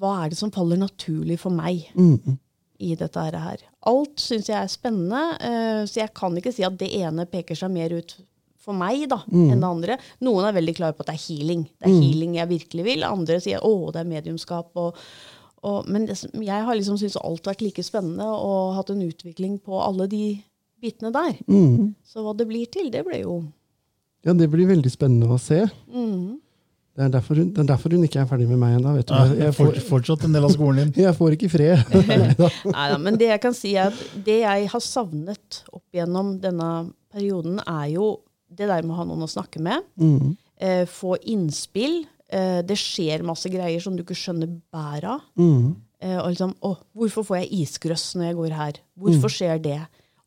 hva 0.00 0.14
er 0.24 0.32
det 0.32 0.40
som 0.40 0.52
faller 0.54 0.80
naturlig 0.80 1.36
for 1.42 1.52
meg 1.52 1.90
Mm. 1.92 2.38
I 2.80 2.94
dette 2.98 3.22
her. 3.22 3.62
Alt 3.90 4.20
syns 4.22 4.48
jeg 4.50 4.58
er 4.58 4.72
spennende, 4.72 5.22
eh, 5.40 5.82
så 5.88 6.02
jeg 6.02 6.14
kan 6.16 6.36
ikke 6.40 6.52
si 6.56 6.64
at 6.66 6.78
det 6.80 6.90
ene 7.00 7.26
peker 7.30 7.58
seg 7.58 7.72
mer 7.74 7.92
ut 7.96 8.16
for 8.60 8.76
meg 8.76 9.06
da, 9.08 9.22
enn 9.32 9.60
det 9.62 9.68
andre. 9.68 9.96
Noen 10.20 10.44
er 10.44 10.56
veldig 10.56 10.74
klare 10.76 10.96
på 10.96 11.04
at 11.04 11.12
det 11.12 11.16
er 11.16 11.26
healing. 11.28 11.62
Det 11.80 11.88
er 11.88 11.94
healing 11.96 12.34
jeg 12.36 12.50
virkelig 12.50 12.84
vil. 12.84 13.04
Andre 13.08 13.38
sier 13.40 13.62
å, 13.64 13.72
det 13.94 14.02
er 14.02 14.10
mediumskap. 14.10 14.72
og 14.76 14.98
og, 15.60 15.88
men 15.92 16.06
det, 16.08 16.16
jeg 16.40 16.64
har 16.64 16.76
liksom 16.76 16.96
syntes 16.96 17.18
alt 17.20 17.44
har 17.44 17.52
vært 17.52 17.64
like 17.66 17.82
spennende 17.84 18.24
og 18.24 18.76
hatt 18.78 18.92
en 18.94 19.02
utvikling 19.04 19.58
på 19.60 19.76
alle 19.84 20.06
de 20.08 20.22
bitene 20.80 21.10
der. 21.12 21.34
Mm. 21.52 21.90
Så 22.06 22.24
hva 22.24 22.32
det 22.36 22.46
blir 22.48 22.70
til, 22.72 22.88
det 22.92 23.04
blir 23.04 23.24
jo 23.26 23.42
Ja, 24.24 24.32
det 24.36 24.50
blir 24.52 24.68
veldig 24.68 24.92
spennende 24.92 25.28
å 25.32 25.40
se. 25.40 25.66
Mhm. 25.88 26.38
Det, 26.96 27.04
er 27.06 27.12
derfor 27.14 27.38
hun, 27.38 27.50
det 27.54 27.62
er 27.62 27.68
derfor 27.70 27.94
hun 27.94 28.02
ikke 28.04 28.18
er 28.20 28.26
ferdig 28.28 28.48
med 28.50 28.58
meg 28.60 28.74
ennå. 28.78 28.94
vet 28.98 29.06
du. 29.08 29.14
Ja, 29.14 29.34
Jeg, 29.46 29.54
får- 29.56 29.78
fortsatt 29.88 30.24
en 30.26 30.34
del 30.36 30.44
av 30.48 30.52
skolen 30.54 30.90
din. 30.90 31.04
jeg 31.06 31.14
får 31.16 31.36
ikke 31.36 31.50
fred. 31.52 31.94
Neida, 32.74 32.98
men 33.00 33.18
det 33.20 33.28
jeg 33.30 33.42
kan 33.44 33.54
si 33.56 33.74
er 33.78 33.92
at 33.92 34.00
det 34.26 34.40
jeg 34.42 34.70
har 34.72 34.82
savnet 34.84 35.60
opp 35.72 35.84
gjennom 35.96 36.34
denne 36.42 36.70
perioden, 37.14 37.60
er 37.66 37.92
jo 37.94 38.08
det 38.50 38.66
der 38.68 38.82
med 38.82 38.96
å 38.96 38.98
ha 39.00 39.06
noen 39.06 39.22
å 39.26 39.30
snakke 39.30 39.62
med. 39.62 39.86
Mm. 40.02 40.34
Eh, 40.60 40.82
få 40.90 41.14
innspill. 41.30 42.02
Eh, 42.30 42.60
det 42.66 42.76
skjer 42.78 43.22
masse 43.26 43.48
greier 43.50 43.80
som 43.82 43.94
du 43.96 44.02
ikke 44.04 44.18
skjønner 44.18 44.50
bæret 44.74 45.08
av. 45.14 45.22
Mm. 45.38 45.70
Eh, 46.02 46.18
og 46.18 46.28
liksom, 46.34 46.56
å, 46.66 46.74
hvorfor 46.98 47.26
får 47.30 47.40
jeg 47.44 47.64
isgrøss 47.64 48.10
når 48.18 48.30
jeg 48.32 48.38
går 48.42 48.58
her? 48.58 48.82
Hvorfor 48.98 49.32
skjer 49.32 49.62
det? 49.62 49.78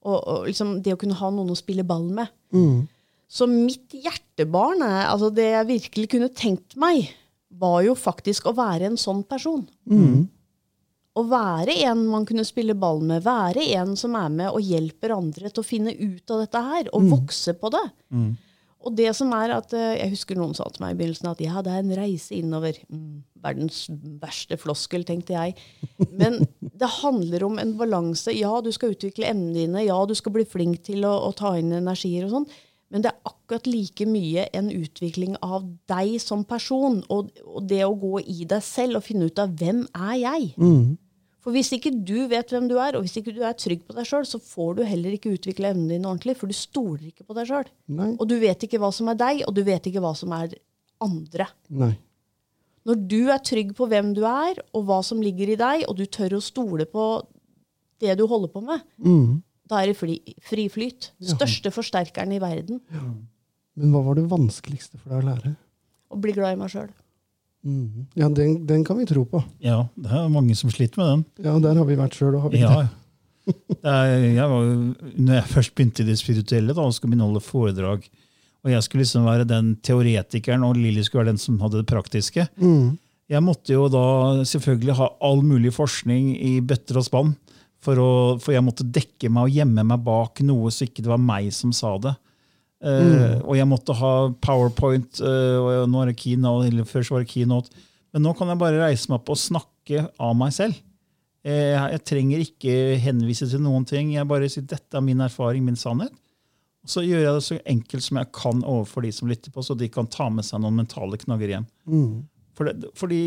Og, 0.03 0.17
og 0.19 0.47
liksom, 0.49 0.77
det 0.83 0.95
å 0.95 0.99
kunne 0.99 1.15
ha 1.19 1.29
noen 1.31 1.51
å 1.53 1.59
spille 1.59 1.85
ball 1.87 2.07
med. 2.15 2.31
Mm. 2.55 2.87
Så 3.33 3.47
mitt 3.49 3.95
hjertebarn, 3.97 4.83
er, 4.85 5.07
altså 5.09 5.31
det 5.33 5.49
jeg 5.49 5.69
virkelig 5.71 6.11
kunne 6.11 6.29
tenkt 6.37 6.77
meg, 6.79 7.09
var 7.57 7.81
jo 7.85 7.95
faktisk 7.97 8.49
å 8.49 8.55
være 8.57 8.91
en 8.91 8.99
sånn 8.99 9.23
person. 9.25 9.63
Mm. 9.89 10.27
Å 11.13 11.23
være 11.29 11.75
en 11.85 12.07
man 12.09 12.25
kunne 12.29 12.45
spille 12.45 12.75
ball 12.77 13.01
med, 13.05 13.25
være 13.25 13.65
en 13.77 13.93
som 13.97 14.15
er 14.17 14.31
med 14.33 14.49
og 14.49 14.65
hjelper 14.65 15.13
andre 15.13 15.49
til 15.49 15.61
å 15.61 15.65
finne 15.65 15.93
ut 15.93 16.33
av 16.33 16.41
dette 16.41 16.63
her, 16.69 16.89
og 16.93 17.09
vokse 17.13 17.53
på 17.57 17.69
det. 17.73 17.85
Og 18.83 18.97
det 18.97 19.13
som 19.15 19.31
er 19.31 19.53
at, 19.55 19.73
eh, 19.73 19.95
Jeg 20.01 20.11
husker 20.11 20.35
noen 20.35 20.55
sa 20.55 20.65
til 20.69 20.83
meg 20.83 20.95
i 20.95 20.97
begynnelsen 20.99 21.29
at 21.29 21.39
ja, 21.39 21.61
det 21.63 21.71
er 21.71 21.83
en 21.83 21.95
reise 21.95 22.35
innover. 22.35 22.75
Mm, 22.91 23.23
verdens 23.43 23.87
verste 24.19 24.57
floskel, 24.59 25.05
tenkte 25.07 25.37
jeg. 25.37 25.55
Men 26.11 26.43
det 26.81 26.89
handler 26.99 27.45
om 27.47 27.59
en 27.59 27.77
balanse. 27.79 28.33
Ja, 28.35 28.59
du 28.61 28.71
skal 28.75 28.91
utvikle 28.91 29.29
emnene 29.29 29.53
dine. 29.53 29.85
Ja, 29.87 30.01
du 30.05 30.13
skal 30.15 30.35
bli 30.35 30.43
flink 30.43 30.83
til 30.83 31.05
å, 31.07 31.13
å 31.29 31.31
ta 31.31 31.55
inn 31.57 31.71
energier 31.71 32.27
og 32.27 32.35
sånn. 32.35 32.49
Men 32.93 33.01
det 33.01 33.09
er 33.09 33.25
akkurat 33.25 33.65
like 33.67 34.05
mye 34.05 34.45
en 34.53 34.67
utvikling 34.69 35.33
av 35.41 35.65
deg 35.89 36.19
som 36.21 36.43
person. 36.45 36.99
Og, 37.09 37.31
og 37.43 37.65
det 37.69 37.81
å 37.87 37.95
gå 37.97 38.19
i 38.21 38.45
deg 38.49 38.61
selv 38.65 38.99
og 38.99 39.07
finne 39.07 39.31
ut 39.31 39.41
av 39.41 39.55
hvem 39.57 39.87
er 39.97 40.19
jeg. 40.21 40.51
Mm. 40.61 40.91
For 41.43 41.51
hvis 41.51 41.73
ikke 41.75 41.91
du 42.07 42.27
vet 42.31 42.53
hvem 42.53 42.69
du 42.69 42.77
er, 42.79 42.95
og 42.95 43.03
hvis 43.03 43.17
ikke 43.19 43.33
du 43.35 43.41
er 43.43 43.57
trygg 43.59 43.81
på 43.83 43.97
deg 43.97 44.05
sjøl, 44.07 44.23
så 44.29 44.39
får 44.39 44.77
du 44.77 44.83
heller 44.87 45.17
ikke 45.17 45.33
utvikle 45.35 45.73
evnene 45.73 45.97
dine 45.97 46.07
ordentlig, 46.07 46.37
for 46.39 46.47
du 46.47 46.55
stoler 46.55 47.09
ikke 47.09 47.25
på 47.27 47.35
deg 47.35 47.49
sjøl. 47.49 47.67
Og 48.15 48.29
du 48.29 48.37
vet 48.39 48.63
ikke 48.63 48.79
hva 48.79 48.93
som 48.95 49.09
er 49.11 49.17
deg, 49.19 49.41
og 49.49 49.57
du 49.57 49.63
vet 49.67 49.89
ikke 49.89 50.03
hva 50.05 50.13
som 50.15 50.31
er 50.37 50.53
andre. 51.03 51.49
Nei. 51.73 51.91
Når 52.87 53.01
du 53.11 53.19
er 53.31 53.41
trygg 53.43 53.73
på 53.75 53.87
hvem 53.91 54.13
du 54.15 54.21
er, 54.27 54.61
og 54.75 54.85
hva 54.87 55.01
som 55.03 55.19
ligger 55.23 55.51
i 55.51 55.59
deg, 55.59 55.83
og 55.89 55.97
du 55.99 56.05
tør 56.05 56.37
å 56.37 56.43
stole 56.43 56.85
på 56.87 57.09
det 58.03 58.15
du 58.19 58.23
holder 58.27 58.51
på 58.53 58.63
med, 58.63 58.85
Mm. 59.03 59.41
Da 59.69 59.79
er 59.81 59.91
det 59.91 59.97
fri, 59.99 60.17
fri 60.43 60.65
flyt. 60.71 61.11
Største 61.23 61.71
forsterkeren 61.73 62.33
i 62.35 62.39
verden. 62.43 62.81
Men 63.75 63.93
hva 63.93 64.01
var 64.05 64.17
det 64.19 64.27
vanskeligste 64.29 64.99
for 64.99 65.13
deg 65.13 65.23
å 65.23 65.29
lære? 65.31 65.53
Å 66.13 66.19
bli 66.21 66.33
glad 66.35 66.53
i 66.55 66.59
meg 66.59 66.69
sjøl. 66.73 66.89
Mm. 67.63 68.03
Ja, 68.19 68.27
den, 68.27 68.57
den 68.67 68.83
kan 68.85 68.97
vi 68.99 69.05
tro 69.07 69.23
på. 69.29 69.39
Ja, 69.63 69.85
det 69.95 70.11
er 70.11 70.27
mange 70.33 70.55
som 70.59 70.69
sliter 70.73 70.99
med 70.99 71.07
den. 71.13 71.23
Ja, 71.47 71.53
Der 71.63 71.79
har 71.79 71.87
vi 71.87 71.95
vært 71.99 72.17
sjøl. 72.19 72.37
Ja. 72.59 72.83
Det 73.43 73.91
er, 73.91 74.21
jeg 74.37 74.45
var, 74.47 74.67
når 75.19 75.33
jeg 75.35 75.47
først 75.51 75.73
begynte 75.75 76.03
i 76.05 76.07
det 76.07 76.13
spirituelle 76.15 76.71
da, 76.77 76.85
og 76.87 76.93
skulle 76.95 77.11
begynne 77.11 77.25
å 77.25 77.31
holde 77.33 77.41
foredrag, 77.43 78.05
og 78.63 78.69
jeg 78.71 78.85
skulle 78.85 79.03
liksom 79.03 79.25
være 79.27 79.43
den 79.49 79.73
teoretikeren, 79.83 80.63
og 80.63 80.77
Lilly 80.79 81.03
skulle 81.03 81.25
være 81.25 81.33
den 81.33 81.41
som 81.43 81.57
hadde 81.59 81.81
det 81.81 81.89
praktiske, 81.91 82.45
Mm. 82.55 82.93
jeg 83.27 83.43
måtte 83.43 83.75
jo 83.75 83.89
da 83.91 84.03
selvfølgelig 84.47 84.95
ha 85.01 85.09
all 85.27 85.41
mulig 85.43 85.73
forskning 85.75 86.29
i 86.39 86.53
bøtter 86.63 87.01
og 87.01 87.03
spann, 87.09 87.33
for, 87.83 87.99
å, 87.99 88.11
for 88.41 88.55
jeg 88.55 88.63
måtte 88.65 88.87
dekke 88.87 89.31
meg 89.33 89.49
og 89.49 89.57
gjemme 89.57 89.83
meg 89.87 90.05
bak 90.05 90.41
noe 90.47 90.71
så 90.71 90.87
ikke 90.87 91.03
det 91.03 91.11
var 91.11 91.21
meg 91.21 91.49
som 91.55 91.73
sa 91.75 91.95
det. 92.01 92.13
Eh, 92.83 93.37
og 93.39 93.55
jeg 93.55 93.67
måtte 93.69 93.95
ha 93.95 94.13
PowerPoint, 94.43 95.21
uh, 95.23 95.83
og 95.83 95.91
nå 95.91 96.01
er 96.01 96.11
det 96.11 96.17
keynote, 96.19 96.67
eller 96.67 96.87
før 96.87 97.05
så 97.05 97.15
var 97.15 97.23
det 97.23 97.31
keynote. 97.31 97.85
Men 98.13 98.25
nå 98.27 98.33
kan 98.37 98.51
jeg 98.51 98.59
bare 98.61 98.81
reise 98.81 99.09
meg 99.09 99.21
opp 99.21 99.31
og 99.33 99.39
snakke 99.39 100.03
av 100.21 100.35
meg 100.37 100.51
selv. 100.55 100.81
Eh, 101.43 101.71
jeg, 101.73 101.85
jeg 101.95 102.03
trenger 102.07 102.43
ikke 102.43 102.75
henvise 103.03 103.47
til 103.51 103.63
noen 103.63 103.87
ting. 103.87 104.13
Jeg 104.15 104.29
bare 104.29 104.49
sier 104.51 104.67
dette 104.67 104.99
er 104.99 105.05
min 105.05 105.23
erfaring, 105.23 105.63
min 105.65 105.79
sannhet. 105.79 106.13
Og 106.83 106.91
så 106.91 107.03
gjør 107.05 107.23
jeg 107.23 107.35
det 107.37 107.45
så 107.45 107.57
enkelt 107.71 108.03
som 108.03 108.19
jeg 108.19 108.31
kan 108.35 108.63
overfor 108.67 109.05
de 109.05 109.13
som 109.15 109.29
lytter 109.31 109.53
på, 109.55 109.63
så 109.63 109.75
de 109.79 109.87
kan 109.91 110.09
ta 110.11 110.27
med 110.31 110.43
seg 110.43 110.59
noen 110.63 110.81
mentale 110.81 111.19
knagger 111.21 111.55
hjem. 111.55 111.67
Mm. 111.87 112.25
For 112.53 112.67
det, 112.67 112.91
fordi 112.99 113.21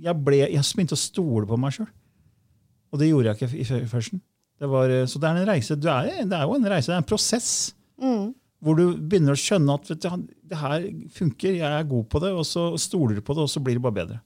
jeg, 0.00 0.16
ble, 0.20 0.42
jeg 0.44 0.66
begynte 0.76 0.98
å 0.98 1.00
stole 1.00 1.48
på 1.48 1.58
meg 1.60 1.78
sjøl. 1.78 1.88
Og 2.92 2.98
det 2.98 3.08
gjorde 3.10 3.32
jeg 3.34 3.50
ikke 3.64 3.80
i 3.80 3.86
førsten. 3.86 4.20
Det 4.60 4.68
var, 4.68 4.90
eh, 4.90 5.06
så 5.06 5.18
det 5.22 5.28
er 5.30 5.36
en 5.40 5.48
reise. 5.48 5.76
Du 5.80 5.88
er, 5.88 6.10
det 6.26 6.36
er 6.36 6.42
jo 6.44 6.54
en 6.58 6.66
reise, 6.68 6.90
det 6.90 6.96
er 6.98 7.02
en 7.04 7.10
prosess. 7.10 7.50
Hvor 8.60 8.76
du 8.76 8.96
begynner 8.98 9.32
å 9.32 9.40
skjønne 9.40 9.72
at 9.74 9.86
vet 9.88 10.02
du, 10.04 10.26
det 10.50 10.58
her 10.60 10.82
funker, 11.16 11.54
jeg 11.56 11.64
er 11.64 11.84
god 11.88 12.08
på 12.12 12.20
det, 12.20 12.32
og 12.36 12.44
så 12.44 12.66
stoler 12.76 13.14
du 13.16 13.22
på 13.24 13.32
det, 13.34 13.46
og 13.46 13.48
så 13.48 13.60
blir 13.64 13.78
det 13.78 13.82
bare 13.86 13.96
bedre. 14.02 14.18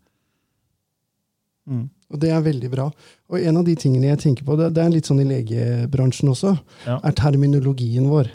Og 2.12 2.20
det 2.20 2.28
er 2.30 2.42
veldig 2.44 2.68
bra. 2.70 2.88
Og 3.32 3.40
en 3.40 3.56
av 3.56 3.64
de 3.64 3.74
tingene 3.80 4.10
jeg 4.10 4.20
tenker 4.20 4.44
på, 4.46 4.56
det, 4.60 4.66
det 4.76 4.82
er 4.84 4.90
litt 4.92 5.08
sånn 5.08 5.22
i 5.22 5.28
legebransjen 5.28 6.28
også, 6.30 6.52
Ja. 6.86 6.98
er 7.02 7.12
terminologien 7.16 8.08
vår. 8.10 8.28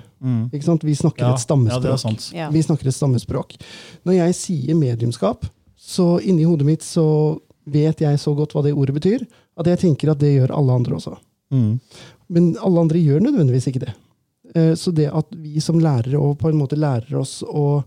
Ikke 0.52 0.66
sant? 0.66 0.84
Vi 0.84 0.96
snakker 0.98 1.24
Ja, 1.28 1.34
et 1.36 1.40
stammespråk. 1.44 1.84
ja, 1.84 1.86
det 1.86 1.92
er 1.94 2.02
sant. 2.02 2.32
Ja. 2.36 2.50
Vi 2.50 2.62
snakker 2.66 2.88
et 2.90 2.96
stammespråk. 2.98 3.54
Når 4.06 4.14
jeg 4.18 4.34
sier 4.36 4.76
mediumskap, 4.76 5.46
så 5.78 6.20
inni 6.24 6.44
hodet 6.44 6.66
mitt 6.66 6.82
så 6.84 7.40
vet 7.72 8.02
jeg 8.04 8.20
så 8.22 8.34
godt 8.38 8.54
hva 8.56 8.64
det 8.66 8.74
ordet 8.76 8.96
betyr, 9.00 9.26
at 9.60 9.68
jeg 9.72 9.80
tenker 9.84 10.12
at 10.12 10.20
det 10.22 10.34
gjør 10.36 10.54
alle 10.58 10.76
andre 10.80 10.98
også. 11.00 11.16
Mm. 11.54 11.80
Men 12.30 12.52
alle 12.62 12.84
andre 12.86 13.02
gjør 13.02 13.24
nødvendigvis 13.26 13.68
ikke 13.72 13.86
det. 13.86 13.94
Eh, 14.56 14.74
Så 14.76 14.94
det 14.94 15.10
at 15.14 15.26
vi 15.36 15.60
som 15.60 15.80
lærere 15.80 16.20
og 16.20 16.38
på 16.40 16.50
en 16.50 16.58
måte 16.60 16.78
lærer 16.80 17.18
oss 17.20 17.40
å, 17.44 17.84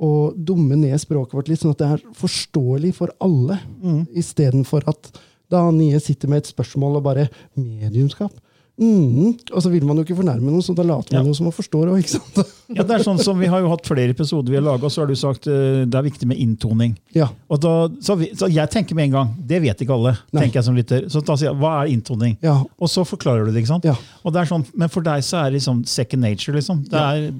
å 0.00 0.10
dumme 0.36 0.76
ned 0.76 0.98
språket 1.00 1.34
vårt 1.36 1.48
litt, 1.48 1.60
sånn 1.60 1.72
at 1.76 1.78
det 1.78 1.88
er 1.94 2.04
forståelig 2.16 2.94
for 2.94 3.10
alle, 3.20 3.60
Mm. 3.82 4.06
istedenfor 4.12 4.86
at 4.88 5.12
da 5.50 5.70
Nye 5.70 5.98
sitter 6.00 6.28
med 6.28 6.38
et 6.44 6.52
spørsmål 6.54 6.96
og 6.96 7.02
bare 7.02 7.28
'Mediumskap'? 7.56 8.38
Mm. 8.80 9.34
Og 9.52 9.62
så 9.64 9.68
vil 9.72 9.84
man 9.84 9.98
jo 9.98 10.04
ikke 10.06 10.16
fornærme 10.16 10.46
noen, 10.52 10.62
så 10.64 10.72
da 10.76 10.84
later 10.86 11.12
man 11.16 11.24
Ja. 11.24 11.28
jo 11.28 11.34
som 11.36 11.44
man 11.48 11.52
forstår 11.56 11.90
òg? 11.92 12.04
Ja, 12.70 12.84
det 12.86 12.94
er 12.94 13.02
sånn 13.02 13.18
som 13.18 13.34
Vi 13.40 13.48
har 13.50 13.58
jo 13.64 13.68
hatt 13.72 13.82
flere 13.88 14.12
episoder 14.14 14.52
vi 14.52 14.56
har 14.56 14.62
laga, 14.62 14.86
så 14.88 15.02
har 15.02 15.08
du 15.10 15.16
sagt 15.18 15.48
uh, 15.50 15.82
det 15.84 15.94
er 15.98 16.04
viktig 16.06 16.28
med 16.30 16.38
inntoning. 16.38 16.92
Ja. 17.12 17.26
Og 17.50 17.58
da, 17.60 17.72
så, 18.00 18.14
vi, 18.20 18.28
så 18.38 18.46
jeg 18.48 18.70
tenker 18.70 18.94
med 18.94 19.08
en 19.10 19.16
gang, 19.16 19.32
det 19.50 19.58
vet 19.64 19.82
ikke 19.82 19.96
alle. 19.96 20.12
Nei. 20.30 20.44
tenker 20.44 20.60
jeg 20.60 20.68
som 20.68 20.76
lytter. 20.78 21.08
Så 21.10 21.20
da 21.26 21.34
sier 21.36 21.50
jeg, 21.50 21.58
Hva 21.58 21.72
er 21.82 21.90
inntoning? 21.90 22.36
Ja. 22.46 22.60
Og 22.78 22.88
så 22.92 23.02
forklarer 23.04 23.44
du 23.48 23.50
det. 23.52 23.64
ikke 23.64 23.72
sant? 23.74 23.88
Ja. 23.90 23.96
Og 24.22 24.32
det 24.32 24.44
er 24.44 24.52
sånn, 24.52 24.64
Men 24.78 24.88
for 24.92 25.02
deg 25.02 25.24
så 25.26 25.42
er 25.42 25.50
det 25.50 25.58
liksom 25.58 25.82
second 25.90 26.22
nature. 26.22 26.54
liksom. 26.60 26.84
Det 26.88 27.00
er, 27.00 27.32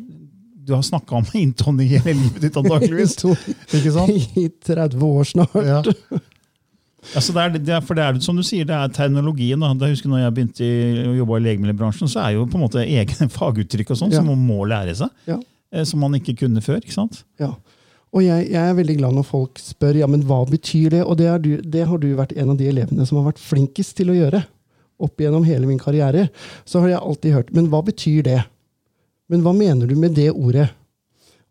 Du 0.66 0.74
har 0.74 0.82
snakka 0.84 1.16
om 1.22 1.24
inntoning 1.44 1.86
i 1.88 1.98
hele 2.02 2.18
livet 2.18 2.42
ditt, 2.42 2.56
antakeligvis. 2.58 3.16
I 4.36 4.48
30 4.66 5.02
år 5.06 5.24
snart. 5.30 5.54
Ja. 5.64 5.80
Ja, 7.14 7.20
så 7.24 7.32
det 7.32 7.42
er, 7.42 7.54
det 7.58 7.74
er, 7.78 7.80
for 7.86 7.96
det 7.98 8.04
er 8.04 8.18
som 8.24 8.36
du 8.36 8.42
sier, 8.46 8.66
det 8.68 8.76
er 8.76 8.92
terminologien. 8.92 9.60
Da. 9.62 9.70
Jeg 9.86 9.96
husker 9.96 10.12
når 10.12 10.20
jeg 10.26 10.34
begynte 10.36 10.66
å 11.10 11.14
jobbe 11.16 11.38
i 11.40 11.44
legemiddelbransjen, 11.48 12.10
så 12.12 12.20
er 12.26 12.34
jo 12.36 12.46
på 12.50 12.58
en 12.60 12.64
måte 12.66 12.82
egne 12.84 13.28
faguttrykk 13.38 13.94
og 13.94 14.00
sånn 14.02 14.12
Ja. 14.14 14.20
som 14.20 14.28
man 14.32 14.42
må 14.46 14.60
lære 14.68 14.94
seg. 15.00 15.08
Ja. 15.30 15.38
eh, 15.72 15.84
Som 15.88 16.00
man 16.04 16.14
ikke 16.18 16.36
kunne 16.44 16.60
før. 16.64 16.78
ikke 16.84 16.92
sant? 16.96 17.22
Ja. 17.40 17.54
Og 18.12 18.24
jeg, 18.26 18.48
jeg 18.50 18.58
er 18.68 18.74
veldig 18.74 18.96
glad 18.98 19.14
når 19.14 19.26
folk 19.28 19.60
spør 19.62 19.94
ja, 20.00 20.06
men 20.10 20.24
hva 20.26 20.40
betyr 20.50 20.90
det, 20.96 21.04
og 21.06 21.16
det, 21.20 21.28
du, 21.44 21.50
det 21.62 21.84
har 21.86 21.98
du 22.02 22.08
vært 22.18 22.32
en 22.36 22.50
av 22.50 22.56
de 22.58 22.66
elevene 22.66 23.06
som 23.06 23.20
har 23.20 23.28
vært 23.32 23.38
flinkest 23.42 23.94
til 24.00 24.10
å 24.10 24.16
gjøre. 24.16 24.40
Opp 25.00 25.22
gjennom 25.22 25.44
hele 25.46 25.64
min 25.70 25.78
karriere 25.80 26.26
så 26.68 26.82
har 26.82 26.90
jeg 26.96 27.00
alltid 27.00 27.32
hørt 27.38 27.52
men 27.56 27.70
hva 27.72 27.80
betyr 27.86 28.22
det? 28.26 28.40
Men 29.30 29.44
hva 29.46 29.52
mener 29.56 29.86
du 29.88 29.94
med 29.96 30.12
det 30.18 30.26
ordet? 30.34 30.66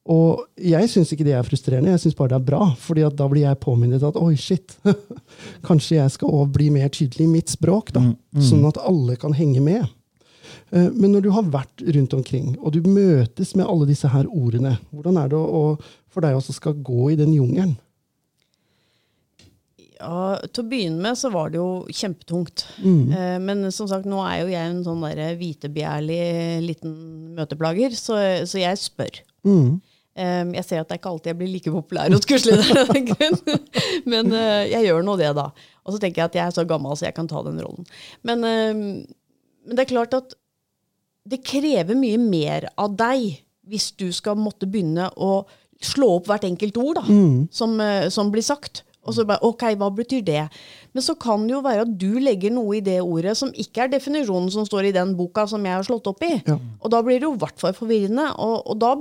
Og 0.10 0.40
jeg 0.58 0.90
syns 0.90 1.12
ikke 1.14 1.26
det 1.28 1.36
er 1.38 1.46
frustrerende, 1.46 1.92
jeg 1.94 2.02
syns 2.02 2.16
bare 2.18 2.32
det 2.34 2.40
er 2.40 2.48
bra. 2.48 2.64
fordi 2.82 3.04
da 3.14 3.28
blir 3.30 3.44
jeg 3.46 3.60
påminnet 3.62 4.02
at 4.08 4.16
oi, 4.18 4.34
shit, 4.36 4.74
kanskje 5.68 6.00
jeg 6.00 6.16
skal 6.16 6.32
også 6.34 6.54
bli 6.56 6.70
mer 6.74 6.90
tydelig 6.90 7.28
i 7.28 7.34
mitt 7.36 7.52
språk. 7.54 7.92
da, 7.94 8.08
Sånn 8.42 8.66
at 8.70 8.80
alle 8.82 9.20
kan 9.22 9.36
henge 9.38 9.62
med. 9.62 9.86
Eh, 10.72 10.90
Men 10.98 11.14
når 11.14 11.28
du 11.28 11.30
har 11.36 11.44
vært 11.54 11.84
rundt 11.96 12.14
omkring, 12.18 12.56
og 12.58 12.74
du 12.74 12.82
møtes 12.90 13.54
med 13.56 13.68
alle 13.70 13.86
disse 13.90 14.10
her 14.10 14.26
ordene, 14.30 14.78
hvordan 14.90 15.18
er 15.22 15.30
det 15.30 15.38
å, 15.38 15.78
for 16.10 16.26
deg 16.26 16.40
også 16.40 16.58
skal 16.58 16.74
gå 16.82 17.12
i 17.14 17.20
den 17.20 17.34
jungelen? 17.38 17.78
Ja, 20.00 20.40
til 20.48 20.64
å 20.64 20.70
begynne 20.72 21.04
med 21.04 21.18
så 21.20 21.28
var 21.34 21.50
det 21.52 21.60
jo 21.60 21.84
kjempetungt. 21.92 22.64
Mm. 22.80 23.10
men 23.44 23.66
som 23.76 23.90
sagt, 23.92 24.08
nå 24.08 24.22
er 24.24 24.46
jo 24.46 24.54
jeg 24.54 24.70
en 24.72 24.84
sånn 24.86 25.02
der 25.04 25.36
hvitebegjærlig 25.36 26.22
liten 26.64 26.94
møteplager, 27.36 27.92
så, 28.00 28.16
så 28.48 28.62
jeg 28.62 28.80
spør. 28.80 29.20
Eh, 29.44 29.89
jeg 30.20 30.66
ser 30.68 30.82
at 30.82 30.90
det 30.90 30.98
er 30.98 31.02
ikke 31.02 31.12
alltid 31.14 31.32
jeg 31.32 31.40
blir 31.40 31.52
like 31.54 31.72
populær 31.74 32.12
hos 32.12 32.28
kursledere, 32.28 32.84
av 32.84 32.92
den 32.96 33.08
grunn. 33.12 33.40
men 34.12 34.34
eh, 34.36 34.66
jeg 34.74 34.90
gjør 34.90 35.06
nå 35.08 35.16
det, 35.22 35.30
da. 35.38 35.50
Og 35.86 35.96
så 35.96 36.02
tenker 36.02 36.24
jeg 36.24 36.32
at 36.32 36.38
jeg 36.40 36.46
er 36.46 36.58
så 36.58 36.66
gammel, 36.70 36.98
så 37.00 37.08
jeg 37.08 37.16
kan 37.18 37.30
ta 37.30 37.44
den 37.46 37.62
rollen. 37.64 37.88
Men, 38.28 38.44
eh, 38.48 38.74
men 38.74 39.78
det 39.78 39.86
er 39.86 39.94
klart 39.94 40.18
at 40.18 40.36
det 41.30 41.44
krever 41.46 41.98
mye 42.00 42.20
mer 42.22 42.70
av 42.80 42.96
deg 42.98 43.40
hvis 43.70 43.92
du 44.00 44.08
skal 44.16 44.38
måtte 44.40 44.68
begynne 44.70 45.12
å 45.22 45.44
slå 45.86 46.16
opp 46.18 46.30
hvert 46.30 46.48
enkelt 46.48 46.78
ord 46.82 47.00
da, 47.00 47.04
som, 47.56 47.76
eh, 47.82 48.10
som 48.12 48.32
blir 48.34 48.44
sagt. 48.46 48.84
Og 49.08 49.16
så 49.16 49.24
bare, 49.26 49.42
ok, 49.46 49.64
hva 49.80 49.88
betyr 49.96 50.22
det? 50.26 50.44
Men 50.94 51.06
så 51.06 51.16
kan 51.18 51.46
det 51.48 51.54
jo 51.56 51.64
være 51.66 51.86
at 51.86 51.94
du 52.02 52.20
legger 52.22 52.52
noe 52.54 52.78
i 52.78 52.84
det 52.84 53.00
ordet 53.02 53.38
som 53.40 53.54
ikke 53.56 53.86
er 53.86 53.94
definisjonen 53.94 54.52
som 54.54 54.68
står 54.68 54.90
i 54.90 54.96
den 54.96 55.16
boka 55.18 55.48
som 55.48 55.64
jeg 55.66 55.78
har 55.78 55.88
slått 55.88 56.10
opp 56.12 56.22
i. 56.28 56.36
Ja. 56.46 56.58
Og 56.84 56.92
da 56.94 57.02
blir 57.06 57.22
det 57.22 57.30
jo 57.30 57.34
i 57.38 57.42
hvert 57.42 57.62
fall 57.62 57.74
forvirrende. 57.78 58.28
Og, 58.44 58.68
og 58.70 58.80
da 58.82 58.92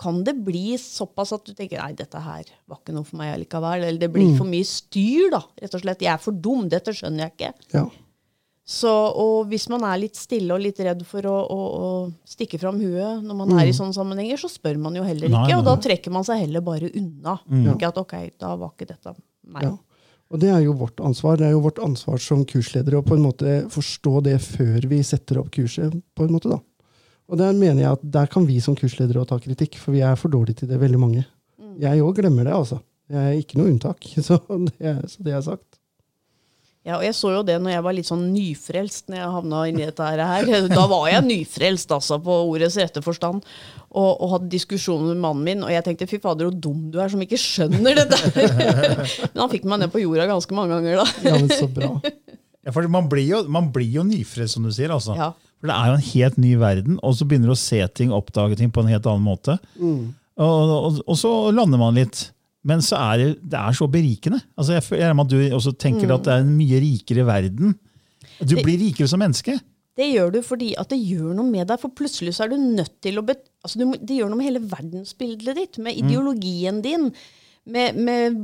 kan 0.00 0.22
det 0.24 0.32
bli 0.46 0.78
såpass 0.80 1.34
at 1.36 1.44
du 1.44 1.52
tenker 1.52 1.80
nei, 1.82 1.92
dette 1.98 2.20
her 2.24 2.46
var 2.70 2.78
ikke 2.80 2.94
noe 2.96 3.04
for 3.04 3.20
meg 3.20 3.34
allikevel. 3.34 3.84
Eller 3.84 4.00
det 4.00 4.08
blir 4.14 4.30
for 4.38 4.48
mye 4.48 4.66
styr, 4.66 5.28
da. 5.34 5.42
rett 5.60 5.76
og 5.76 5.82
slett. 5.82 6.04
Jeg 6.06 6.14
er 6.14 6.22
for 6.22 6.36
dum, 6.46 6.70
dette 6.72 6.94
skjønner 6.96 7.26
jeg 7.26 7.36
ikke. 7.36 7.50
Ja. 7.76 7.84
Så, 8.70 8.90
og 9.18 9.48
hvis 9.50 9.66
man 9.72 9.82
er 9.88 9.98
litt 9.98 10.14
stille 10.14 10.54
og 10.54 10.62
litt 10.62 10.78
redd 10.84 11.00
for 11.08 11.26
å, 11.26 11.34
å, 11.42 11.60
å 11.74 11.88
stikke 12.28 12.60
fram 12.62 12.78
huet 12.78 13.24
når 13.26 13.38
man 13.40 13.54
er 13.58 13.66
i 13.66 13.74
sånne 13.74 13.96
sammenhenger, 13.96 14.38
så 14.38 14.50
spør 14.52 14.78
man 14.78 14.94
jo 14.94 15.02
heller 15.02 15.32
Nei, 15.32 15.42
ikke, 15.42 15.58
og 15.58 15.66
da 15.66 15.74
trekker 15.88 16.14
man 16.14 16.26
seg 16.28 16.44
heller 16.44 16.62
bare 16.64 16.92
unna. 16.94 17.34
Ikke 17.74 17.90
at 17.90 17.98
ok, 17.98 18.14
da 18.38 18.54
var 18.60 18.70
ikke 18.76 18.92
dette 18.92 19.16
meg. 19.50 19.66
Ja. 19.66 19.74
Og 20.30 20.38
det 20.38 20.52
er 20.54 20.60
jo 20.62 20.76
vårt 20.78 21.02
ansvar. 21.02 21.40
Det 21.40 21.48
er 21.48 21.56
jo 21.56 21.64
vårt 21.64 21.80
ansvar 21.82 22.22
som 22.22 22.44
kursledere 22.46 23.00
å 23.00 23.06
på 23.06 23.16
en 23.18 23.24
måte 23.26 23.56
forstå 23.74 24.20
det 24.28 24.36
før 24.44 24.86
vi 24.92 25.02
setter 25.06 25.42
opp 25.42 25.50
kurset. 25.56 25.96
på 26.14 26.26
en 26.28 26.36
måte 26.36 26.52
da. 26.52 26.60
Og 27.30 27.38
der 27.38 27.54
mener 27.54 27.84
jeg 27.84 27.94
at 27.94 28.06
der 28.18 28.30
kan 28.30 28.46
vi 28.48 28.58
som 28.62 28.74
kursledere 28.78 29.22
ta 29.28 29.38
kritikk, 29.38 29.78
for 29.78 29.94
vi 29.94 30.02
er 30.02 30.18
for 30.18 30.32
dårlige 30.32 30.62
til 30.62 30.70
det, 30.70 30.80
veldig 30.82 31.00
mange. 31.00 31.24
Jeg 31.80 32.02
òg 32.02 32.18
glemmer 32.18 32.48
det, 32.48 32.54
altså. 32.56 32.80
Jeg 33.10 33.20
er 33.26 33.42
ikke 33.42 33.58
noe 33.60 33.70
unntak. 33.72 34.06
Så 34.26 34.38
det, 34.48 34.96
så 35.10 35.26
det 35.26 35.34
er 35.34 35.44
sagt. 35.46 35.66
Ja, 36.80 36.94
og 36.96 37.02
jeg 37.04 37.12
så 37.12 37.28
jo 37.34 37.40
det 37.44 37.58
når 37.60 37.74
jeg 37.74 37.84
var 37.84 37.92
litt 37.92 38.08
sånn 38.08 38.22
nyfrelst 38.32 39.10
når 39.12 39.18
jeg 39.18 39.32
havna 39.34 39.58
inni 39.68 39.84
dette 39.84 40.06
her. 40.06 40.22
Da 40.72 40.86
var 40.88 41.10
jeg 41.10 41.26
nyfrelst, 41.26 41.92
altså, 41.92 42.16
på 42.24 42.38
ordets 42.48 42.78
rette 42.80 43.02
forstand. 43.04 43.44
Og, 43.90 44.08
og 44.08 44.32
hadde 44.36 44.48
diskusjoner 44.54 45.10
med 45.12 45.20
mannen 45.20 45.44
min, 45.44 45.64
og 45.66 45.74
jeg 45.74 45.84
tenkte 45.84 46.08
fy 46.08 46.20
fader, 46.22 46.48
så 46.48 46.62
dum 46.64 46.86
du 46.94 46.96
er 47.02 47.12
som 47.12 47.20
ikke 47.20 47.38
skjønner 47.40 48.00
dette. 48.00 48.20
Men 49.34 49.42
han 49.42 49.52
fikk 49.52 49.68
meg 49.68 49.82
ned 49.82 49.92
på 49.92 50.00
jorda 50.06 50.28
ganske 50.30 50.56
mange 50.56 50.78
ganger, 50.78 51.02
da. 51.02 51.06
Ja, 51.26 51.36
men 51.36 51.52
så 51.52 51.68
bra. 51.68 51.92
Ja, 52.64 52.72
for 52.72 52.86
man 52.92 53.08
blir 53.12 53.26
jo, 53.28 53.42
man 53.52 53.68
blir 53.74 53.88
jo 53.98 54.06
nyfrelst, 54.06 54.56
som 54.56 54.64
du 54.64 54.72
sier. 54.72 54.92
altså. 54.94 55.16
Ja. 55.18 55.32
For 55.60 55.68
Det 55.68 55.76
er 55.76 55.90
jo 55.90 55.96
en 55.98 56.06
helt 56.08 56.36
ny 56.40 56.50
verden, 56.60 56.98
og 57.04 57.14
så 57.18 57.26
begynner 57.28 57.52
du 57.52 57.54
å 57.54 57.60
se 57.60 57.80
ting, 57.92 58.12
oppdage 58.16 58.56
ting 58.56 58.70
på 58.72 58.80
en 58.80 58.90
helt 58.90 59.06
annen 59.10 59.26
måte. 59.26 59.58
Og, 59.80 60.12
og, 60.40 61.00
og 61.04 61.18
så 61.20 61.32
lander 61.52 61.80
man 61.80 61.98
litt. 62.00 62.30
Men 62.64 62.82
så 62.84 62.98
er 63.00 63.20
det, 63.20 63.28
det 63.52 63.56
er 63.60 63.76
så 63.76 63.88
berikende. 63.88 64.40
Altså 64.56 64.76
jeg 64.76 64.84
føler 64.84 65.20
at 65.22 65.32
du 65.32 65.38
også 65.56 65.72
tenker 65.80 66.12
at 66.12 66.24
det 66.26 66.32
er 66.34 66.42
en 66.44 66.56
mye 66.56 66.80
rikere 66.82 67.24
verden. 67.28 67.76
Du 68.40 68.56
blir 68.60 68.80
rikere 68.80 69.08
som 69.08 69.20
menneske. 69.20 69.58
Det 70.00 70.06
gjør 70.08 70.32
du 70.32 70.40
fordi 70.46 70.70
at 70.80 70.88
det 70.92 71.00
gjør 71.02 71.34
noe 71.36 71.48
med 71.50 71.68
deg, 71.68 71.80
for 71.82 71.92
plutselig 71.96 72.36
så 72.36 72.46
er 72.46 72.52
du 72.52 72.60
nødt 72.60 72.94
til 73.04 73.20
å 73.20 73.24
bet 73.26 73.42
altså 73.64 73.80
du, 73.80 73.86
Det 73.98 74.16
gjør 74.16 74.30
noe 74.32 74.40
med 74.40 74.48
hele 74.48 74.62
verdensbildet 74.70 75.58
ditt, 75.58 75.80
med 75.82 75.98
ideologien 75.98 76.80
din, 76.84 77.10
med, 77.68 77.98
med 78.00 78.38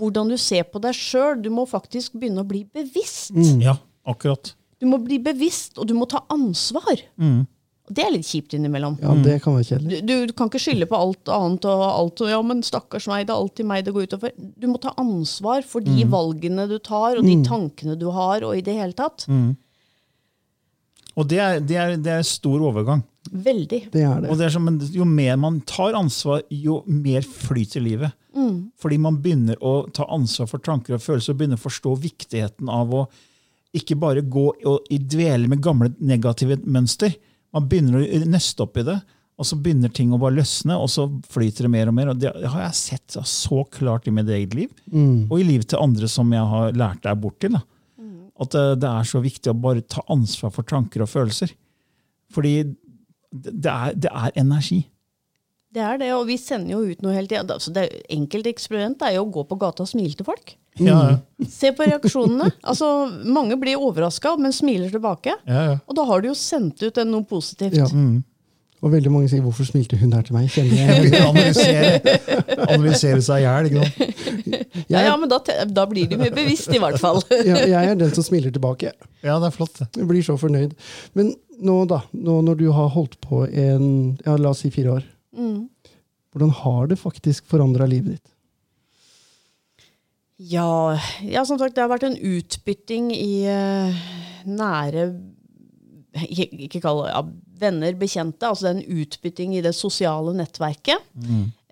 hvordan 0.00 0.32
du 0.32 0.36
ser 0.40 0.66
på 0.68 0.80
deg 0.82 0.96
sjøl. 0.96 1.38
Du 1.40 1.48
må 1.54 1.64
faktisk 1.68 2.18
begynne 2.20 2.44
å 2.44 2.48
bli 2.48 2.64
bevisst. 2.68 3.32
Ja, 3.62 3.78
akkurat. 4.08 4.54
Du 4.80 4.86
må 4.88 4.98
bli 5.04 5.18
bevisst, 5.22 5.78
og 5.78 5.88
du 5.90 5.94
må 5.98 6.08
ta 6.08 6.22
ansvar. 6.32 7.02
Og 7.90 7.96
det 7.96 8.04
er 8.04 8.12
litt 8.14 8.28
kjipt 8.28 8.54
innimellom. 8.54 8.96
Ja, 9.02 9.12
det 9.18 9.40
kan 9.44 9.56
være 9.58 9.66
kjedelig. 9.66 10.00
Du, 10.06 10.12
du 10.30 10.32
kan 10.38 10.48
ikke 10.50 10.62
skylde 10.62 10.86
på 10.88 10.98
alt 10.98 11.30
annet 11.34 11.66
og 11.68 11.82
alt. 11.88 12.22
Og, 12.22 12.30
ja, 12.30 12.38
men 12.46 12.62
stakkars 12.64 13.08
meg, 13.10 13.26
det 13.26 13.34
er 13.34 13.40
alltid 13.42 13.66
meg 13.66 13.84
det 13.86 13.94
går 13.96 14.06
utover. 14.06 14.34
Du 14.38 14.68
må 14.70 14.78
ta 14.82 14.94
ansvar 15.00 15.66
for 15.66 15.84
de 15.84 16.06
valgene 16.08 16.68
du 16.70 16.78
tar, 16.78 17.18
og 17.18 17.26
de 17.26 17.34
tankene 17.46 17.98
du 17.98 18.06
har, 18.14 18.46
og 18.46 18.56
i 18.56 18.62
det 18.64 18.76
hele 18.78 18.96
tatt. 18.96 19.26
Og 21.18 21.26
det 21.28 21.40
er, 21.42 21.58
det 21.60 21.76
er, 21.76 21.96
det 22.00 22.12
er 22.20 22.28
stor 22.28 22.62
overgang. 22.70 23.02
Veldig. 23.30 23.80
Det 23.92 24.04
er 24.06 24.22
det. 24.22 24.30
Og 24.32 24.38
det 24.38 24.46
er 24.46 24.54
som, 24.54 24.70
jo 24.94 25.04
mer 25.04 25.36
man 25.42 25.58
tar 25.68 25.98
ansvar, 25.98 26.46
jo 26.48 26.80
mer 26.88 27.26
flyter 27.26 27.82
livet. 27.84 28.14
Fordi 28.80 28.96
man 29.02 29.18
begynner 29.20 29.58
å 29.66 29.90
ta 29.92 30.06
ansvar 30.14 30.48
for 30.48 30.62
tanker 30.62 30.94
og 30.96 31.02
følelser 31.02 31.34
og 31.34 31.42
begynner 31.42 31.58
å 31.58 31.64
forstå 31.66 31.96
viktigheten 32.06 32.70
av 32.70 32.94
å 32.94 33.02
ikke 33.76 33.96
bare 34.02 34.22
gå 34.26 34.46
og 34.66 34.86
i 34.90 34.98
dvele 34.98 35.48
med 35.50 35.62
gamle 35.62 35.92
negative 36.00 36.56
mønster. 36.66 37.14
Man 37.54 37.68
begynner 37.70 38.00
å 38.02 38.20
nøste 38.30 38.64
opp 38.66 38.76
i 38.80 38.84
det, 38.86 38.96
og 39.40 39.46
så 39.48 39.56
begynner 39.56 39.88
ting 39.94 40.10
å 40.12 40.18
bare 40.20 40.36
løsne, 40.36 40.74
og 40.76 40.90
så 40.92 41.06
flyter 41.32 41.64
det 41.64 41.70
mer 41.72 41.88
og 41.88 41.94
mer. 41.96 42.10
og 42.12 42.18
Det 42.20 42.32
har 42.34 42.64
jeg 42.66 42.74
sett 42.76 43.16
så 43.24 43.62
klart 43.72 44.06
i 44.10 44.12
mitt 44.12 44.28
eget 44.28 44.54
liv, 44.58 44.70
og 45.30 45.38
i 45.40 45.46
livet 45.46 45.68
til 45.70 45.80
andre 45.80 46.08
som 46.10 46.30
jeg 46.34 46.44
har 46.50 46.72
lært 46.76 47.02
deg 47.06 47.20
bort 47.22 47.38
til. 47.40 47.54
Da. 47.56 47.62
At 48.40 48.50
det, 48.56 48.64
det 48.82 48.88
er 48.90 49.08
så 49.08 49.20
viktig 49.24 49.50
å 49.52 49.56
bare 49.60 49.80
ta 49.82 50.02
ansvar 50.12 50.52
for 50.54 50.62
tanker 50.64 51.02
og 51.04 51.08
følelser. 51.12 51.54
Fordi 52.32 52.52
det, 53.32 53.70
er, 53.70 53.94
det 53.94 54.10
er 54.10 54.32
energi. 54.40 54.82
Det 55.70 55.82
er 55.86 55.98
det, 56.02 56.08
og 56.16 56.24
vi 56.26 56.36
sender 56.40 56.72
jo 56.74 56.80
ut 56.90 57.02
noe 57.04 57.14
hele 57.14 57.30
tida. 57.30 57.46
Altså, 57.54 57.70
det 57.74 57.84
er- 57.86 58.00
enkelt 58.16 58.46
eksperiment 58.50 59.02
er 59.06 59.14
jo 59.16 59.24
å 59.26 59.30
gå 59.30 59.44
på 59.46 59.58
gata 59.60 59.84
og 59.84 59.88
smile 59.92 60.16
til 60.18 60.26
folk. 60.26 60.56
Ja, 60.80 60.98
ja. 61.10 61.46
Se 61.50 61.70
på 61.76 61.86
reaksjonene. 61.88 62.50
altså, 62.72 62.88
mange 63.24 63.56
blir 63.60 63.80
overraska, 63.80 64.34
men 64.40 64.54
smiler 64.56 64.90
tilbake. 64.92 65.36
Ja, 65.46 65.62
ja. 65.70 65.78
Og 65.86 65.96
da 65.98 66.04
har 66.08 66.24
du 66.24 66.30
jo 66.30 66.36
sendt 66.38 66.82
ut 66.82 67.00
noe 67.08 67.26
positivt. 67.28 67.78
Ja. 67.78 67.88
Og 68.80 68.94
veldig 68.94 69.10
mange 69.12 69.28
sier 69.28 69.42
'hvorfor 69.44 69.66
smilte 69.68 69.98
hun 70.00 70.12
her 70.16 70.22
til 70.24 70.34
meg'? 70.36 70.48
Kjenner 70.48 70.78
jeg. 70.80 71.10
Analysere, 71.28 72.14
analysere 72.64 73.20
seg 73.20 73.42
i 73.42 73.44
hjel. 73.44 73.68
ikke 73.68 73.82
sant? 73.82 74.86
Ja, 74.88 75.02
ja, 75.04 75.16
men 75.20 75.28
da, 75.28 75.38
da 75.68 75.84
blir 75.90 76.08
de 76.08 76.16
mer 76.16 76.32
bevisst, 76.32 76.72
i 76.72 76.80
hvert 76.80 76.98
fall. 76.98 77.20
Jeg, 77.50 77.68
jeg 77.68 77.90
er 77.90 77.94
den 77.94 78.14
som 78.14 78.24
smiler 78.24 78.50
tilbake. 78.50 78.92
Ja, 79.22 79.36
det 79.38 79.50
er 79.50 79.54
flott. 79.54 79.82
Jeg 79.84 80.08
blir 80.08 80.24
så 80.24 80.38
fornøyd. 80.40 80.72
Men 81.14 81.34
nå, 81.60 81.76
da, 81.90 82.00
nå 82.16 82.40
når 82.46 82.56
du 82.56 82.70
har 82.72 82.88
holdt 82.94 83.20
på 83.20 83.44
en, 83.44 83.84
ja, 84.24 84.36
la 84.40 84.54
oss 84.54 84.64
si 84.64 84.70
fire 84.72 84.96
år, 84.96 85.04
hvordan 86.32 86.50
har 86.62 86.86
det 86.90 86.98
faktisk 86.98 87.46
forandra 87.50 87.86
livet 87.90 88.16
ditt? 88.16 88.29
Ja, 90.40 90.96
ja, 91.20 91.44
som 91.44 91.58
sagt, 91.60 91.74
det 91.76 91.84
har 91.84 91.90
vært 91.92 92.06
en 92.08 92.16
utbytting 92.16 93.10
i 93.12 93.44
uh, 93.44 94.00
nære 94.48 95.10
ikke, 96.16 96.80
kall 96.82 97.04
det 97.04 97.12
ja, 97.12 97.22
venner, 97.60 97.96
bekjente. 97.98 98.48
Altså 98.48 98.66
det 98.66 98.70
er 98.72 98.80
en 98.80 99.02
utbytting 99.02 99.54
i 99.56 99.62
det 99.64 99.74
sosiale 99.76 100.34
nettverket. 100.36 101.04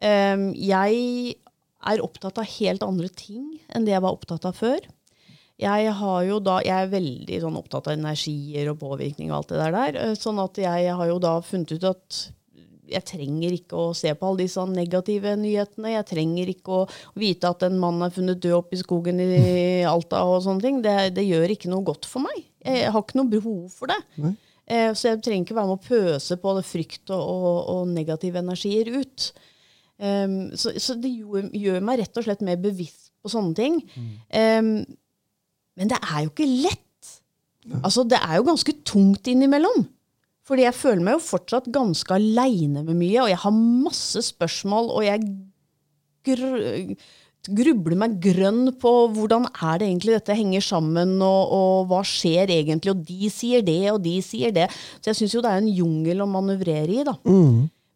Em, 0.05 0.45
jeg 0.55 1.35
er 1.89 2.05
opptatt 2.05 2.39
av 2.39 2.47
helt 2.59 2.85
andre 2.87 3.09
ting 3.11 3.57
enn 3.75 3.87
det 3.87 3.95
jeg 3.95 4.05
var 4.05 4.15
opptatt 4.15 4.47
av 4.49 4.57
før. 4.59 4.79
Jeg, 5.59 5.91
da, 6.47 6.57
jeg 6.63 6.85
er 6.85 6.93
veldig 6.93 7.39
sånn 7.43 7.57
opptatt 7.59 7.89
av 7.91 7.97
energier 7.97 8.69
og 8.71 8.79
påvirkning 8.79 9.33
og 9.33 9.41
alt 9.41 9.49
det 9.51 9.59
der. 9.59 9.75
der. 9.75 9.97
eh, 10.05 10.15
Sånn 10.15 10.39
at 10.39 10.61
jeg 10.63 10.93
har 10.95 11.09
jo 11.11 11.19
da 11.23 11.33
funnet 11.43 11.75
ut 11.75 11.87
at 11.89 12.19
jeg 12.91 13.05
trenger 13.09 13.55
ikke 13.57 13.79
å 13.79 13.93
se 13.97 14.11
på 14.17 14.27
alle 14.29 14.45
disse 14.45 14.65
negative 14.71 15.35
nyhetene. 15.41 15.93
Jeg 15.95 16.07
trenger 16.11 16.51
ikke 16.53 16.81
å 16.81 16.89
vite 17.19 17.51
at 17.51 17.65
en 17.69 17.79
mann 17.81 18.03
er 18.07 18.13
funnet 18.15 18.41
død 18.43 18.57
oppe 18.59 18.77
i 18.77 18.81
skogen 18.83 19.21
i 19.25 19.29
Alta 19.95 20.25
og 20.29 20.43
sånne 20.47 20.65
ting. 20.65 20.83
Det, 20.85 20.97
det 21.17 21.27
gjør 21.29 21.55
ikke 21.57 21.71
noe 21.73 21.87
godt 21.87 22.09
for 22.11 22.25
meg. 22.25 22.45
Jeg 22.65 22.91
har 22.95 23.05
ikke 23.05 23.19
noe 23.21 23.33
behov 23.33 23.67
for 23.77 23.93
det. 23.93 23.99
Eh, 24.69 24.91
Så 24.93 25.09
jeg 25.13 25.23
trenger 25.25 25.47
ikke 25.47 25.57
være 25.57 25.71
med 25.71 25.79
å 25.79 25.87
pøse 25.89 26.37
på 26.43 26.57
det 26.59 26.65
frykt 26.69 27.13
og, 27.15 27.23
og, 27.23 27.61
og 27.77 27.93
negative 27.95 28.43
energier 28.43 28.91
ut. 28.99 29.29
Um, 29.99 30.35
så, 30.55 30.71
så 30.79 30.95
det 30.95 31.11
gjør, 31.11 31.49
gjør 31.59 31.81
meg 31.83 31.99
rett 32.05 32.19
og 32.21 32.27
slett 32.29 32.43
mer 32.47 32.59
bevisst 32.63 33.09
på 33.25 33.33
sånne 33.33 33.57
ting. 33.59 33.81
Um, 34.31 34.69
men 35.79 35.91
det 35.91 35.99
er 35.99 36.21
jo 36.27 36.31
ikke 36.31 36.47
lett. 36.67 36.85
Altså, 37.83 38.05
det 38.09 38.21
er 38.23 38.37
jo 38.39 38.45
ganske 38.47 38.75
tungt 38.87 39.27
innimellom. 39.31 39.83
Fordi 40.49 40.65
jeg 40.65 40.77
føler 40.77 41.05
meg 41.05 41.19
jo 41.19 41.25
fortsatt 41.27 41.69
ganske 41.75 42.15
aleine 42.17 42.83
med 42.87 42.97
mye, 42.97 43.21
og 43.25 43.31
jeg 43.33 43.41
har 43.45 43.57
masse 43.87 44.23
spørsmål, 44.31 44.93
og 44.97 45.05
jeg 45.05 45.25
gr 46.29 46.95
grubler 47.49 47.97
meg 47.97 48.17
grønn 48.21 48.73
på 48.77 48.91
hvordan 49.15 49.47
er 49.49 49.79
det 49.81 49.87
egentlig 49.87 50.17
dette 50.19 50.35
henger 50.37 50.65
sammen, 50.65 51.15
og, 51.25 51.53
og 51.55 51.87
hva 51.89 52.03
skjer 52.05 52.51
egentlig, 52.53 52.93
og 52.93 53.05
de 53.09 53.31
sier 53.33 53.63
det, 53.65 53.79
og 53.93 54.03
de 54.05 54.19
sier 54.25 54.53
det. 54.53 54.67
Så 54.99 55.13
jeg 55.13 55.21
syns 55.21 55.37
jo 55.37 55.43
det 55.45 55.53
er 55.55 55.63
en 55.63 55.71
jungel 55.73 56.21
å 56.25 56.29
manøvrere 56.29 56.99
i, 56.99 57.07
da. 57.09 57.15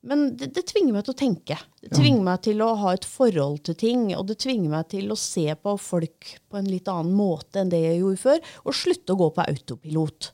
Men 0.03 0.33
det, 0.35 0.49
det 0.57 0.65
tvinger 0.67 0.97
meg 0.97 1.05
til 1.07 1.15
å 1.15 1.19
tenke. 1.19 1.57
Det 1.79 1.93
tvinger 1.95 2.25
meg 2.27 2.41
til 2.43 2.63
å 2.65 2.73
ha 2.81 2.93
et 2.97 3.05
forhold 3.07 3.61
til 3.69 3.77
ting. 3.79 4.01
Og 4.19 4.27
det 4.27 4.41
tvinger 4.43 4.73
meg 4.73 4.89
til 4.91 5.13
å 5.15 5.19
se 5.19 5.45
på 5.55 5.77
folk 5.79 6.33
på 6.51 6.59
en 6.59 6.67
litt 6.67 6.91
annen 6.91 7.15
måte 7.15 7.63
enn 7.63 7.71
det 7.71 7.85
jeg 7.85 8.01
gjorde 8.01 8.23
før. 8.25 8.41
Og 8.67 8.77
slutte 8.81 9.15
å 9.15 9.21
gå 9.21 9.29
på 9.37 9.47
autopilot. 9.47 10.33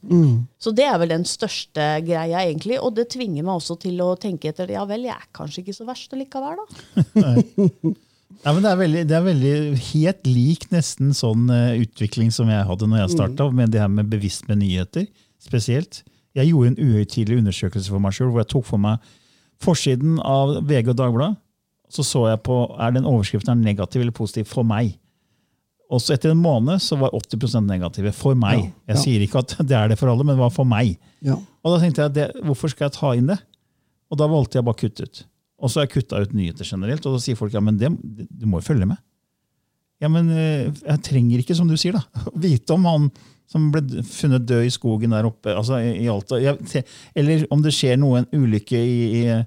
Så 0.65 0.73
det 0.77 0.89
er 0.89 0.97
vel 1.03 1.13
den 1.13 1.29
største 1.29 1.91
greia, 2.07 2.47
egentlig. 2.47 2.81
Og 2.81 2.97
det 2.97 3.11
tvinger 3.13 3.45
meg 3.45 3.61
også 3.61 3.77
til 3.85 4.01
å 4.05 4.15
tenke 4.21 4.55
etter 4.55 4.73
ja 4.73 4.87
vel, 4.89 5.05
jeg 5.11 5.17
er 5.17 5.29
kanskje 5.37 5.67
ikke 5.67 5.77
så 5.77 5.89
verst 5.89 6.17
likevel, 6.17 6.65
da. 6.65 7.15
Nei, 8.39 8.53
men 8.53 8.61
det 8.63 8.71
er, 8.71 8.79
veldig, 8.79 9.01
det 9.09 9.15
er 9.17 9.25
veldig 9.25 9.55
helt 9.89 10.29
lik 10.29 10.67
nesten 10.71 11.15
sånn 11.17 11.49
eh, 11.51 11.81
utvikling 11.83 12.29
som 12.35 12.51
jeg 12.53 12.67
hadde 12.69 12.87
når 12.87 13.01
jeg 13.03 13.15
starta, 13.17 13.49
med 13.51 13.73
det 13.75 13.81
her 13.83 13.91
med 13.91 14.11
bevisst 14.13 14.47
med 14.49 14.61
nyheter 14.63 15.09
spesielt. 15.43 16.05
Jeg 16.39 16.53
gjorde 16.53 16.75
en 16.75 16.79
uhøytidelig 16.79 17.41
undersøkelse 17.43 17.91
for 17.91 18.05
meg 18.05 18.15
sjøl, 18.15 18.31
hvor 18.31 18.45
jeg 18.45 18.53
tok 18.53 18.69
for 18.69 18.85
meg 18.85 19.03
forsiden 19.63 20.19
av 20.23 20.59
VG 20.69 20.93
og 20.93 20.99
Dagbladet. 20.99 21.39
Så 21.89 22.05
så 22.05 22.27
jeg 22.29 22.43
på 22.45 22.57
er 22.77 22.93
den 22.95 23.07
overskriften 23.09 23.55
er 23.55 23.61
negativ 23.63 24.03
eller 24.03 24.15
positiv 24.15 24.51
for 24.51 24.67
meg. 24.69 24.93
Også 25.89 26.13
etter 26.13 26.35
en 26.35 26.43
måned 26.43 26.83
så 26.85 26.99
var 27.01 27.15
80% 27.17 27.65
negative 27.65 28.13
for 28.13 28.37
meg. 28.37 28.59
Ja, 28.61 28.69
ja. 28.69 28.93
Jeg 28.93 29.05
sier 29.07 29.25
ikke 29.25 29.41
at 29.41 29.55
det 29.65 29.77
er 29.77 29.89
det 29.89 29.97
for 30.01 30.13
alle, 30.13 30.27
men 30.27 30.37
det 30.37 30.43
var 30.43 30.53
for 30.53 30.69
meg. 30.69 30.99
Ja. 31.25 31.39
Og 31.65 31.73
da 31.73 31.81
tenkte 31.81 32.05
jeg, 32.05 32.15
det, 32.19 32.27
hvorfor 32.45 32.73
skal 32.73 32.89
jeg 32.89 32.97
ta 32.99 33.15
inn 33.17 33.31
det? 33.33 33.39
Og 34.13 34.21
da 34.21 34.29
valgte 34.29 34.61
jeg 34.61 34.67
bare 34.69 34.77
å 34.77 34.83
kutte 34.83 35.09
ut. 35.09 35.23
Og 35.59 35.73
så 35.73 35.81
har 35.81 35.89
jeg 35.89 35.95
kutta 35.97 36.21
ut 36.23 36.35
nyheter 36.37 36.69
generelt, 36.69 37.07
og 37.09 37.17
da 37.17 37.23
sier 37.23 37.39
folk 37.39 37.57
ja, 37.57 37.63
men 37.65 37.81
det, 37.81 37.91
du 38.29 38.45
må 38.47 38.61
jo 38.61 38.69
følge 38.69 38.87
med. 38.89 39.01
Ja, 39.99 40.11
men 40.13 40.29
eh, 40.31 40.69
jeg 40.69 41.03
trenger 41.09 41.41
ikke, 41.43 41.57
som 41.59 41.71
du 41.71 41.75
sier, 41.81 41.97
da, 41.97 42.29
vite 42.45 42.77
om 42.77 42.85
han 42.87 43.09
som 43.49 43.71
ble 43.73 44.03
funnet 44.05 44.45
død 44.49 44.67
i 44.69 44.73
skogen 44.75 45.15
der 45.17 45.25
oppe, 45.29 45.55
altså 45.57 45.79
i, 45.81 45.95
i 46.05 46.09
Alta. 46.13 46.37
Jeg, 46.43 46.85
eller 47.17 47.47
om 47.55 47.63
det 47.65 47.73
skjer 47.73 47.97
noe, 48.01 48.21
en 48.21 48.29
ulykke 48.45 48.77
i, 48.77 48.99
i 49.23 49.23
en 49.33 49.47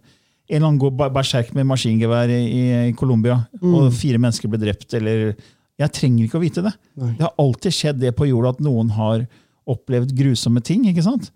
eller 0.50 0.68
annen 0.68 0.80
går 0.82 0.96
ber- 0.98 1.12
berserk 1.16 1.52
med 1.56 1.68
maskingevær 1.70 2.32
i, 2.34 2.40
i 2.90 2.94
Colombia, 2.98 3.38
og 3.62 3.92
fire 3.96 4.18
mennesker 4.20 4.50
ble 4.52 4.60
drept, 4.66 4.94
eller 4.98 5.36
Jeg 5.82 5.94
trenger 5.96 6.26
ikke 6.28 6.38
å 6.38 6.42
vite 6.44 6.62
det. 6.66 6.72
Nei. 7.00 7.14
Det 7.18 7.24
har 7.24 7.38
alltid 7.42 7.74
skjedd 7.74 8.02
det 8.02 8.12
på 8.18 8.28
jorda 8.30 8.52
at 8.56 8.60
noen 8.62 8.90
har 8.98 9.24
opplevd 9.72 10.12
grusomme 10.18 10.62
ting. 10.66 10.84
ikke 10.90 11.06
sant? 11.06 11.30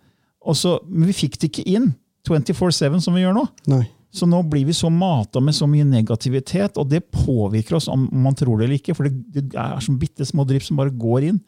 Og 0.46 0.58
så, 0.60 0.76
men 0.90 1.08
vi 1.10 1.16
fikk 1.18 1.38
det 1.42 1.48
ikke 1.50 1.64
inn 1.78 1.88
24-7 2.28 3.00
som 3.06 3.16
vi 3.16 3.24
gjør 3.24 3.38
nå. 3.38 3.46
Nei. 3.72 3.84
Så 4.16 4.28
nå 4.30 4.40
blir 4.48 4.64
vi 4.68 4.74
så 4.76 4.88
mata 4.94 5.42
med 5.44 5.56
så 5.58 5.66
mye 5.68 5.84
negativitet, 5.88 6.78
og 6.80 6.88
det 6.92 7.02
påvirker 7.12 7.76
oss 7.80 7.88
om 7.92 8.06
man 8.24 8.36
tror 8.38 8.60
det 8.62 8.68
eller 8.68 8.78
ikke. 8.80 8.94
For 8.96 9.08
det, 9.10 9.16
det 9.36 9.58
er 9.60 9.82
som 9.84 9.98
bitte 10.00 10.28
små 10.28 10.46
drypp 10.48 10.64
som 10.68 10.78
bare 10.80 10.94
går 10.94 11.26
inn. 11.32 11.40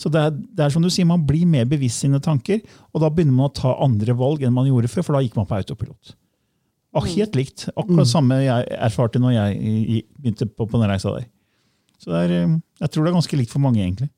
Så 0.00 0.08
det 0.12 0.20
er, 0.24 0.32
det 0.32 0.64
er 0.64 0.72
som 0.72 0.84
du 0.84 0.88
sier, 0.88 1.04
Man 1.08 1.26
blir 1.28 1.44
mer 1.48 1.66
bevisst 1.68 2.00
sine 2.04 2.22
tanker, 2.24 2.62
og 2.94 3.02
da 3.02 3.10
begynner 3.12 3.36
man 3.36 3.50
å 3.50 3.56
ta 3.56 3.74
andre 3.84 4.16
valg 4.16 4.46
enn 4.46 4.54
man 4.56 4.68
gjorde 4.68 4.88
før, 4.88 5.04
for 5.06 5.16
da 5.16 5.20
gikk 5.24 5.36
man 5.36 5.48
på 5.50 5.58
autopilot. 5.58 6.14
Ah, 6.96 7.04
helt 7.06 7.36
likt. 7.38 7.68
Akkurat 7.78 8.08
samme 8.10 8.40
jeg 8.42 8.64
erfarte 8.74 9.20
når 9.22 9.36
jeg 9.36 10.00
begynte 10.18 10.48
på, 10.48 10.66
på 10.66 10.80
den 10.80 10.90
reisa 10.90 11.12
der. 11.14 11.28
Så 12.00 12.14
er, 12.16 12.32
eh, 12.34 12.56
jeg 12.80 12.90
tror 12.90 13.04
det 13.04 13.12
er 13.12 13.18
ganske 13.18 13.38
likt 13.38 13.52
for 13.52 13.62
mange, 13.62 13.82
egentlig. 13.84 14.08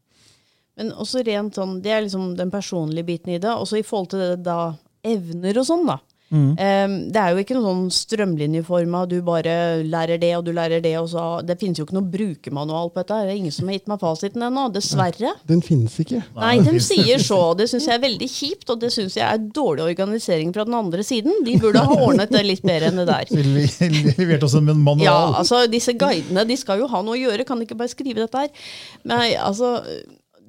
Men 0.79 0.95
også 0.97 1.21
rent 1.27 1.59
sånn, 1.59 1.81
det 1.85 1.93
er 1.93 2.05
liksom 2.07 2.31
den 2.39 2.53
personlige 2.53 3.09
biten 3.11 3.35
i 3.35 3.41
det. 3.43 3.51
Også 3.51 3.81
i 3.81 3.85
forhold 3.85 4.13
til 4.15 4.23
det 4.23 4.47
da 4.47 4.73
evner 5.05 5.59
og 5.61 5.69
sånn, 5.69 5.85
da. 5.91 5.99
Em, 6.33 6.95
det 7.13 7.21
er 7.21 7.35
jo 7.35 7.43
ikke 7.43 7.57
noe 7.59 7.67
sånn 7.67 7.91
strømlinjeforma, 7.93 9.05
du 9.11 9.19
bare 9.25 9.83
lærer 9.85 10.21
det 10.23 10.33
og 10.39 10.47
du 10.47 10.53
lærer 10.57 10.81
det. 10.85 10.95
og 10.99 11.11
så, 11.13 11.25
Det 11.45 11.59
finnes 11.61 11.79
jo 11.79 11.85
ikke 11.85 11.97
noe 11.99 12.09
brukermanual 12.13 12.91
på 12.93 13.03
dette. 13.03 13.19
Det 13.27 13.35
er 13.35 13.41
ingen 13.43 13.55
som 13.55 13.69
har 13.69 13.77
gitt 13.77 13.91
meg 13.93 14.01
fasiten 14.01 14.47
ennå. 14.47 14.67
Dessverre. 14.73 15.35
Den 15.49 15.63
finnes 15.65 15.99
ikke. 16.01 16.23
Nei, 16.39 16.55
de 16.65 16.81
sier 16.81 17.21
så. 17.23 17.41
Det 17.59 17.69
syns 17.71 17.89
jeg 17.91 17.97
er 17.99 18.05
veldig 18.07 18.31
kjipt, 18.33 18.71
og 18.73 18.81
det 18.81 18.93
syns 18.95 19.19
jeg 19.19 19.27
er 19.27 19.45
dårlig 19.53 19.85
organisering 19.93 20.55
fra 20.57 20.65
den 20.69 20.79
andre 20.79 21.05
siden. 21.07 21.45
De 21.45 21.59
burde 21.61 21.85
ha 21.85 21.99
ordnet 21.99 22.33
det 22.33 22.45
litt 22.47 22.65
bedre 22.65 22.91
enn 22.93 23.03
det 23.03 23.09
der. 23.11 23.29
Vi 23.93 24.15
leverte 24.17 24.49
oss 24.49 24.57
en 24.59 24.71
manual. 24.73 25.05
Ja, 25.05 25.19
altså 25.43 25.67
disse 25.71 25.95
guidene 25.99 26.47
de 26.49 26.57
skal 26.57 26.81
jo 26.83 26.89
ha 26.91 27.05
noe 27.05 27.19
å 27.19 27.23
gjøre, 27.23 27.47
kan 27.49 27.61
de 27.61 27.69
ikke 27.69 27.79
bare 27.79 27.93
skrive 27.93 28.25
dette 28.25 28.47
her? 28.47 28.67
Men 29.05 29.25
altså, 29.43 29.77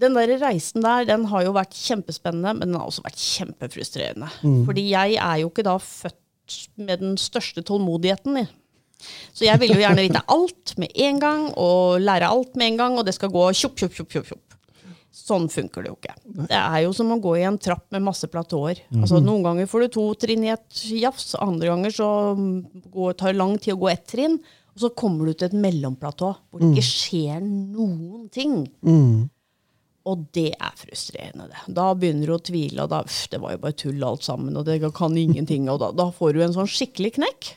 den 0.01 0.15
der 0.17 0.33
reisen 0.41 0.81
der 0.83 1.05
den 1.05 1.25
har 1.31 1.43
jo 1.45 1.53
vært 1.55 1.73
kjempespennende, 1.77 2.53
men 2.57 2.71
den 2.71 2.79
har 2.79 2.87
også 2.89 3.03
vært 3.05 3.19
kjempefrustrerende. 3.21 4.29
Fordi 4.67 4.87
jeg 4.89 5.15
er 5.21 5.37
jo 5.43 5.49
ikke 5.51 5.63
da 5.67 5.77
født 5.77 6.57
med 6.77 6.99
den 6.99 7.17
største 7.17 7.61
tålmodigheten. 7.63 8.37
i. 8.43 8.47
Så 9.33 9.43
jeg 9.45 9.59
vil 9.59 9.73
jo 9.73 9.81
gjerne 9.81 10.03
vite 10.05 10.21
alt 10.31 10.73
med 10.79 10.91
en 10.95 11.19
gang, 11.19 11.45
og 11.59 11.99
lære 12.01 12.29
alt 12.31 12.55
med 12.55 12.67
en 12.71 12.77
gang, 12.77 12.97
og 12.97 13.05
det 13.05 13.13
skal 13.15 13.29
gå 13.29 13.45
tjopp, 13.53 13.75
tjopp, 13.77 13.93
tjopp, 13.95 14.09
tjopp, 14.11 14.27
tjopp. 14.31 14.57
Sånn 15.13 15.45
funker 15.51 15.83
det 15.85 15.89
jo 15.91 15.97
ikke. 15.99 16.15
Det 16.49 16.57
er 16.57 16.79
jo 16.87 16.93
som 16.97 17.11
å 17.13 17.19
gå 17.21 17.35
i 17.37 17.43
en 17.45 17.57
trapp 17.61 17.85
med 17.93 18.01
masse 18.01 18.25
platåer. 18.27 18.79
Altså, 18.97 19.19
noen 19.21 19.43
ganger 19.45 19.67
får 19.69 19.85
du 19.85 19.87
to 19.93 20.05
trinn 20.19 20.43
i 20.43 20.49
et 20.55 20.83
jafs, 20.89 21.35
andre 21.39 21.67
ganger 21.69 21.91
så 21.93 22.07
går, 22.89 23.13
tar 23.19 23.31
det 23.31 23.37
lang 23.39 23.57
tid 23.61 23.75
å 23.75 23.81
gå 23.83 23.91
ett 23.91 24.07
trinn, 24.09 24.39
og 24.73 24.81
så 24.81 24.89
kommer 24.97 25.27
du 25.29 25.33
til 25.37 25.51
et 25.51 25.53
mellomplatå 25.53 26.31
hvor 26.49 26.59
det 26.63 26.71
ikke 26.73 26.87
skjer 26.87 27.43
noen 27.45 28.27
ting. 28.33 28.55
Og 30.09 30.25
det 30.35 30.49
er 30.57 30.73
frustrerende. 30.75 31.47
det. 31.47 31.61
Da 31.77 31.85
begynner 31.95 32.27
du 32.27 32.35
å 32.35 32.43
tvile, 32.43 32.83
og 32.83 32.89
da 32.91 33.03
uff, 33.05 33.21
det 33.31 33.39
var 33.39 33.53
jo 33.55 33.61
bare 33.63 33.77
tull 33.79 34.03
alt 34.03 34.25
sammen, 34.25 34.57
og 34.59 34.65
det 34.67 34.81
kan 34.97 35.15
ingenting, 35.17 35.69
og 35.71 35.79
da, 35.79 35.93
da 35.95 36.09
får 36.11 36.33
du 36.35 36.41
en 36.43 36.55
sånn 36.57 36.67
skikkelig 36.67 37.13
knekk. 37.21 37.53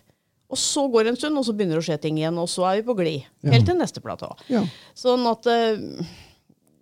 Og 0.54 0.60
så 0.62 0.84
går 0.86 1.04
det 1.04 1.10
en 1.10 1.18
stund, 1.18 1.40
og 1.40 1.48
så 1.48 1.56
begynner 1.58 1.80
det 1.80 1.82
å 1.82 1.88
skje 1.88 1.98
ting 2.04 2.20
igjen, 2.20 2.38
og 2.38 2.46
så 2.52 2.68
er 2.68 2.78
vi 2.78 2.86
på 2.86 2.94
glid. 3.00 3.26
Helt 3.50 3.66
til 3.66 3.78
neste 3.80 4.02
platå. 4.04 4.30
Ja. 4.52 4.62
Sånn 4.94 5.26
at 5.26 5.48
eh, 5.50 6.06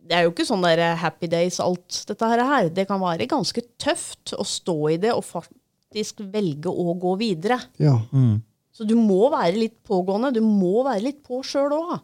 det 0.05 0.19
er 0.19 0.27
jo 0.27 0.35
ikke 0.35 0.45
sånn 0.45 0.65
der 0.67 0.83
happy 1.01 1.31
days, 1.33 1.57
alt 1.65 2.03
dette 2.11 2.29
her. 2.29 2.43
her. 2.45 2.69
Det 2.77 2.85
kan 2.91 3.01
være 3.01 3.29
ganske 3.31 3.65
tøft 3.81 4.35
å 4.37 4.45
stå 4.45 4.77
i 4.93 4.99
det 5.01 5.15
og 5.17 5.25
faktisk 5.25 6.21
velge 6.29 6.69
å 6.69 6.93
gå 7.01 7.15
videre. 7.23 7.57
Ja. 7.81 7.97
Så 8.75 8.85
du 8.85 8.97
må 8.99 9.31
være 9.33 9.57
litt 9.57 9.79
pågående. 9.87 10.35
Du 10.35 10.43
må 10.45 10.83
være 10.85 11.07
litt 11.07 11.23
på 11.25 11.41
sjøl 11.47 11.73
òg. 11.73 11.97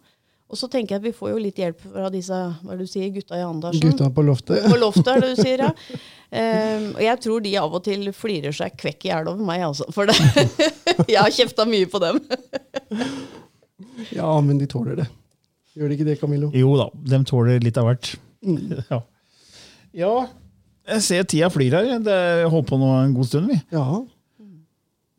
Og 0.50 0.58
så 0.58 0.66
tenker 0.66 0.96
jeg 0.96 1.00
at 1.00 1.06
vi 1.06 1.12
får 1.14 1.30
jo 1.30 1.42
litt 1.44 1.58
hjelp 1.62 1.82
fra 1.84 2.08
disse 2.10 2.34
hva 2.34 2.72
er 2.74 2.80
det 2.80 2.86
du 2.88 2.90
sier, 2.90 3.10
gutta 3.14 3.38
i 3.38 3.44
Andersen. 3.46 3.84
Gutta 3.84 4.08
på 4.14 4.24
loftet. 4.26 4.64
På 4.66 4.78
loftet, 4.80 5.10
er 5.12 5.22
det 5.22 5.28
du 5.36 5.42
sier, 5.44 5.62
ja. 5.68 5.70
Um, 6.30 6.88
og 6.96 7.02
jeg 7.04 7.20
tror 7.26 7.44
de 7.44 7.52
av 7.60 7.76
og 7.78 7.84
til 7.86 8.10
flirer 8.14 8.56
seg 8.56 8.74
kvekk 8.80 9.06
i 9.06 9.12
hjel 9.12 9.30
over 9.30 9.46
meg, 9.46 9.62
altså. 9.68 9.86
For 9.94 10.10
det. 10.10 10.18
jeg 11.12 11.20
har 11.20 11.30
kjefta 11.34 11.68
mye 11.70 11.90
på 11.90 12.02
dem. 12.02 12.22
Ja, 14.10 14.32
men 14.40 14.56
de 14.56 14.64
tåler 14.68 14.96
det. 14.96 15.04
Gjør 15.76 15.90
de 15.90 15.96
ikke 15.96 16.06
det, 16.08 16.14
Camillo? 16.20 16.48
Jo 16.56 16.72
da, 16.78 16.86
de 17.12 17.18
tåler 17.28 17.60
litt 17.62 17.76
av 17.80 17.86
hvert. 17.86 18.08
Ja. 18.40 18.98
ja, 19.96 20.12
jeg 20.88 21.04
ser 21.04 21.26
tida 21.28 21.50
flyr 21.52 21.76
her. 21.76 21.90
Det 22.02 22.16
har 22.16 22.48
holdt 22.52 22.70
på 22.70 22.78
nå 22.80 22.88
en 22.96 23.12
god 23.14 23.28
stund, 23.28 23.50
vi. 23.52 23.58
Ja. 23.74 23.84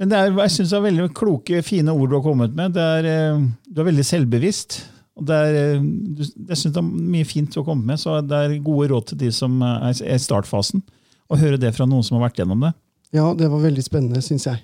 Men 0.01 0.11
det 0.11 0.17
er, 0.17 0.31
jeg 0.33 0.53
synes 0.55 0.73
det 0.73 0.77
er 0.79 0.85
veldig 0.87 1.07
kloke, 1.17 1.61
fine 1.65 1.93
ord 1.93 2.09
du 2.09 2.17
har 2.17 2.25
kommet 2.25 2.55
med. 2.57 2.73
Det 2.73 2.87
er, 2.97 3.09
eh, 3.11 3.43
du 3.69 3.83
er 3.83 3.89
veldig 3.91 4.05
selvbevisst. 4.07 4.79
Og 5.21 5.27
det 5.29 5.37
er, 5.37 5.57
eh, 5.61 5.83
jeg 6.49 6.57
synes 6.57 6.73
det 6.73 6.81
er 6.81 6.87
mye 7.15 7.27
fint 7.29 7.57
å 7.61 7.65
komme 7.67 7.85
med, 7.85 8.01
så 8.01 8.17
det 8.25 8.37
er 8.37 8.55
gode 8.65 8.89
råd 8.89 9.11
til 9.11 9.21
de 9.21 9.29
som 9.35 9.59
er 9.67 9.93
i 9.93 10.17
startfasen. 10.19 10.81
Å 11.31 11.37
høre 11.39 11.59
det 11.61 11.71
fra 11.77 11.85
noen 11.87 12.03
som 12.03 12.17
har 12.17 12.25
vært 12.27 12.41
gjennom 12.41 12.65
det. 12.65 12.73
Ja, 13.13 13.29
det 13.37 13.49
var 13.51 13.61
veldig 13.63 13.83
spennende, 13.85 14.23
syns 14.25 14.47
jeg. 14.49 14.63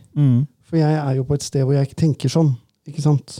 For 0.68 0.80
jeg 0.82 0.98
er 1.00 1.14
jo 1.20 1.24
på 1.28 1.36
et 1.38 1.46
sted 1.46 1.64
hvor 1.64 1.78
jeg 1.78 1.88
ikke 1.88 2.02
tenker 2.02 2.32
sånn. 2.32 2.56
ikke 2.88 3.04
sant? 3.04 3.38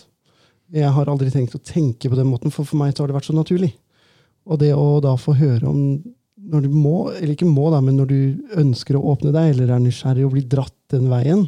Jeg 0.72 0.92
har 0.92 1.10
aldri 1.10 1.32
tenkt 1.32 1.56
å 1.56 1.64
tenke 1.64 2.10
på 2.12 2.16
den 2.20 2.28
måten, 2.28 2.52
for 2.52 2.68
for 2.68 2.78
meg 2.80 2.94
så 2.94 3.04
har 3.04 3.12
det 3.12 3.18
vært 3.18 3.30
så 3.32 3.36
naturlig. 3.36 3.74
Og 4.48 4.60
det 4.60 4.74
å 4.76 5.02
da 5.04 5.16
få 5.20 5.34
høre 5.36 5.68
om 5.68 5.82
når 6.48 6.64
du 6.68 6.70
må, 6.72 7.10
eller 7.12 7.34
ikke 7.34 7.50
må, 7.50 7.70
da, 7.74 7.82
men 7.84 7.98
når 8.00 8.08
du 8.08 8.20
ønsker 8.62 8.96
å 8.96 9.04
åpne 9.12 9.34
deg, 9.36 9.56
eller 9.56 9.74
er 9.74 9.82
nysgjerrig 9.84 10.24
og 10.28 10.36
blir 10.36 10.46
dratt 10.48 10.76
den 10.94 11.10
veien, 11.12 11.48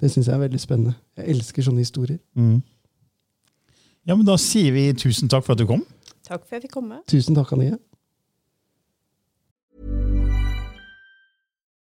det 0.00 0.10
syns 0.12 0.26
jeg 0.28 0.34
er 0.36 0.42
veldig 0.42 0.60
spennende. 0.60 0.96
Jeg 1.16 1.36
elsker 1.36 1.64
sånne 1.64 1.84
historier. 1.84 2.18
Ja, 4.04 4.14
men 4.14 4.26
Da 4.26 4.36
sier 4.36 4.72
vi 4.72 4.92
tusen 4.92 5.28
takk 5.32 5.44
for 5.46 5.52
at 5.52 5.58
du 5.58 5.66
kom. 5.66 5.86
Takk 6.24 6.44
for 6.44 6.56
at 6.56 6.62
jeg 6.62 6.68
fikk 6.68 6.76
komme. 6.76 7.00
Tusen 7.08 7.36
takk, 7.36 7.52
Anie. 7.56 7.78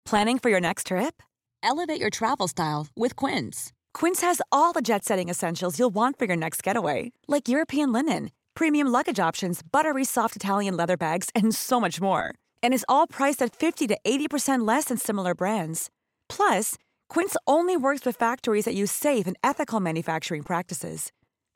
Planning 0.05 0.39
for 0.39 0.49
your 0.49 0.61
next 0.61 0.87
trip? 0.87 1.21
Elevate 1.61 1.99
your 1.99 2.09
travel 2.09 2.47
style 2.47 2.87
with 2.95 3.15
Quince. 3.15 3.73
Quince 3.93 4.21
has 4.21 4.41
all 4.51 4.73
the 4.73 4.81
jet 4.81 5.03
setting 5.03 5.27
essentials 5.29 5.77
you'll 5.77 5.93
want 5.93 6.17
for 6.17 6.25
your 6.25 6.37
next 6.37 6.63
getaway, 6.63 7.11
like 7.27 7.49
European 7.49 7.91
linen, 7.91 8.31
premium 8.55 8.87
luggage 8.87 9.19
options, 9.19 9.61
buttery 9.71 10.05
soft 10.05 10.35
Italian 10.35 10.77
leather 10.77 10.97
bags, 10.97 11.29
and 11.35 11.53
so 11.53 11.79
much 11.79 11.99
more. 11.99 12.33
And 12.63 12.73
is 12.73 12.85
all 12.87 13.05
priced 13.05 13.41
at 13.41 13.55
50 13.55 13.87
to 13.87 13.97
80% 14.05 14.65
less 14.67 14.85
than 14.85 14.97
similar 14.97 15.35
brands. 15.35 15.89
Plus, 16.29 16.75
Quince 17.09 17.35
only 17.45 17.75
works 17.75 18.05
with 18.05 18.15
factories 18.15 18.65
that 18.65 18.75
use 18.75 18.91
safe 18.91 19.27
and 19.27 19.35
ethical 19.43 19.79
manufacturing 19.79 20.43
practices. 20.43 21.11